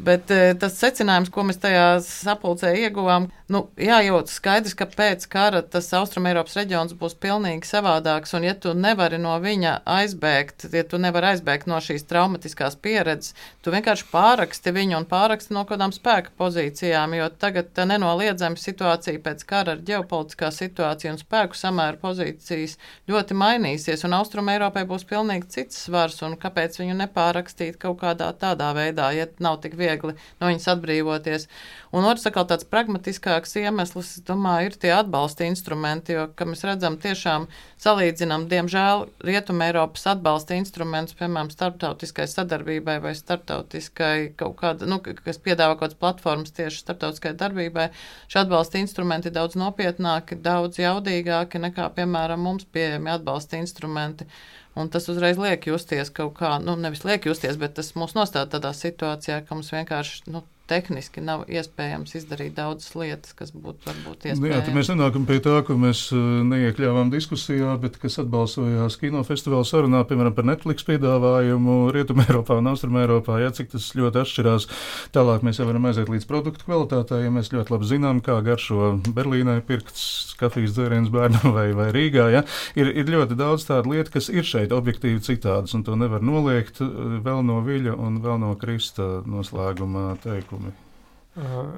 Bet 0.00 0.30
e, 0.32 0.54
tas 0.56 0.78
secinājums, 0.80 1.28
ko 1.34 1.42
mēs 1.44 1.58
tajā 1.60 1.98
sapulcē 2.00 2.70
ieguvām, 2.86 3.26
nu, 3.52 3.60
jājūt 3.76 4.30
skaidrs, 4.32 4.72
ka 4.78 4.86
pēc 4.88 5.26
kara 5.28 5.60
tas 5.60 5.90
Austrumēropas 5.98 6.56
reģions 6.56 6.94
būs 6.96 7.18
pilnīgi 7.20 7.68
savādāks, 7.68 8.32
un 8.38 8.46
ja 8.46 8.54
tu 8.56 8.72
nevari 8.72 9.18
no 9.20 9.34
viņa 9.42 9.74
aizbēgt, 9.84 10.70
ja 10.72 10.84
tu 10.88 11.00
nevari 11.02 11.34
aizbēgt 11.34 11.68
no 11.68 11.80
šīs 11.84 12.06
traumatiskās 12.08 12.78
pieredzes, 12.80 13.34
tu 13.60 13.74
vienkārši 13.74 14.06
pāraksti 14.12 14.72
viņu 14.78 15.02
un 15.02 15.08
pāraksti 15.10 15.56
no 15.56 15.66
kādām 15.68 15.92
spēka 15.92 16.32
pozīcijām, 16.40 17.18
jo 17.18 17.28
tagad 17.42 17.82
nenoliedzami 17.90 18.56
situācija 18.62 19.20
pēc 19.26 19.44
kara 19.52 19.76
ar 19.76 19.84
ģeopolitiskā 19.84 20.48
situācija 20.54 21.12
un 21.12 21.20
spēku 21.20 21.60
samēru 21.60 22.00
pozīcijas 22.06 22.78
ļoti 23.10 23.36
mainīsies, 23.36 24.06
un 24.08 24.16
Austrumēropai 24.22 24.86
būs 24.88 25.04
pilnīgi 25.12 25.52
cits 25.58 25.84
svars, 25.84 26.22
un 26.24 26.40
kāpēc 26.40 26.80
viņu 26.80 26.96
nepārakstīt 27.02 27.76
kaut 27.82 28.00
kādā 28.00 28.32
tādā 28.40 28.72
veidā, 28.76 29.12
ja 29.12 29.28
nav 29.44 29.60
tik 29.60 29.76
viegli 29.76 29.89
viegli 29.90 30.16
no 30.40 30.48
viņas 30.48 30.70
atbrīvoties. 30.76 31.46
Un 31.90 32.06
otrs, 32.06 32.28
atkal 32.28 32.46
tāds 32.46 32.66
pragmatiskāks 32.70 33.56
iemesls, 33.58 34.12
es 34.14 34.22
domāju, 34.26 34.70
ir 34.70 34.76
tie 34.78 34.92
atbalsta 34.94 35.48
instrumenti, 35.48 36.14
jo, 36.14 36.28
kā 36.38 36.46
mēs 36.46 36.62
redzam, 36.62 36.94
tiešām 37.02 37.48
salīdzinām, 37.82 38.44
diemžēl, 38.50 39.08
Rietuma 39.26 39.66
Eiropas 39.66 40.06
atbalsta 40.12 40.54
instrumentus, 40.54 41.16
piemēram, 41.18 41.50
starptautiskai 41.50 42.28
sadarbībai 42.30 43.00
vai 43.02 43.16
starptautiskai 43.18 44.30
kaut 44.38 44.54
kāda, 44.62 44.86
nu, 44.86 45.00
kas 45.02 45.42
piedāvā 45.42 45.74
kaut 45.74 45.88
kādas 45.88 45.98
platformas 46.04 46.54
tieši 46.54 46.84
starptautiskai 46.84 47.34
darbībai. 47.40 47.88
Šie 48.30 48.44
atbalsta 48.44 48.78
instrumenti 48.78 49.32
ir 49.32 49.34
daudz 49.40 49.58
nopietnāki, 49.58 50.38
daudz 50.38 50.78
jaudīgāki 50.78 51.58
nekā, 51.66 51.90
piemēram, 51.98 52.46
mums 52.46 52.70
pieejami 52.70 53.10
atbalsta 53.18 53.58
instrumenti. 53.58 54.30
Un 54.78 54.90
tas 54.92 55.08
uzreiz 55.10 55.38
liek 55.40 55.66
justies 55.66 56.12
kaut 56.14 56.36
kā, 56.38 56.52
nu, 56.62 56.76
nevis 56.78 57.02
liek 57.06 57.26
justies, 57.26 57.58
bet 57.58 57.74
tas 57.78 57.90
mūs 57.98 58.14
nostāda 58.14 58.46
tādā 58.54 58.70
situācijā, 58.76 59.40
ka 59.46 59.56
mums 59.58 59.72
vienkārši 59.74 60.30
nu, 60.30 60.44
tehniski 60.70 61.22
nav 61.24 61.44
iespējams 61.50 62.14
izdarīt 62.20 62.54
daudzas 62.56 62.94
lietas, 62.98 63.34
kas 63.36 63.52
būtu 63.54 63.90
varbūt 63.90 64.28
iespējamas. 64.30 64.42
Nu, 64.44 64.50
jā, 64.52 64.60
tad 64.66 64.76
mēs 64.76 64.90
nenākam 64.92 65.26
pie 65.28 65.40
tā, 65.44 65.56
ko 65.66 65.76
mēs 65.80 66.06
uh, 66.14 66.40
neiekļāvām 66.46 67.10
diskusijā, 67.12 67.74
bet 67.82 67.98
kas 68.02 68.20
atbalsojās 68.22 68.98
kinofestivāla 69.00 69.66
sarunā, 69.68 70.02
piemēram, 70.08 70.36
par 70.36 70.46
Netflix 70.48 70.86
piedāvājumu 70.88 71.78
Rietumē 71.94 72.26
Eiropā 72.30 72.60
un 72.60 72.70
Austrum 72.70 72.98
Eiropā, 73.00 73.40
jā, 73.42 73.52
cik 73.56 73.72
tas 73.74 73.90
ļoti 73.98 74.22
atšķirās. 74.22 74.68
Tālāk 75.14 75.46
mēs 75.46 75.60
jau 75.60 75.68
varam 75.68 75.90
aiziet 75.90 76.10
līdz 76.12 76.28
produktu 76.30 76.68
kvalitātei, 76.68 77.24
ja 77.26 77.34
mēs 77.34 77.52
ļoti 77.54 77.74
labi 77.74 77.90
zinām, 77.90 78.22
kā 78.24 78.38
garšo 78.46 78.94
Berlīnai 79.16 79.60
pirkts 79.66 80.36
kafijas 80.40 80.76
dzēriens 80.76 81.10
bērnam 81.12 81.52
vai, 81.56 81.70
vai 81.76 81.90
Rīgā. 81.94 82.28
Ja? 82.34 82.44
Ir, 82.78 82.92
ir 83.02 83.10
ļoti 83.10 83.38
daudz 83.38 83.66
tādu 83.68 83.94
lietu, 83.94 84.14
kas 84.16 84.30
ir 84.32 84.46
šeit 84.46 84.74
objektīvi 84.76 85.22
citādas, 85.24 85.74
un 85.76 85.84
to 85.86 85.98
nevar 85.98 86.24
noliegt 86.24 86.82
uh, 86.84 87.18
vēl 87.24 87.44
no 87.46 87.60
Viļa 87.66 87.96
un 88.00 88.20
vēl 88.24 88.40
no 88.42 88.54
Krista 88.60 89.08
noslēguma 89.28 90.14
teikuma. 90.22 90.59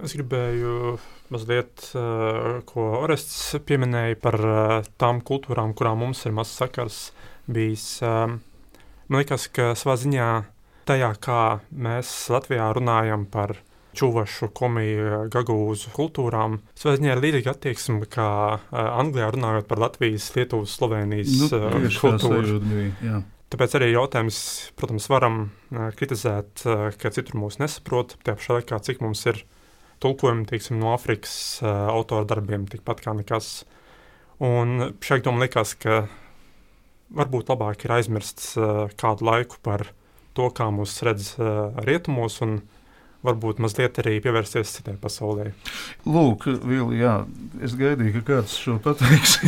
Es 0.03 0.15
gribēju 0.17 0.97
mazliet, 1.31 1.91
ko 2.69 2.87
Orests 3.03 3.59
pieminēja 3.69 4.17
par 4.23 4.39
tām 4.99 5.21
kultūrām, 5.21 5.75
kurām 5.77 6.01
mums 6.03 6.25
ir 6.27 6.33
mazs 6.35 6.57
sakars 6.57 7.03
bijis. 7.47 8.01
Man 8.03 9.21
liekas, 9.21 9.51
ka 9.53 9.75
savā 9.79 9.99
ziņā 10.01 10.31
tajā, 10.89 11.13
kā 11.23 11.43
mēs 11.71 12.11
Latvijā 12.33 12.71
runājam 12.75 13.29
par 13.31 13.59
čuvašu, 13.93 14.49
komiju, 14.57 15.27
gagūzu 15.33 15.93
kultūrām. 15.93 16.57
Savā 16.79 16.97
ziņā 16.97 17.13
ir 17.13 17.21
līdzīga 17.27 17.53
attieksme, 17.53 18.09
kā 18.11 18.31
Anglijā 18.73 19.29
runājot 19.37 19.69
par 19.69 19.83
Latvijas, 19.85 20.31
Lietuvas, 20.33 20.73
Slovenijas 20.79 21.29
nu, 21.43 21.51
kultūru. 22.01 22.57
Bija, 22.65 23.21
Tāpēc 23.53 23.75
arī 23.77 23.91
jautājums, 23.91 24.37
protams, 24.81 25.11
varam 25.13 25.35
kritizēt, 25.99 26.63
ka 26.97 27.11
citur 27.13 27.37
mūs 27.37 27.59
nesaprot. 27.61 28.15
Tajā 28.25 28.39
pašā 28.39 28.55
laikā, 28.57 28.79
cik 28.87 29.03
mums 29.05 29.27
ir 29.29 29.43
tulkojumi 30.01 30.47
teiksim, 30.49 30.79
no 30.81 30.95
Āfrikas 30.95 31.35
autora 31.63 32.25
darbiem, 32.31 32.65
tikpat 32.71 33.03
kā 33.05 33.13
nekas. 33.19 33.67
Un 34.41 34.95
šeit 35.05 35.29
man 35.29 35.45
liekas, 35.45 35.75
ka 35.77 36.07
varbūt 37.13 37.53
labāk 37.53 37.85
ir 37.85 37.93
aizmirst 37.99 38.55
kādu 38.97 39.29
laiku 39.29 39.61
par 39.61 39.85
to, 40.33 40.49
kā 40.57 40.71
mūs 40.73 40.97
redz 41.05 41.35
rietumos, 41.85 42.41
un 42.41 42.63
varbūt 43.27 43.61
mazliet 43.63 43.99
arī 44.03 44.17
pievērsties 44.23 44.75
citai 44.77 44.95
pasaulē. 45.01 45.51
Lūk, 46.09 46.49
Vili, 46.67 47.01
jā, 47.03 47.15
es 47.63 47.77
gaidīju, 47.79 48.15
ka 48.19 48.25
kāds 48.31 48.57
šo 48.61 48.79
pateiks, 48.83 49.39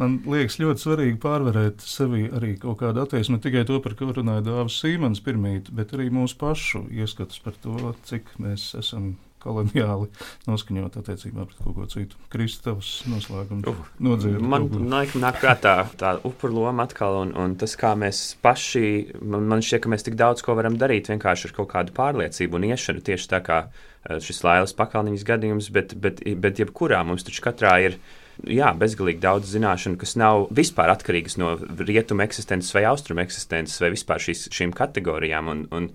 man 0.00 0.18
liekas 0.28 0.58
ļoti 0.62 0.84
svarīgi 0.84 1.20
pārvarēt 1.22 1.84
sevi 1.84 2.26
arī 2.28 2.54
kaut 2.60 2.80
kādu 2.82 3.04
attieksmi, 3.04 3.38
ne 3.38 3.44
tikai 3.44 3.64
to, 3.68 3.80
par 3.84 3.96
ko 3.98 4.10
runāja 4.12 4.44
Dāvis 4.50 4.80
Sīmans 4.82 5.24
pirmīt, 5.24 5.72
bet 5.74 5.96
arī 5.96 6.10
mūsu 6.14 6.38
pašu 6.40 6.84
ieskatus 6.92 7.40
par 7.44 7.56
to, 7.62 7.94
cik 8.08 8.36
mēs 8.42 8.70
esam 8.78 9.14
koloniāli 9.42 10.08
noskaņot 10.48 10.98
attiecībā 11.00 11.46
pret 11.48 11.62
kaut 11.64 11.76
ko 11.76 11.86
citu. 11.90 12.20
Kristāvs 12.32 12.92
noslēgums 13.10 13.68
uh, 13.70 13.80
nodziedāt. 14.04 14.44
Man 14.54 14.68
nāk, 14.90 15.14
nāk 15.18 15.40
prātā 15.42 15.74
tā 16.00 16.14
upuru 16.28 16.62
loma 16.62 16.88
atkal, 16.88 17.20
un, 17.24 17.34
un 17.38 17.56
tas, 17.60 17.76
kā 17.78 17.94
mēs 17.98 18.22
paši, 18.44 18.84
man, 19.22 19.48
man 19.50 19.64
šķiet, 19.64 19.84
ka 19.84 19.92
mēs 19.94 20.06
tik 20.08 20.18
daudz 20.20 20.44
ko 20.44 20.56
varam 20.58 20.78
darīt 20.80 21.10
vienkārši 21.12 21.50
ar 21.50 21.56
kaut 21.58 21.72
kādu 21.74 21.96
pārliecību 21.96 22.58
un 22.58 22.70
iešanu 22.72 23.04
tieši 23.08 23.32
tā 23.34 23.42
kā 23.46 23.64
eh, 23.66 24.18
šis 24.24 24.42
Lailas 24.46 24.76
pakalniņas 24.78 25.26
gadījums, 25.28 25.72
bet, 25.74 25.96
bet, 25.98 26.24
bet 26.24 26.64
jebkurā 26.64 27.04
mums 27.06 27.26
taču 27.26 27.44
katrā 27.44 27.76
ir 27.88 28.00
jā, 28.46 28.70
bezgalīgi 28.78 29.22
daudz 29.22 29.50
zināšanu, 29.54 29.98
kas 30.00 30.14
nav 30.20 30.46
vispār 30.54 30.92
atkarīgas 30.92 31.38
no 31.40 31.56
rietumu 31.58 32.24
eksistences 32.26 32.74
vai 32.76 32.84
austrumu 32.90 33.24
eksistences 33.24 33.80
vai 33.82 33.92
vispār 33.94 34.22
šīs, 34.22 34.48
šīm 34.54 34.74
kategorijām. 34.76 35.50
Un, 35.52 35.64
un, 35.74 35.90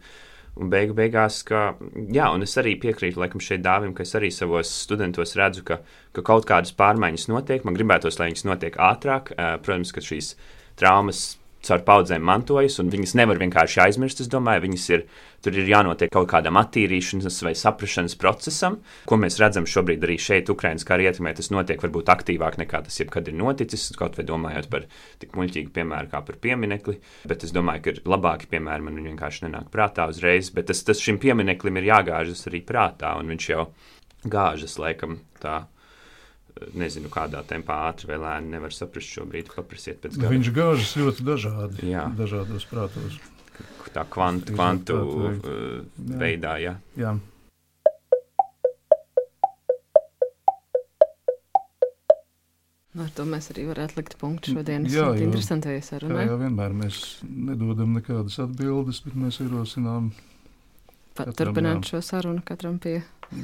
Un 0.53 0.69
beigu 0.69 0.93
beigās, 0.93 1.39
ka, 1.47 1.61
jā, 2.13 2.27
un 2.29 2.45
es 2.45 2.51
arī 2.61 2.75
piekrītu, 2.81 3.17
laikam, 3.17 3.41
šeit 3.41 3.63
dāvim, 3.65 3.95
ka 3.97 4.03
es 4.05 4.13
arī 4.19 4.29
savos 4.29 4.69
studentos 4.83 5.33
redzu, 5.39 5.63
ka, 5.65 5.79
ka 6.13 6.21
kaut 6.25 6.45
kādas 6.49 6.75
pārmaiņas 6.77 7.25
notiek. 7.31 7.65
Man 7.65 7.73
gribētos, 7.73 8.19
lai 8.19 8.29
viņas 8.29 8.45
notiek 8.45 8.77
ātrāk. 8.77 9.31
Protams, 9.65 9.93
ka 9.95 10.03
šīs 10.05 10.35
traumas 10.77 11.23
caur 11.63 11.81
paudzēm 11.87 12.21
mantojas, 12.27 12.77
un 12.83 12.91
viņas 12.93 13.15
nevar 13.17 13.41
vienkārši 13.41 13.81
aizmirst. 13.87 14.21
Es 14.21 14.29
domāju, 14.29 14.65
viņas 14.67 14.87
ir, 14.93 15.07
tur 15.43 15.57
ir 15.59 15.69
jānotiek 15.69 16.11
kaut 16.13 16.29
kādam 16.31 16.57
attīrīšanas 16.61 17.41
vai 17.45 17.53
saprašanas 17.57 18.15
procesam, 18.19 18.79
ko 19.09 19.17
mēs 19.19 19.39
redzam 19.41 19.67
šobrīd 19.69 20.05
arī 20.07 20.17
šeit, 20.21 20.51
Ukraiņas 20.53 20.87
kā 20.87 20.99
ietekmē. 21.03 21.33
Tas 21.37 21.51
notiek 21.53 21.83
varbūt 21.83 22.11
aktīvāk 22.13 22.59
nekā 22.61 22.83
tas 22.87 22.99
jebkad 23.01 23.29
ir 23.31 23.37
noticis, 23.39 23.89
kaut 23.99 24.17
vai 24.19 24.27
domājot 24.29 24.69
par 24.71 24.87
tik 25.21 25.35
muļķīgu 25.37 25.73
piemēru 25.75 26.13
kā 26.13 26.23
par 26.25 26.39
pieminekli. 26.43 26.99
Bet 27.29 27.45
es 27.47 27.53
domāju, 27.55 27.83
ka 27.83 27.95
ir 27.95 28.01
labāki 28.15 28.49
piemēri 28.53 28.87
man 28.87 29.03
vienkārši 29.11 29.47
nenāk 29.47 29.69
prātā 29.73 30.07
uzreiz, 30.11 30.53
bet 30.55 30.71
tas, 30.71 30.83
tas 30.87 31.03
šim 31.03 31.19
piemineklim 31.23 31.81
ir 31.81 31.91
jāgāžas 31.91 32.47
arī 32.51 32.63
prātā, 32.65 33.15
un 33.19 33.31
viņš 33.33 33.51
jau 33.51 33.67
gāžas 34.23 34.79
laikam 34.79 35.19
tā 35.43 35.63
nezinu, 36.77 37.09
kādā 37.13 37.41
tempā 37.47 37.83
ātri 37.89 38.11
vai 38.11 38.19
lēni 38.21 38.53
nevar 38.55 38.73
saprast 38.75 39.09
šobrīd. 39.17 39.51
Paprasiet 39.53 40.01
pēc 40.03 40.17
gada. 40.17 40.31
Viņš 40.33 40.51
gāžas 40.55 40.95
ļoti 40.99 41.27
dažādi. 41.27 41.87
Jā. 41.89 42.07
Dažādos 42.17 42.67
prātos. 42.69 43.17
Tā 43.93 44.07
kvantu, 44.09 44.55
kvantu 44.55 44.95
uh, 44.97 45.83
veidā, 46.17 46.57
jā. 46.61 46.73
jā. 46.97 47.13
Ar 52.93 53.09
to 53.17 53.25
mēs 53.25 53.49
arī 53.49 53.63
varētu 53.65 53.97
likt 53.97 54.15
punktu 54.21 54.53
šodienas 54.53 54.93
interesantajai 54.93 55.81
sarunai. 55.85 56.27
Jā, 56.27 56.37
vienmēr 56.41 56.75
mēs 56.77 56.99
nedodam 57.25 57.95
nekādas 57.97 58.37
atbildes, 58.43 59.01
bet 59.05 59.17
mēs 59.17 59.39
ierosinām. 59.41 60.11
Turpināt 61.37 61.89
šo 61.89 62.01
sarunu 62.05 62.41
katram 62.45 62.77
pie. 62.81 62.99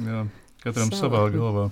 Jā. 0.06 0.22
Katram 0.60 0.90
savā, 0.92 1.22
savā 1.24 1.30
galvā. 1.32 1.62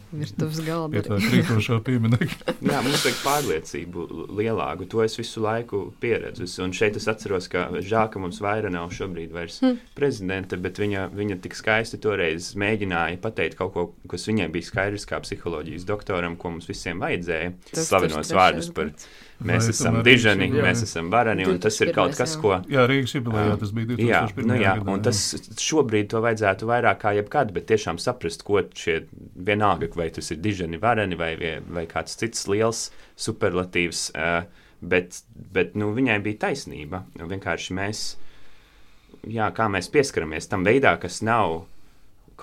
Pie 0.95 1.03
tā 1.05 1.19
krītošā 1.21 1.77
pieminekļa. 1.85 2.55
Jā, 2.71 2.79
mums 2.87 3.05
vajag 3.05 3.19
pārliecību 3.21 4.07
lielāku. 4.39 4.89
To 4.95 5.03
es 5.05 5.19
visu 5.21 5.43
laiku 5.45 5.83
pieredzu. 6.01 6.49
Un 6.65 6.73
šeit 6.77 6.97
es 6.97 7.09
atceros, 7.11 7.51
ka 7.53 7.67
žēl, 7.77 8.09
ka 8.15 8.23
mums 8.23 8.41
vairāk 8.45 8.73
nav 8.73 8.89
šobrīd 8.97 9.35
vairs 9.37 9.61
hmm. 9.61 9.79
prezidenta, 9.99 10.57
bet 10.61 10.81
viņa, 10.81 11.09
viņa 11.13 11.39
tik 11.45 11.59
skaisti 11.59 12.01
toreiz 12.01 12.55
mēģināja 12.59 13.21
pateikt 13.23 13.61
kaut 13.61 13.75
ko, 13.77 13.87
kas 14.09 14.25
viņai 14.31 14.49
bija 14.57 14.71
skaidrs 14.71 15.09
kā 15.09 15.21
psiholoģijas 15.25 15.85
doktoram, 15.89 16.41
ko 16.41 16.57
mums 16.57 16.69
visiem 16.71 17.05
vajadzēja. 17.05 17.57
Tas 17.75 17.93
slavenos 17.93 18.33
vārdus 18.33 18.73
par. 18.73 18.95
Gads 18.95 19.28
Mēs 19.39 19.69
Vai 19.69 19.71
esam 19.71 19.97
dižani, 20.03 20.49
jā. 20.51 20.63
mēs 20.67 20.81
esam 20.83 21.13
barani, 21.13 21.45
un 21.47 21.61
tas 21.63 21.77
ir 21.79 21.93
kaut 21.95 22.17
kas, 22.19 22.33
ko. 22.43 22.57
Jā, 22.67 22.89
Rīgas 22.91 23.13
jubilejā 23.15 23.55
tas 23.61 23.71
bija 23.77 23.93
2001. 23.93 24.09
Jā, 24.09 24.23
nu 24.43 24.57
jā, 24.59 24.73
gadā, 24.81 24.95
un 24.97 25.05
tas 25.07 25.21
šobrīd 25.63 26.09
to 26.11 26.23
vajadzētu 26.25 26.67
vairāk 26.67 26.99
kā 27.05 27.13
jebkad, 27.21 27.53
bet 27.55 27.69
tiešām 27.71 28.01
saprast, 28.03 28.43
ko 28.47 28.65
šie 28.67 28.97
vienalga, 29.47 29.87
vai 29.95 30.09
tas 30.15 30.33
ir 30.35 30.41
dižani, 30.43 30.81
varani 30.83 31.19
vai, 31.21 31.31
vai 31.71 31.87
kāds 31.91 32.19
cits 32.19 32.49
liels 32.51 32.89
superlatīvs, 33.15 34.09
bet, 34.83 35.21
bet 35.55 35.79
nu, 35.79 35.93
viņai 35.95 36.19
bija 36.27 36.43
taisnība. 36.49 37.05
Vienkārši 37.23 37.79
mēs, 37.79 38.05
jā, 39.23 39.53
kā 39.55 39.71
mēs 39.71 39.91
pieskaramies 39.95 40.51
tam 40.51 40.67
veidā, 40.67 40.97
kas 40.99 41.23
nav 41.23 41.61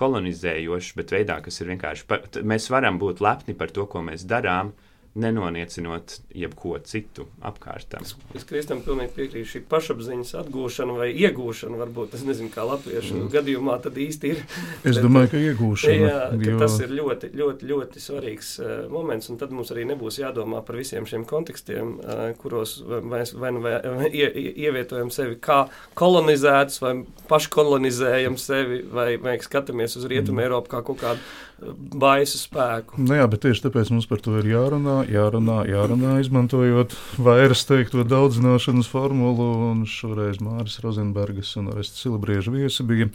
kolonizējošs, 0.00 0.96
bet 0.96 1.12
veidā, 1.12 1.42
kas 1.44 1.60
ir 1.60 1.74
vienkārši. 1.74 2.08
Mēs 2.40 2.72
varam 2.72 2.96
būt 3.00 3.20
lepni 3.24 3.56
par 3.56 3.68
to, 3.72 3.84
ko 3.84 4.00
mēs 4.04 4.24
darām, 4.28 4.72
nenoniecinot 5.16 6.18
jebko 6.36 6.76
citu 6.84 7.26
apkārtā. 7.44 8.00
Es, 8.04 8.14
es 8.36 8.44
Kristam 8.48 8.82
pilnīgi 8.84 9.14
piekrītu. 9.16 9.48
Šī 9.48 9.62
pašapziņas 9.70 10.34
atgūšana 10.42 10.96
vai 10.98 11.08
iegūšana, 11.14 11.78
varbūt 11.80 12.16
es 12.18 12.24
nezinu, 12.26 12.50
kā 12.52 12.66
latviešu 12.68 13.14
mm. 13.16 13.30
gadījumā, 13.32 13.78
tad 13.84 13.96
īsti 14.02 14.32
ir. 14.34 14.42
Es 14.86 15.00
domāju, 15.00 15.32
ka 15.32 15.40
iegūšana. 15.40 15.96
Jā, 16.02 16.20
ka 16.34 16.50
jo... 16.50 16.58
tas 16.60 16.76
ir 16.84 16.92
ļoti, 16.98 17.32
ļoti, 17.40 17.70
ļoti 17.70 18.04
svarīgs 18.04 18.52
uh, 18.60 18.74
moments, 18.92 19.30
un 19.32 19.40
tad 19.40 19.54
mums 19.56 19.72
arī 19.74 19.86
nebūs 19.88 20.20
jādomā 20.20 20.60
par 20.66 20.80
visiem 20.80 21.08
šiem 21.08 21.24
kontekstiem, 21.28 21.96
uh, 21.96 22.24
kuros 22.40 22.76
mēs 22.84 23.32
vai, 23.40 23.54
vai, 23.56 23.76
vai 23.80 24.12
ie, 24.12 24.28
ievietojam 24.66 25.10
sevi 25.14 25.40
kā 25.40 25.64
kolonizētus, 25.98 26.82
vai 26.84 26.94
paškolonizējam 27.30 28.36
sevi, 28.40 28.82
vai, 28.92 29.14
vai 29.22 29.38
skatāmies 29.42 29.96
uz 29.96 30.08
Rietumu 30.10 30.40
mm. 30.40 30.46
Eiropu 30.46 30.74
kā 30.76 30.84
kaut 30.86 31.00
kādu 31.00 31.24
baisu 31.60 32.38
spēku. 32.40 33.00
Nu 33.00 33.16
jā, 33.16 33.26
bet 33.30 33.44
tieši 33.46 33.66
tāpēc 33.66 33.92
mums 33.94 34.08
par 34.10 34.20
to 34.24 34.36
ir 34.40 34.48
jārunā, 34.50 34.98
jārunā, 35.08 35.62
jārunā 35.70 36.18
izmantojot 36.20 36.96
vairs 37.22 37.64
teikto 37.68 38.04
daudzināšanas 38.08 38.90
formulu, 38.92 39.48
un 39.70 39.86
šoreiz 39.88 40.42
Māris 40.44 40.80
Rozenbergas 40.84 41.54
un 41.60 41.72
Orestas 41.72 42.04
Silabrieža 42.04 42.52
viesi 42.52 42.86
bija 42.86 43.08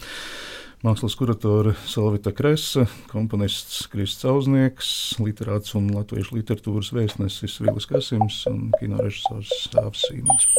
mākslas 0.82 1.14
kuratore 1.20 1.76
Salvita 1.86 2.34
Kresa, 2.34 2.88
komponists 3.12 3.86
Krists 3.92 4.26
Auznieks, 4.26 4.92
literāts 5.22 5.78
un 5.78 5.92
latviešu 5.94 6.40
literatūras 6.40 6.90
vēstnesis 6.98 7.62
Vilis 7.62 7.90
Kasims 7.90 8.42
un 8.50 8.72
kinorežisors 8.80 9.54
Stāvs 9.68 10.08
Sīmans. 10.10 10.50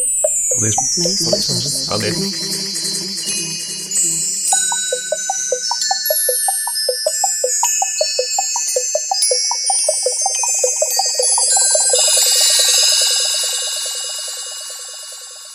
Paldies! 0.52 0.82
Paldies! 1.26 1.88
Paldies. 1.90 3.01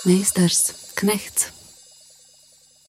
Meistars 0.07 0.73
Knechts. 0.95 1.51